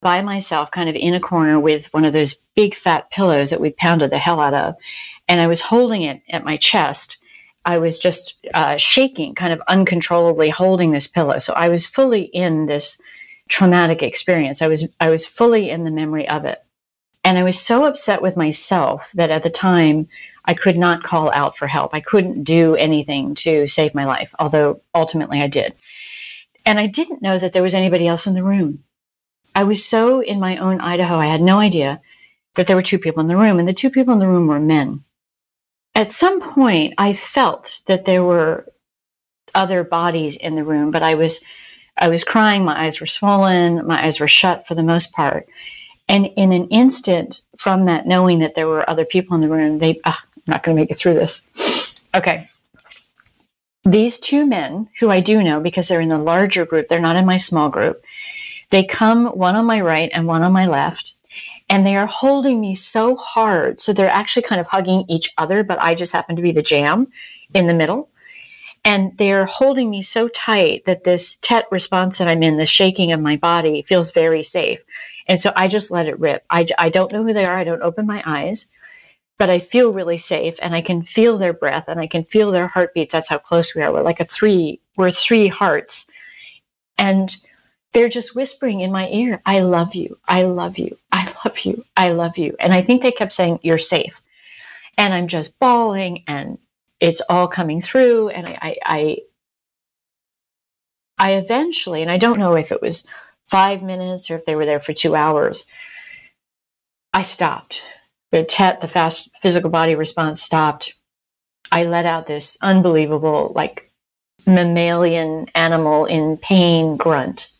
by 0.00 0.20
myself, 0.20 0.70
kind 0.70 0.88
of 0.88 0.96
in 0.96 1.14
a 1.14 1.20
corner 1.20 1.60
with 1.60 1.92
one 1.94 2.04
of 2.04 2.12
those 2.12 2.34
big 2.56 2.74
fat 2.74 3.10
pillows 3.10 3.50
that 3.50 3.60
we 3.60 3.70
pounded 3.70 4.10
the 4.10 4.18
hell 4.18 4.40
out 4.40 4.52
of. 4.52 4.74
And 5.28 5.40
I 5.40 5.46
was 5.46 5.60
holding 5.60 6.02
it 6.02 6.22
at 6.28 6.44
my 6.44 6.56
chest 6.56 7.18
I 7.64 7.78
was 7.78 7.98
just 7.98 8.34
uh, 8.52 8.76
shaking, 8.76 9.34
kind 9.34 9.52
of 9.52 9.62
uncontrollably 9.68 10.50
holding 10.50 10.92
this 10.92 11.06
pillow. 11.06 11.38
So 11.38 11.52
I 11.54 11.68
was 11.68 11.86
fully 11.86 12.22
in 12.22 12.66
this 12.66 13.00
traumatic 13.48 14.02
experience. 14.02 14.62
I 14.62 14.68
was 14.68 14.88
I 15.00 15.10
was 15.10 15.26
fully 15.26 15.70
in 15.70 15.84
the 15.84 15.90
memory 15.90 16.28
of 16.28 16.44
it. 16.44 16.62
And 17.26 17.38
I 17.38 17.42
was 17.42 17.58
so 17.58 17.84
upset 17.84 18.20
with 18.20 18.36
myself 18.36 19.10
that 19.12 19.30
at 19.30 19.42
the 19.42 19.50
time 19.50 20.08
I 20.44 20.52
could 20.52 20.76
not 20.76 21.02
call 21.02 21.32
out 21.32 21.56
for 21.56 21.66
help. 21.66 21.94
I 21.94 22.00
couldn't 22.00 22.44
do 22.44 22.74
anything 22.74 23.34
to 23.36 23.66
save 23.66 23.94
my 23.94 24.04
life, 24.04 24.34
although 24.38 24.82
ultimately 24.94 25.40
I 25.40 25.46
did. 25.46 25.74
And 26.66 26.78
I 26.78 26.86
didn't 26.86 27.22
know 27.22 27.38
that 27.38 27.54
there 27.54 27.62
was 27.62 27.74
anybody 27.74 28.06
else 28.06 28.26
in 28.26 28.34
the 28.34 28.42
room. 28.42 28.84
I 29.54 29.64
was 29.64 29.84
so 29.84 30.20
in 30.20 30.38
my 30.38 30.58
own 30.58 30.80
Idaho, 30.80 31.16
I 31.16 31.26
had 31.26 31.40
no 31.40 31.58
idea 31.58 32.02
that 32.56 32.66
there 32.66 32.76
were 32.76 32.82
two 32.82 32.98
people 32.98 33.20
in 33.20 33.28
the 33.28 33.36
room, 33.36 33.58
and 33.58 33.66
the 33.66 33.72
two 33.72 33.90
people 33.90 34.12
in 34.12 34.20
the 34.20 34.28
room 34.28 34.46
were 34.46 34.60
men 34.60 35.04
at 35.94 36.12
some 36.12 36.40
point 36.40 36.94
I 36.98 37.12
felt 37.12 37.80
that 37.86 38.04
there 38.04 38.24
were 38.24 38.66
other 39.54 39.84
bodies 39.84 40.36
in 40.36 40.56
the 40.56 40.64
room, 40.64 40.90
but 40.90 41.02
I 41.02 41.14
was 41.14 41.42
I 41.96 42.08
was 42.08 42.24
crying, 42.24 42.64
my 42.64 42.86
eyes 42.86 43.00
were 43.00 43.06
swollen, 43.06 43.86
my 43.86 44.04
eyes 44.04 44.18
were 44.18 44.28
shut 44.28 44.66
for 44.66 44.74
the 44.74 44.82
most 44.82 45.12
part. 45.12 45.46
And 46.08 46.26
in 46.36 46.52
an 46.52 46.66
instant 46.68 47.42
from 47.56 47.84
that 47.84 48.06
knowing 48.06 48.40
that 48.40 48.56
there 48.56 48.66
were 48.66 48.88
other 48.90 49.04
people 49.04 49.34
in 49.34 49.40
the 49.40 49.48
room, 49.48 49.78
they 49.78 50.00
I'm 50.04 50.14
not 50.46 50.62
going 50.62 50.76
to 50.76 50.82
make 50.82 50.90
it 50.90 50.98
through 50.98 51.14
this. 51.14 51.48
Okay. 52.14 52.48
These 53.84 54.18
two 54.18 54.46
men, 54.46 54.88
who 54.98 55.10
I 55.10 55.20
do 55.20 55.42
know 55.42 55.60
because 55.60 55.88
they're 55.88 56.00
in 56.00 56.08
the 56.08 56.18
larger 56.18 56.64
group, 56.64 56.88
they're 56.88 57.00
not 57.00 57.16
in 57.16 57.26
my 57.26 57.36
small 57.36 57.68
group. 57.68 58.02
They 58.70 58.84
come 58.84 59.26
one 59.26 59.56
on 59.56 59.66
my 59.66 59.80
right 59.80 60.10
and 60.12 60.26
one 60.26 60.42
on 60.42 60.52
my 60.52 60.66
left 60.66 61.14
and 61.68 61.86
they 61.86 61.96
are 61.96 62.06
holding 62.06 62.60
me 62.60 62.74
so 62.74 63.16
hard. 63.16 63.80
So 63.80 63.92
they're 63.92 64.10
actually 64.10 64.42
kind 64.42 64.60
of 64.60 64.66
hugging 64.66 65.04
each 65.08 65.32
other, 65.38 65.64
but 65.64 65.80
I 65.80 65.94
just 65.94 66.12
happen 66.12 66.36
to 66.36 66.42
be 66.42 66.52
the 66.52 66.62
jam 66.62 67.08
in 67.54 67.66
the 67.66 67.74
middle. 67.74 68.10
And 68.84 69.16
they're 69.16 69.46
holding 69.46 69.88
me 69.88 70.02
so 70.02 70.28
tight 70.28 70.84
that 70.84 71.04
this 71.04 71.36
TET 71.36 71.64
response 71.70 72.18
that 72.18 72.28
I'm 72.28 72.42
in, 72.42 72.58
the 72.58 72.66
shaking 72.66 73.12
of 73.12 73.20
my 73.20 73.36
body, 73.36 73.80
feels 73.82 74.12
very 74.12 74.42
safe. 74.42 74.84
And 75.26 75.40
so 75.40 75.52
I 75.56 75.68
just 75.68 75.90
let 75.90 76.06
it 76.06 76.20
rip. 76.20 76.44
I, 76.50 76.66
I 76.78 76.90
don't 76.90 77.10
know 77.10 77.24
who 77.24 77.32
they 77.32 77.46
are. 77.46 77.56
I 77.56 77.64
don't 77.64 77.82
open 77.82 78.06
my 78.06 78.22
eyes, 78.26 78.68
but 79.38 79.48
I 79.48 79.58
feel 79.58 79.92
really 79.92 80.18
safe 80.18 80.56
and 80.60 80.74
I 80.74 80.82
can 80.82 81.02
feel 81.02 81.38
their 81.38 81.54
breath 81.54 81.84
and 81.88 81.98
I 81.98 82.06
can 82.06 82.24
feel 82.24 82.50
their 82.50 82.66
heartbeats. 82.66 83.12
That's 83.12 83.30
how 83.30 83.38
close 83.38 83.74
we 83.74 83.80
are. 83.80 83.90
We're 83.90 84.02
like 84.02 84.20
a 84.20 84.26
three, 84.26 84.82
we're 84.98 85.10
three 85.10 85.48
hearts. 85.48 86.04
And 86.98 87.34
they're 87.94 88.08
just 88.08 88.34
whispering 88.34 88.80
in 88.80 88.92
my 88.92 89.08
ear, 89.08 89.40
I 89.46 89.60
love 89.60 89.94
you. 89.94 90.18
I 90.26 90.42
love 90.42 90.78
you. 90.78 90.98
I 91.12 91.32
love 91.44 91.60
you. 91.60 91.84
I 91.96 92.10
love 92.10 92.36
you. 92.36 92.56
And 92.58 92.74
I 92.74 92.82
think 92.82 93.02
they 93.02 93.12
kept 93.12 93.32
saying, 93.32 93.60
You're 93.62 93.78
safe. 93.78 94.20
And 94.98 95.14
I'm 95.14 95.28
just 95.28 95.58
bawling 95.58 96.24
and 96.26 96.58
it's 97.00 97.22
all 97.28 97.48
coming 97.48 97.80
through. 97.80 98.28
And 98.28 98.46
I, 98.46 98.58
I, 98.60 98.76
I, 98.84 99.18
I 101.18 101.32
eventually, 101.32 102.02
and 102.02 102.10
I 102.10 102.18
don't 102.18 102.38
know 102.38 102.54
if 102.56 102.72
it 102.72 102.82
was 102.82 103.06
five 103.44 103.82
minutes 103.82 104.30
or 104.30 104.36
if 104.36 104.44
they 104.44 104.56
were 104.56 104.66
there 104.66 104.80
for 104.80 104.92
two 104.92 105.14
hours, 105.14 105.66
I 107.12 107.22
stopped. 107.22 107.82
The 108.32 108.44
TET, 108.44 108.80
the 108.80 108.88
fast 108.88 109.30
physical 109.40 109.70
body 109.70 109.94
response 109.94 110.42
stopped. 110.42 110.94
I 111.70 111.84
let 111.84 112.06
out 112.06 112.26
this 112.26 112.58
unbelievable, 112.60 113.52
like 113.54 113.90
mammalian 114.46 115.46
animal 115.54 116.06
in 116.06 116.36
pain 116.36 116.96
grunt 116.96 117.50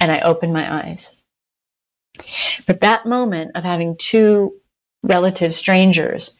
and 0.00 0.12
I 0.12 0.20
opened 0.20 0.52
my 0.52 0.84
eyes. 0.84 1.14
But 2.66 2.80
that 2.80 3.06
moment 3.06 3.52
of 3.54 3.64
having 3.64 3.96
two 3.96 4.54
relative 5.02 5.54
strangers 5.54 6.36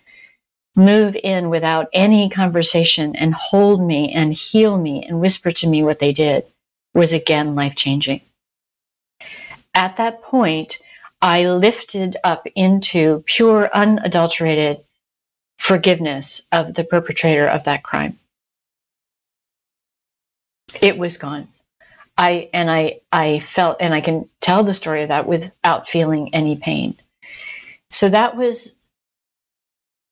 move 0.75 1.17
in 1.23 1.49
without 1.49 1.89
any 1.93 2.29
conversation 2.29 3.17
and 3.17 3.35
hold 3.35 3.83
me 3.83 4.13
and 4.13 4.33
heal 4.35 4.79
me 4.79 5.03
and 5.03 5.21
whisper 5.21 5.51
to 5.51 5.67
me 5.67 5.83
what 5.83 5.99
they 5.99 6.13
did 6.13 6.45
was 6.95 7.13
again 7.13 7.55
life 7.55 7.75
changing. 7.75 8.21
At 9.75 9.97
that 9.97 10.23
point, 10.23 10.79
I 11.21 11.47
lifted 11.47 12.17
up 12.25 12.47
into 12.55 13.23
pure, 13.27 13.71
unadulterated 13.75 14.85
forgiveness 15.59 16.43
of 16.53 16.75
the 16.75 16.85
perpetrator 16.85 17.47
of 17.47 17.65
that 17.65 17.83
crime. 17.83 18.19
It 20.81 20.99
was 20.99 21.17
gone. 21.17 21.49
I 22.19 22.49
and 22.53 22.71
I 22.71 23.01
I 23.12 23.41
felt 23.41 23.79
and 23.81 23.93
I 23.95 24.01
can 24.01 24.29
tell 24.41 24.64
the 24.64 24.75
story 24.75 25.03
of 25.03 25.09
that 25.09 25.27
without 25.27 25.89
feeling 25.89 26.35
any 26.35 26.57
pain. 26.57 26.97
So 27.91 28.09
that 28.09 28.37
was 28.37 28.75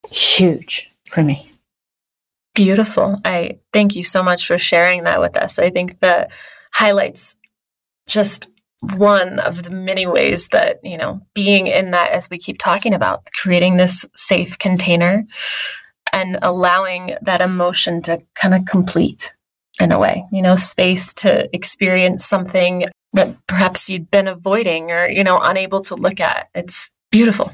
huge 0.09 0.89
for 1.09 1.23
me. 1.23 1.51
Beautiful. 2.53 3.15
I 3.25 3.59
thank 3.73 3.95
you 3.95 4.03
so 4.03 4.23
much 4.23 4.47
for 4.47 4.57
sharing 4.57 5.03
that 5.03 5.19
with 5.19 5.35
us. 5.35 5.59
I 5.59 5.69
think 5.69 5.99
that 5.99 6.31
highlights 6.73 7.35
just 8.07 8.47
one 8.97 9.39
of 9.39 9.63
the 9.63 9.71
many 9.71 10.05
ways 10.05 10.49
that, 10.49 10.79
you 10.83 10.97
know, 10.97 11.21
being 11.33 11.67
in 11.67 11.91
that, 11.91 12.11
as 12.11 12.29
we 12.29 12.37
keep 12.37 12.57
talking 12.57 12.93
about, 12.93 13.27
creating 13.41 13.77
this 13.77 14.05
safe 14.15 14.57
container 14.57 15.25
and 16.13 16.37
allowing 16.41 17.15
that 17.21 17.41
emotion 17.41 18.01
to 18.03 18.21
kind 18.35 18.53
of 18.53 18.65
complete 18.65 19.33
in 19.79 19.91
a 19.91 19.99
way, 19.99 20.25
you 20.31 20.41
know, 20.41 20.55
space 20.55 21.13
to 21.15 21.53
experience 21.55 22.25
something 22.25 22.85
that 23.13 23.35
perhaps 23.47 23.89
you'd 23.89 24.11
been 24.11 24.27
avoiding 24.27 24.91
or, 24.91 25.07
you 25.07 25.23
know, 25.23 25.39
unable 25.41 25.81
to 25.81 25.95
look 25.95 26.19
at. 26.19 26.49
It's 26.53 26.89
beautiful. 27.11 27.51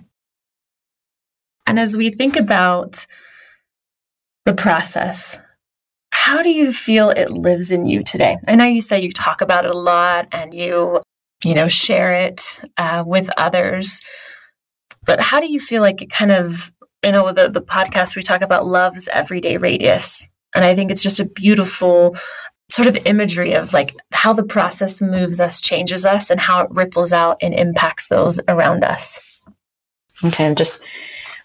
And 1.66 1.80
as 1.80 1.96
we 1.96 2.10
think 2.10 2.36
about 2.36 3.06
the 4.46 4.54
process, 4.54 5.40
how 6.12 6.44
do 6.44 6.50
you 6.50 6.72
feel 6.72 7.10
it 7.10 7.30
lives 7.30 7.72
in 7.72 7.86
you 7.86 8.04
today? 8.04 8.38
I 8.48 8.56
know 8.56 8.66
you 8.66 8.82
say 8.82 9.02
you 9.02 9.12
talk 9.12 9.42
about 9.42 9.66
it 9.66 9.72
a 9.72 9.78
lot 9.78 10.28
and 10.32 10.54
you, 10.54 11.00
you 11.44 11.56
know, 11.56 11.68
share 11.68 12.14
it 12.14 12.60
uh, 12.78 13.04
with 13.06 13.30
others, 13.38 14.02
but 15.06 15.20
how 15.20 15.40
do 15.40 15.52
you 15.52 15.60
feel 15.60 15.82
like 15.82 16.02
it 16.02 16.10
kind 16.10 16.32
of, 16.32 16.72
you 17.04 17.12
know, 17.12 17.32
the, 17.32 17.50
the 17.50 17.62
podcast 17.62 18.16
we 18.16 18.22
talk 18.22 18.42
about 18.42 18.68
love's 18.68 19.08
everyday 19.08 19.58
radius. 19.58 20.28
And 20.56 20.66
I 20.66 20.76
think 20.76 20.92
it's 20.92 21.04
just 21.04 21.20
a 21.20 21.26
beautiful 21.26 22.16
sort 22.70 22.88
of 22.88 22.98
imagery 23.06 23.54
of 23.54 23.74
like 23.74 23.96
how 24.12 24.34
the 24.34 24.44
process 24.44 25.02
moves 25.02 25.40
us, 25.40 25.60
changes 25.60 26.06
us, 26.06 26.30
and 26.30 26.40
how 26.40 26.62
it 26.62 26.72
ripples 26.72 27.12
out 27.12 27.38
and 27.42 27.54
impacts 27.54 28.08
those 28.08 28.40
around 28.48 28.84
us. 28.84 29.20
Okay, 30.24 30.46
I'm 30.46 30.56
just 30.56 30.84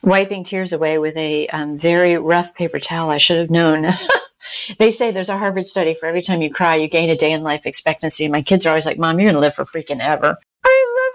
wiping 0.02 0.44
tears 0.44 0.72
away 0.72 0.98
with 0.98 1.16
a 1.16 1.48
um, 1.48 1.76
very 1.76 2.16
rough 2.16 2.54
paper 2.54 2.78
towel. 2.78 3.10
I 3.10 3.18
should 3.18 3.38
have 3.38 3.50
known. 3.50 3.92
they 4.78 4.92
say 4.92 5.10
there's 5.10 5.28
a 5.28 5.38
Harvard 5.38 5.66
study 5.66 5.94
for 5.94 6.06
every 6.06 6.22
time 6.22 6.42
you 6.42 6.50
cry, 6.50 6.76
you 6.76 6.88
gain 6.88 7.10
a 7.10 7.16
day 7.16 7.32
in 7.32 7.42
life 7.42 7.66
expectancy. 7.66 8.24
And 8.24 8.32
my 8.32 8.42
kids 8.42 8.66
are 8.66 8.70
always 8.70 8.86
like, 8.86 8.98
Mom, 8.98 9.18
you're 9.18 9.26
going 9.26 9.34
to 9.34 9.40
live 9.40 9.54
for 9.54 9.64
freaking 9.64 10.00
ever. 10.00 10.36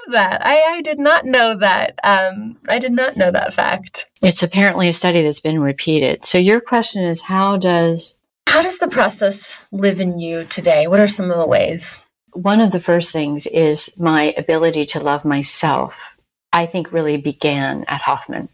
I 0.08 0.12
love 0.12 0.14
that. 0.14 0.46
I, 0.46 0.78
I 0.78 0.82
did 0.82 1.00
not 1.00 1.26
know 1.26 1.56
that. 1.56 2.00
Um, 2.04 2.58
I 2.70 2.80
did 2.80 2.92
not 2.92 3.18
know 3.18 3.32
that 3.32 3.54
fact. 3.54 4.08
It's 4.22 4.44
apparently 4.44 4.90
a 4.90 4.94
study 4.94 5.22
that's 5.22 5.40
been 5.40 5.60
repeated. 5.60 6.26
So 6.26 6.38
your 6.38 6.62
question 6.62 7.04
is 7.04 7.22
how 7.22 7.58
does 7.58 8.18
how 8.48 8.62
does 8.62 8.80
the 8.80 8.88
process 8.88 9.64
live 9.72 10.02
in 10.02 10.20
you 10.20 10.44
today? 10.46 10.88
What 10.88 11.00
are 11.00 11.08
some 11.08 11.32
of 11.32 11.38
the 11.38 11.48
ways? 11.48 12.00
One 12.34 12.60
of 12.60 12.72
the 12.72 12.80
first 12.80 13.12
things 13.12 13.48
is 13.48 13.98
my 13.98 14.34
ability 14.38 14.86
to 14.88 15.00
love 15.00 15.24
myself. 15.24 16.18
I 16.52 16.66
think 16.66 16.92
really 16.92 17.18
began 17.18 17.86
at 17.88 18.02
Hoffman. 18.02 18.50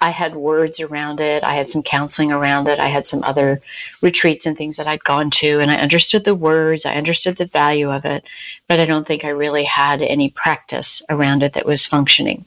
I 0.00 0.10
had 0.10 0.36
words 0.36 0.80
around 0.80 1.20
it. 1.20 1.42
I 1.42 1.54
had 1.54 1.68
some 1.68 1.82
counseling 1.82 2.30
around 2.30 2.68
it. 2.68 2.78
I 2.78 2.88
had 2.88 3.06
some 3.06 3.22
other 3.24 3.60
retreats 4.02 4.46
and 4.46 4.56
things 4.56 4.76
that 4.76 4.86
I'd 4.86 5.04
gone 5.04 5.30
to, 5.30 5.60
and 5.60 5.70
I 5.70 5.76
understood 5.76 6.24
the 6.24 6.34
words. 6.34 6.84
I 6.84 6.94
understood 6.94 7.36
the 7.36 7.46
value 7.46 7.90
of 7.90 8.04
it, 8.04 8.24
but 8.68 8.78
I 8.78 8.84
don't 8.84 9.06
think 9.06 9.24
I 9.24 9.28
really 9.28 9.64
had 9.64 10.02
any 10.02 10.30
practice 10.30 11.02
around 11.08 11.42
it 11.42 11.54
that 11.54 11.66
was 11.66 11.86
functioning. 11.86 12.44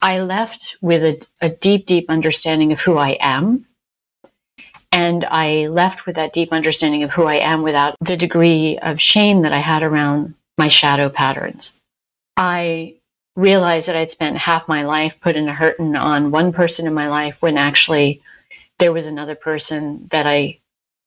I 0.00 0.20
left 0.20 0.76
with 0.80 1.02
a, 1.02 1.26
a 1.40 1.48
deep, 1.48 1.86
deep 1.86 2.10
understanding 2.10 2.72
of 2.72 2.80
who 2.80 2.96
I 2.98 3.16
am. 3.20 3.64
And 4.92 5.24
I 5.24 5.66
left 5.66 6.06
with 6.06 6.14
that 6.16 6.32
deep 6.32 6.52
understanding 6.52 7.02
of 7.02 7.10
who 7.10 7.24
I 7.24 7.36
am 7.36 7.62
without 7.62 7.96
the 8.00 8.16
degree 8.16 8.78
of 8.78 9.00
shame 9.00 9.42
that 9.42 9.52
I 9.52 9.58
had 9.58 9.82
around 9.82 10.34
my 10.56 10.68
shadow 10.68 11.08
patterns. 11.08 11.72
I 12.36 12.94
realized 13.36 13.88
that 13.88 13.96
I'd 13.96 14.10
spent 14.10 14.36
half 14.38 14.68
my 14.68 14.84
life 14.84 15.18
putting 15.20 15.48
a 15.48 15.54
hurting 15.54 15.96
on 15.96 16.30
one 16.30 16.52
person 16.52 16.86
in 16.86 16.94
my 16.94 17.08
life 17.08 17.42
when 17.42 17.58
actually 17.58 18.22
there 18.78 18.92
was 18.92 19.06
another 19.06 19.34
person 19.34 20.06
that 20.10 20.26
I 20.26 20.58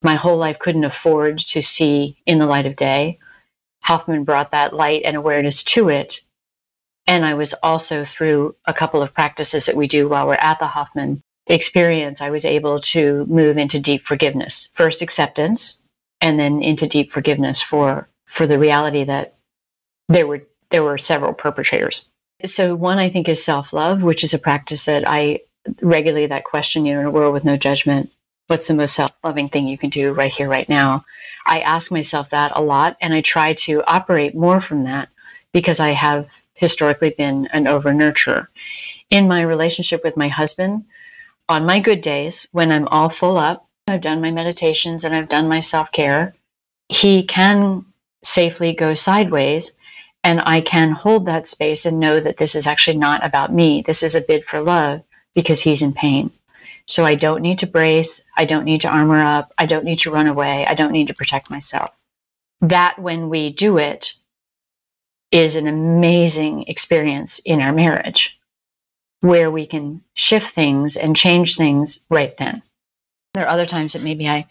my 0.03 0.15
whole 0.15 0.37
life 0.37 0.59
couldn't 0.59 0.83
afford 0.83 1.39
to 1.39 1.61
see 1.61 2.17
in 2.25 2.37
the 2.37 2.45
light 2.45 2.65
of 2.65 2.75
day. 2.75 3.17
Hoffman 3.81 4.23
brought 4.23 4.51
that 4.51 4.73
light 4.73 5.01
and 5.03 5.15
awareness 5.15 5.63
to 5.63 5.89
it. 5.89 6.21
And 7.07 7.25
I 7.25 7.33
was 7.33 7.53
also 7.63 8.05
through 8.05 8.55
a 8.65 8.73
couple 8.73 9.01
of 9.01 9.13
practices 9.13 9.65
that 9.65 9.75
we 9.75 9.87
do 9.87 10.07
while 10.07 10.27
we're 10.27 10.35
at 10.35 10.59
the 10.59 10.67
Hoffman 10.67 11.23
experience, 11.47 12.21
I 12.21 12.29
was 12.29 12.45
able 12.45 12.79
to 12.81 13.25
move 13.27 13.57
into 13.57 13.79
deep 13.79 14.05
forgiveness. 14.05 14.69
First 14.73 15.01
acceptance 15.01 15.79
and 16.21 16.39
then 16.39 16.61
into 16.61 16.87
deep 16.87 17.11
forgiveness 17.11 17.61
for 17.61 18.09
for 18.25 18.45
the 18.45 18.59
reality 18.59 19.03
that 19.05 19.35
there 20.09 20.27
were 20.27 20.43
there 20.69 20.83
were 20.83 20.97
several 20.97 21.33
perpetrators. 21.33 22.03
So 22.45 22.75
one 22.75 22.99
I 22.99 23.09
think 23.09 23.27
is 23.27 23.43
self-love, 23.43 24.03
which 24.03 24.23
is 24.23 24.33
a 24.33 24.39
practice 24.39 24.85
that 24.85 25.07
I 25.07 25.41
regularly 25.81 26.27
that 26.27 26.43
question, 26.43 26.85
you 26.85 26.93
know, 26.93 27.01
in 27.01 27.05
a 27.07 27.11
world 27.11 27.33
with 27.33 27.43
no 27.43 27.57
judgment, 27.57 28.11
what's 28.47 28.67
the 28.67 28.73
most 28.73 28.93
self-loving 28.93 29.49
thing 29.49 29.67
you 29.67 29.77
can 29.77 29.89
do 29.89 30.11
right 30.11 30.31
here, 30.31 30.47
right 30.47 30.69
now? 30.69 31.03
I 31.45 31.61
ask 31.61 31.91
myself 31.91 32.29
that 32.29 32.51
a 32.55 32.61
lot 32.61 32.95
and 33.01 33.13
I 33.13 33.21
try 33.21 33.53
to 33.53 33.83
operate 33.85 34.35
more 34.35 34.61
from 34.61 34.83
that 34.83 35.09
because 35.51 35.79
I 35.79 35.89
have 35.89 36.29
historically 36.53 37.09
been 37.09 37.47
an 37.47 37.67
over 37.67 37.91
nurturer. 37.91 38.47
In 39.09 39.27
my 39.27 39.41
relationship 39.41 40.03
with 40.03 40.17
my 40.17 40.27
husband, 40.27 40.85
on 41.49 41.65
my 41.65 41.79
good 41.79 42.01
days, 42.01 42.47
when 42.51 42.71
I'm 42.71 42.87
all 42.89 43.09
full 43.09 43.37
up, 43.37 43.67
I've 43.87 44.01
done 44.01 44.21
my 44.21 44.31
meditations 44.31 45.03
and 45.03 45.15
I've 45.15 45.29
done 45.29 45.47
my 45.47 45.61
self 45.61 45.91
care, 45.91 46.35
he 46.89 47.23
can 47.23 47.85
safely 48.23 48.73
go 48.73 48.93
sideways 48.93 49.71
and 50.27 50.41
I 50.41 50.59
can 50.59 50.91
hold 50.91 51.25
that 51.25 51.47
space 51.47 51.85
and 51.85 52.01
know 52.01 52.19
that 52.19 52.35
this 52.35 52.53
is 52.53 52.67
actually 52.67 52.97
not 52.97 53.25
about 53.25 53.53
me. 53.53 53.81
This 53.81 54.03
is 54.03 54.13
a 54.13 54.19
bid 54.19 54.43
for 54.43 54.59
love 54.59 55.01
because 55.33 55.61
he's 55.61 55.81
in 55.81 55.93
pain. 55.93 56.31
So 56.85 57.05
I 57.05 57.15
don't 57.15 57.41
need 57.41 57.59
to 57.59 57.65
brace. 57.65 58.21
I 58.35 58.43
don't 58.43 58.65
need 58.65 58.81
to 58.81 58.89
armor 58.89 59.21
up. 59.21 59.53
I 59.57 59.65
don't 59.65 59.85
need 59.85 59.99
to 59.99 60.11
run 60.11 60.29
away. 60.29 60.65
I 60.67 60.73
don't 60.73 60.91
need 60.91 61.07
to 61.07 61.13
protect 61.13 61.49
myself. 61.49 61.95
That, 62.59 62.99
when 62.99 63.29
we 63.29 63.53
do 63.53 63.77
it, 63.77 64.15
is 65.31 65.55
an 65.55 65.65
amazing 65.65 66.63
experience 66.63 67.39
in 67.45 67.61
our 67.61 67.71
marriage 67.71 68.37
where 69.21 69.49
we 69.49 69.65
can 69.65 70.01
shift 70.13 70.53
things 70.53 70.97
and 70.97 71.15
change 71.15 71.55
things 71.55 72.01
right 72.09 72.35
then. 72.35 72.61
There 73.33 73.45
are 73.45 73.49
other 73.49 73.65
times 73.65 73.93
that 73.93 74.03
maybe 74.03 74.27
I 74.27 74.47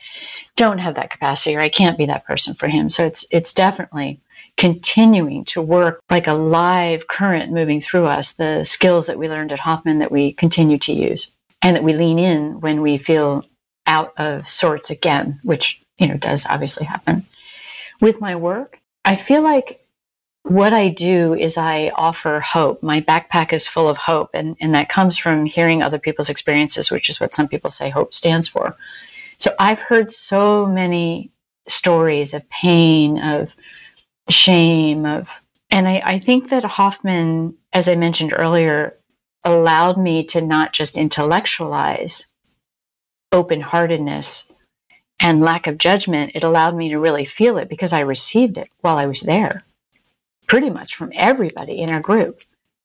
don't 0.57 0.79
have 0.79 0.95
that 0.95 1.11
capacity 1.11 1.55
or 1.55 1.61
I 1.61 1.69
can't 1.69 1.99
be 1.99 2.07
that 2.07 2.25
person 2.25 2.55
for 2.55 2.67
him. 2.67 2.89
So 2.89 3.05
it's 3.05 3.27
it's 3.31 3.53
definitely 3.53 4.21
continuing 4.57 5.45
to 5.45 5.61
work 5.61 6.01
like 6.11 6.27
a 6.27 6.33
live 6.33 7.09
current 7.09 7.53
moving 7.53 7.81
through 7.81 8.07
us, 8.07 8.33
the 8.33 8.65
skills 8.65 9.07
that 9.07 9.19
we 9.19 9.29
learned 9.29 9.53
at 9.53 9.61
Hoffman 9.61 9.99
that 9.99 10.13
we 10.13 10.33
continue 10.33 10.79
to 10.79 10.93
use 10.93 11.31
and 11.63 11.77
that 11.77 11.85
we 11.85 11.93
lean 11.93 12.19
in 12.19 12.61
when 12.61 12.81
we 12.81 12.97
feel 12.97 13.45
out 13.87 14.13
of 14.17 14.49
sorts 14.49 14.91
again, 14.91 15.41
which, 15.43 15.81
you 15.99 16.07
know, 16.07 16.17
does 16.17 16.47
obviously 16.47 16.87
happen. 16.87 17.25
With 18.01 18.21
my 18.21 18.35
work, 18.35 18.81
I 19.05 19.17
feel 19.17 19.43
like 19.43 19.87
what 20.43 20.73
I 20.73 20.89
do 20.91 21.35
is 21.35 21.57
I 21.57 21.91
offer 21.97 22.41
hope. 22.41 22.83
My 22.83 23.01
backpack 23.01 23.53
is 23.53 23.67
full 23.67 23.89
of 23.89 23.97
hope, 23.97 24.31
and, 24.33 24.57
and 24.61 24.75
that 24.75 24.89
comes 24.89 25.19
from 25.19 25.45
hearing 25.45 25.83
other 25.83 25.99
people's 25.99 26.29
experiences, 26.29 26.91
which 26.91 27.09
is 27.09 27.21
what 27.21 27.35
some 27.35 27.49
people 27.49 27.71
say 27.71 27.91
hope 27.91 28.15
stands 28.15 28.47
for. 28.47 28.77
So 29.39 29.55
I've 29.59 29.81
heard 29.81 30.11
so 30.11 30.65
many 30.65 31.31
stories 31.69 32.33
of 32.33 32.49
pain, 32.49 33.19
of 33.19 33.57
shame 34.29 35.07
of 35.07 35.29
and 35.71 35.89
I, 35.89 36.03
I 36.05 36.19
think 36.19 36.51
that 36.51 36.65
Hoffman, 36.65 37.55
as 37.73 37.89
I 37.89 37.97
mentioned 37.97 38.33
earlier, 38.35 38.97
allowed 39.45 39.99
me 39.99 40.25
to 40.25 40.41
not 40.41 40.73
just 40.73 40.97
intellectualize 40.97 42.27
open 43.33 43.61
heartedness 43.61 44.45
and 45.21 45.41
lack 45.41 45.67
of 45.67 45.79
judgment. 45.79 46.33
It 46.35 46.45
allowed 46.45 46.77
me 46.77 46.89
to 46.91 46.99
really 46.99 47.25
feel 47.25 47.59
it 47.59 47.69
because 47.69 47.93
I 47.93 48.01
received 48.01 48.59
it 48.59 48.69
while 48.81 48.97
I 48.97 49.07
was 49.07 49.21
there, 49.21 49.65
pretty 50.49 50.71
much 50.71 50.95
from 50.95 51.13
everybody 51.15 51.81
in 51.81 51.91
our 51.91 52.01
group 52.01 52.41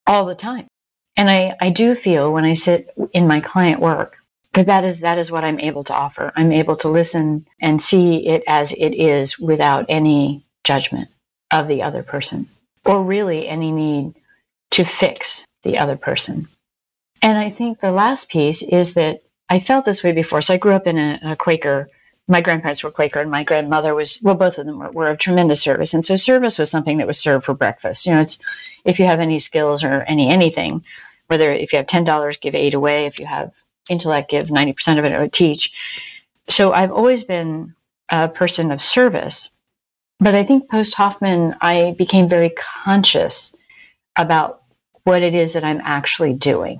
all 0.08 0.26
the 0.26 0.36
time. 0.36 0.68
And 1.16 1.30
I, 1.30 1.56
I 1.62 1.70
do 1.70 1.94
feel 1.96 2.32
when 2.34 2.46
I 2.46 2.54
sit 2.54 2.94
in 3.14 3.28
my 3.28 3.42
client 3.42 3.80
work 3.80 4.18
that 4.54 4.66
that 4.66 4.84
is 4.84 5.00
that 5.00 5.18
is 5.18 5.32
what 5.32 5.46
I'm 5.46 5.60
able 5.60 5.84
to 5.86 5.96
offer. 5.96 6.34
I'm 6.36 6.52
able 6.52 6.76
to 6.78 6.90
listen 6.90 7.48
and 7.62 7.82
see 7.82 8.28
it 8.28 8.44
as 8.48 8.74
it 8.74 8.94
is 8.94 9.40
without 9.40 9.86
any 9.88 10.46
judgment 10.64 11.10
of 11.52 11.68
the 11.68 11.82
other 11.82 12.04
person, 12.04 12.48
or 12.86 13.04
really 13.04 13.48
any 13.48 13.72
need 13.72 14.14
to 14.72 14.84
fix 14.84 15.46
the 15.64 15.78
other 15.78 15.96
person. 15.96 16.48
And 17.22 17.38
I 17.38 17.50
think 17.50 17.80
the 17.80 17.92
last 17.92 18.30
piece 18.30 18.64
is 18.64 18.94
that 18.96 19.22
I 19.50 19.60
felt 19.60 19.86
this 19.86 20.04
way 20.04 20.12
before. 20.12 20.42
So 20.42 20.54
I 20.54 20.58
grew 20.58 20.74
up 20.74 20.88
in 20.88 20.98
a, 20.98 21.20
a 21.24 21.36
Quaker. 21.36 21.88
My 22.28 22.42
grandparents 22.42 22.84
were 22.84 22.92
Quaker, 22.92 23.20
and 23.20 23.30
my 23.30 23.44
grandmother 23.44 23.94
was 23.94 24.20
well. 24.24 24.36
Both 24.36 24.58
of 24.58 24.66
them 24.66 24.80
were, 24.80 24.92
were 24.92 25.10
of 25.10 25.18
tremendous 25.18 25.62
service, 25.62 25.94
and 25.94 26.04
so 26.04 26.16
service 26.16 26.58
was 26.58 26.72
something 26.72 26.98
that 26.98 27.08
was 27.08 27.20
served 27.20 27.46
for 27.46 27.54
breakfast. 27.54 28.06
You 28.06 28.14
know, 28.14 28.22
it's 28.22 28.40
if 28.86 29.00
you 29.00 29.06
have 29.06 29.20
any 29.20 29.40
skills 29.40 29.84
or 29.84 30.04
any 30.04 30.30
anything, 30.30 30.86
whether 31.28 31.52
if 31.52 31.74
you 31.74 31.78
have 31.78 31.88
ten 31.88 32.04
dollars, 32.04 32.38
give 32.38 32.56
eight 32.56 32.74
away. 32.74 33.06
If 33.06 33.20
you 33.20 33.26
have 33.26 33.54
intellect, 33.90 34.32
give 34.32 34.48
90% 34.48 34.98
of 34.98 35.06
it, 35.06 35.12
or 35.12 35.28
teach. 35.28 35.72
So 36.50 36.72
I've 36.72 36.92
always 36.92 37.24
been 37.24 37.76
a 38.10 38.28
person 38.28 38.72
of 38.72 38.82
service. 38.82 39.50
But 40.22 40.36
I 40.36 40.44
think 40.44 40.70
post 40.70 40.94
Hoffman, 40.94 41.56
I 41.62 41.96
became 41.98 42.30
very 42.30 42.52
conscious 42.52 43.56
about 44.16 44.62
what 45.04 45.24
it 45.24 45.34
is 45.34 45.54
that 45.54 45.64
I'm 45.64 45.82
actually 45.84 46.36
doing. 46.36 46.80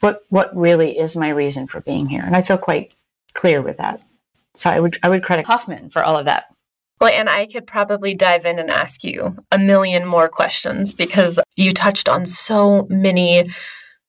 What 0.00 0.22
what 0.28 0.54
really 0.54 0.98
is 0.98 1.16
my 1.16 1.30
reason 1.30 1.66
for 1.66 1.80
being 1.80 2.06
here? 2.06 2.22
And 2.22 2.36
I 2.36 2.42
feel 2.42 2.58
quite 2.58 2.94
clear 3.32 3.62
with 3.62 3.78
that. 3.78 4.02
So 4.54 4.68
I 4.68 4.78
would 4.78 4.98
I 5.02 5.08
would 5.08 5.24
credit 5.24 5.46
Hoffman 5.46 5.88
for 5.88 6.04
all 6.04 6.16
of 6.16 6.26
that. 6.26 6.54
Well, 7.00 7.12
and 7.12 7.28
I 7.28 7.46
could 7.46 7.66
probably 7.66 8.14
dive 8.14 8.44
in 8.44 8.58
and 8.58 8.70
ask 8.70 9.02
you 9.02 9.36
a 9.50 9.58
million 9.58 10.06
more 10.06 10.28
questions 10.28 10.94
because 10.94 11.40
you 11.56 11.72
touched 11.72 12.08
on 12.08 12.26
so 12.26 12.86
many 12.90 13.50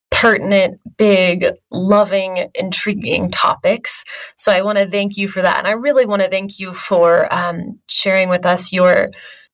pertinent, 0.10 0.80
big, 0.98 1.46
loving, 1.72 2.50
intriguing 2.56 3.30
topics. 3.30 4.04
So 4.36 4.52
I 4.52 4.62
want 4.62 4.78
to 4.78 4.90
thank 4.90 5.18
you 5.18 5.28
for 5.28 5.42
that. 5.42 5.60
And 5.60 5.68
I 5.68 5.72
really 5.72 6.06
want 6.06 6.22
to 6.22 6.30
thank 6.30 6.60
you 6.60 6.74
for 6.74 7.32
um, 7.34 7.80
sharing 7.90 8.30
with 8.30 8.46
us 8.46 8.72
your, 8.72 9.08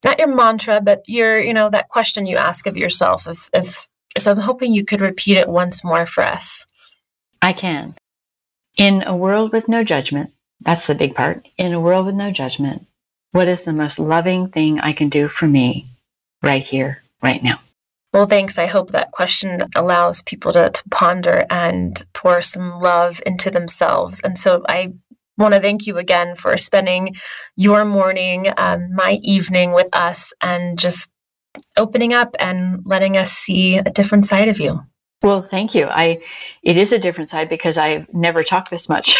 not 0.05 0.19
your 0.19 0.33
mantra, 0.33 0.79
but 0.79 1.01
your, 1.07 1.39
you 1.39 1.53
know, 1.53 1.69
that 1.69 1.89
question 1.89 2.25
you 2.25 2.37
ask 2.37 2.65
of 2.65 2.77
yourself. 2.77 3.27
If, 3.27 3.49
if 3.53 3.87
so, 4.17 4.31
I'm 4.31 4.37
hoping 4.37 4.73
you 4.73 4.85
could 4.85 5.01
repeat 5.01 5.37
it 5.37 5.49
once 5.49 5.83
more 5.83 6.05
for 6.05 6.23
us. 6.23 6.65
I 7.41 7.53
can. 7.53 7.95
In 8.77 9.03
a 9.03 9.15
world 9.15 9.51
with 9.51 9.67
no 9.67 9.83
judgment, 9.83 10.31
that's 10.61 10.87
the 10.87 10.95
big 10.95 11.15
part. 11.15 11.47
In 11.57 11.73
a 11.73 11.79
world 11.79 12.05
with 12.05 12.15
no 12.15 12.31
judgment, 12.31 12.85
what 13.31 13.47
is 13.47 13.63
the 13.63 13.73
most 13.73 13.99
loving 13.99 14.49
thing 14.49 14.79
I 14.79 14.93
can 14.93 15.09
do 15.09 15.27
for 15.27 15.47
me 15.47 15.87
right 16.41 16.63
here, 16.63 17.01
right 17.21 17.43
now? 17.43 17.59
Well, 18.13 18.27
thanks. 18.27 18.59
I 18.59 18.67
hope 18.67 18.91
that 18.91 19.11
question 19.11 19.63
allows 19.75 20.21
people 20.21 20.51
to, 20.51 20.69
to 20.69 20.83
ponder 20.89 21.45
and 21.49 21.99
pour 22.13 22.43
some 22.43 22.69
love 22.79 23.19
into 23.25 23.49
themselves. 23.49 24.21
And 24.23 24.37
so 24.37 24.63
I 24.69 24.93
want 25.37 25.55
to 25.55 25.59
thank 25.59 25.87
you 25.87 25.97
again 25.97 26.35
for 26.35 26.55
spending 26.57 27.15
your 27.55 27.85
morning, 27.85 28.53
um, 28.57 28.93
my 28.93 29.19
evening 29.23 29.71
with 29.71 29.89
us, 29.93 30.31
and 30.41 30.77
just 30.77 31.09
opening 31.75 32.13
up 32.13 32.35
and 32.39 32.81
letting 32.85 33.17
us 33.17 33.31
see 33.31 33.77
a 33.77 33.83
different 33.83 34.25
side 34.25 34.47
of 34.47 34.59
you. 34.59 34.81
Well, 35.23 35.41
thank 35.41 35.73
you. 35.73 35.87
I 35.89 36.21
it 36.63 36.77
is 36.77 36.91
a 36.91 36.99
different 36.99 37.29
side 37.29 37.47
because 37.47 37.77
I've 37.77 38.13
never 38.13 38.43
talked 38.43 38.69
this 38.69 38.89
much. 38.89 39.15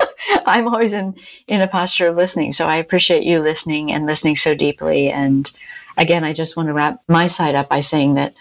I'm 0.46 0.66
always 0.66 0.94
in 0.94 1.14
in 1.46 1.60
a 1.60 1.68
posture 1.68 2.08
of 2.08 2.16
listening. 2.16 2.54
So 2.54 2.66
I 2.66 2.76
appreciate 2.76 3.22
you 3.22 3.38
listening 3.38 3.92
and 3.92 4.06
listening 4.06 4.34
so 4.34 4.54
deeply 4.54 5.10
and 5.10 5.50
again, 5.96 6.24
I 6.24 6.32
just 6.32 6.56
want 6.56 6.68
to 6.68 6.72
wrap 6.72 7.00
my 7.08 7.26
side 7.26 7.54
up 7.54 7.68
by 7.68 7.80
saying 7.80 8.14
that 8.14 8.34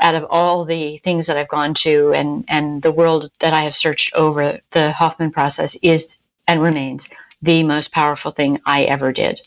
out 0.00 0.14
of 0.14 0.24
all 0.30 0.64
the 0.64 0.98
things 0.98 1.26
that 1.26 1.36
I've 1.36 1.48
gone 1.48 1.74
to 1.74 2.12
and 2.12 2.44
and 2.48 2.82
the 2.82 2.92
world 2.92 3.30
that 3.40 3.54
I 3.54 3.62
have 3.62 3.76
searched 3.76 4.14
over, 4.14 4.60
the 4.72 4.92
Hoffman 4.92 5.30
process 5.30 5.76
is 5.82 6.18
and 6.48 6.62
remains 6.62 7.08
the 7.42 7.62
most 7.62 7.92
powerful 7.92 8.30
thing 8.30 8.60
I 8.66 8.84
ever 8.84 9.12
did, 9.12 9.40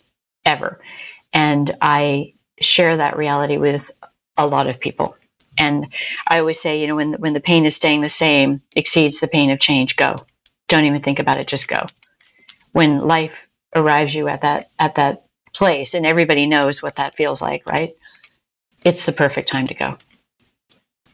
ever. 0.45 0.81
And 1.33 1.75
I 1.81 2.33
share 2.61 2.97
that 2.97 3.17
reality 3.17 3.57
with 3.57 3.91
a 4.37 4.47
lot 4.47 4.67
of 4.67 4.79
people. 4.79 5.15
And 5.59 5.87
I 6.27 6.39
always 6.39 6.59
say, 6.59 6.79
you 6.81 6.87
know, 6.87 6.95
when 6.95 7.13
when 7.15 7.33
the 7.33 7.39
pain 7.41 7.65
is 7.65 7.75
staying 7.75 8.01
the 8.01 8.09
same 8.09 8.61
exceeds 8.75 9.19
the 9.19 9.27
pain 9.27 9.51
of 9.51 9.59
change, 9.59 9.95
go. 9.97 10.15
Don't 10.69 10.85
even 10.85 11.01
think 11.01 11.19
about 11.19 11.39
it, 11.39 11.47
just 11.47 11.67
go. 11.67 11.85
When 12.73 13.01
life 13.01 13.47
arrives 13.75 14.15
you 14.15 14.27
at 14.27 14.41
that 14.41 14.65
at 14.79 14.95
that 14.95 15.26
place 15.57 15.93
and 15.93 16.05
everybody 16.05 16.45
knows 16.45 16.81
what 16.81 16.95
that 16.95 17.15
feels 17.15 17.41
like, 17.41 17.65
right? 17.67 17.95
It's 18.85 19.05
the 19.05 19.11
perfect 19.11 19.49
time 19.49 19.67
to 19.67 19.73
go. 19.73 19.97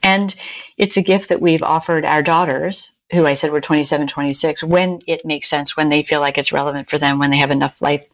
And 0.03 0.35
it's 0.77 0.97
a 0.97 1.01
gift 1.01 1.29
that 1.29 1.41
we've 1.41 1.63
offered 1.63 2.05
our 2.05 2.21
daughters, 2.21 2.91
who 3.11 3.25
I 3.25 3.33
said 3.33 3.51
were 3.51 3.61
27, 3.61 4.07
26, 4.07 4.63
when 4.63 4.99
it 5.07 5.25
makes 5.25 5.49
sense, 5.49 5.77
when 5.77 5.89
they 5.89 6.03
feel 6.03 6.19
like 6.19 6.37
it's 6.37 6.51
relevant 6.51 6.89
for 6.89 6.97
them, 6.97 7.19
when 7.19 7.31
they 7.31 7.37
have 7.37 7.51
enough 7.51 7.81
life 7.81 8.07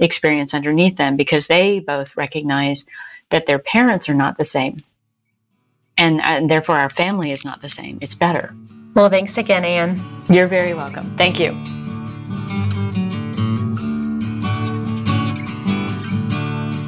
experience 0.00 0.52
underneath 0.54 0.96
them, 0.96 1.16
because 1.16 1.46
they 1.46 1.78
both 1.78 2.16
recognize 2.16 2.84
that 3.30 3.46
their 3.46 3.58
parents 3.58 4.08
are 4.08 4.14
not 4.14 4.38
the 4.38 4.44
same. 4.44 4.78
And, 5.96 6.20
uh, 6.20 6.24
and 6.24 6.50
therefore, 6.50 6.76
our 6.76 6.90
family 6.90 7.30
is 7.30 7.44
not 7.44 7.62
the 7.62 7.68
same. 7.68 7.98
It's 8.02 8.14
better. 8.14 8.54
Well, 8.94 9.08
thanks 9.08 9.38
again, 9.38 9.64
Anne. 9.64 10.00
You're 10.28 10.48
very 10.48 10.74
welcome. 10.74 11.16
Thank 11.16 11.38
you. 11.38 11.52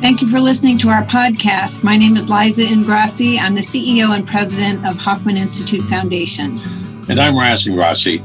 Thank 0.08 0.22
you 0.22 0.28
for 0.28 0.40
listening 0.40 0.78
to 0.78 0.88
our 0.88 1.04
podcast. 1.04 1.84
My 1.84 1.94
name 1.94 2.16
is 2.16 2.30
Liza 2.30 2.62
Ingrasci. 2.62 3.38
I'm 3.38 3.54
the 3.54 3.60
CEO 3.60 4.16
and 4.16 4.26
president 4.26 4.86
of 4.86 4.96
Hoffman 4.96 5.36
Institute 5.36 5.84
Foundation. 5.84 6.58
And 7.10 7.20
I'm 7.20 7.38
Raz 7.38 7.66
Ingrasci, 7.66 8.22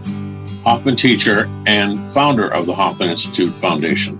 Hoffman 0.64 0.96
teacher 0.96 1.50
and 1.66 2.00
founder 2.14 2.48
of 2.48 2.68
the 2.68 2.74
Hoffman 2.74 3.10
Institute 3.10 3.54
Foundation. 3.56 4.18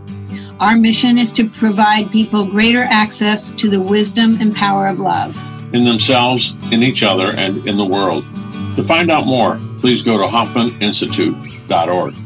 Our 0.60 0.76
mission 0.76 1.18
is 1.18 1.32
to 1.32 1.48
provide 1.48 2.12
people 2.12 2.46
greater 2.46 2.84
access 2.84 3.50
to 3.52 3.70
the 3.70 3.80
wisdom 3.80 4.38
and 4.42 4.54
power 4.54 4.88
of 4.88 5.00
love 5.00 5.34
in 5.74 5.86
themselves, 5.86 6.54
in 6.74 6.84
each 6.84 7.02
other, 7.02 7.32
and 7.38 7.66
in 7.66 7.78
the 7.78 7.86
world. 7.86 8.26
To 8.76 8.84
find 8.84 9.10
out 9.10 9.26
more, 9.26 9.58
please 9.78 10.02
go 10.02 10.18
to 10.18 10.26
hoffmaninstitute.org. 10.26 12.23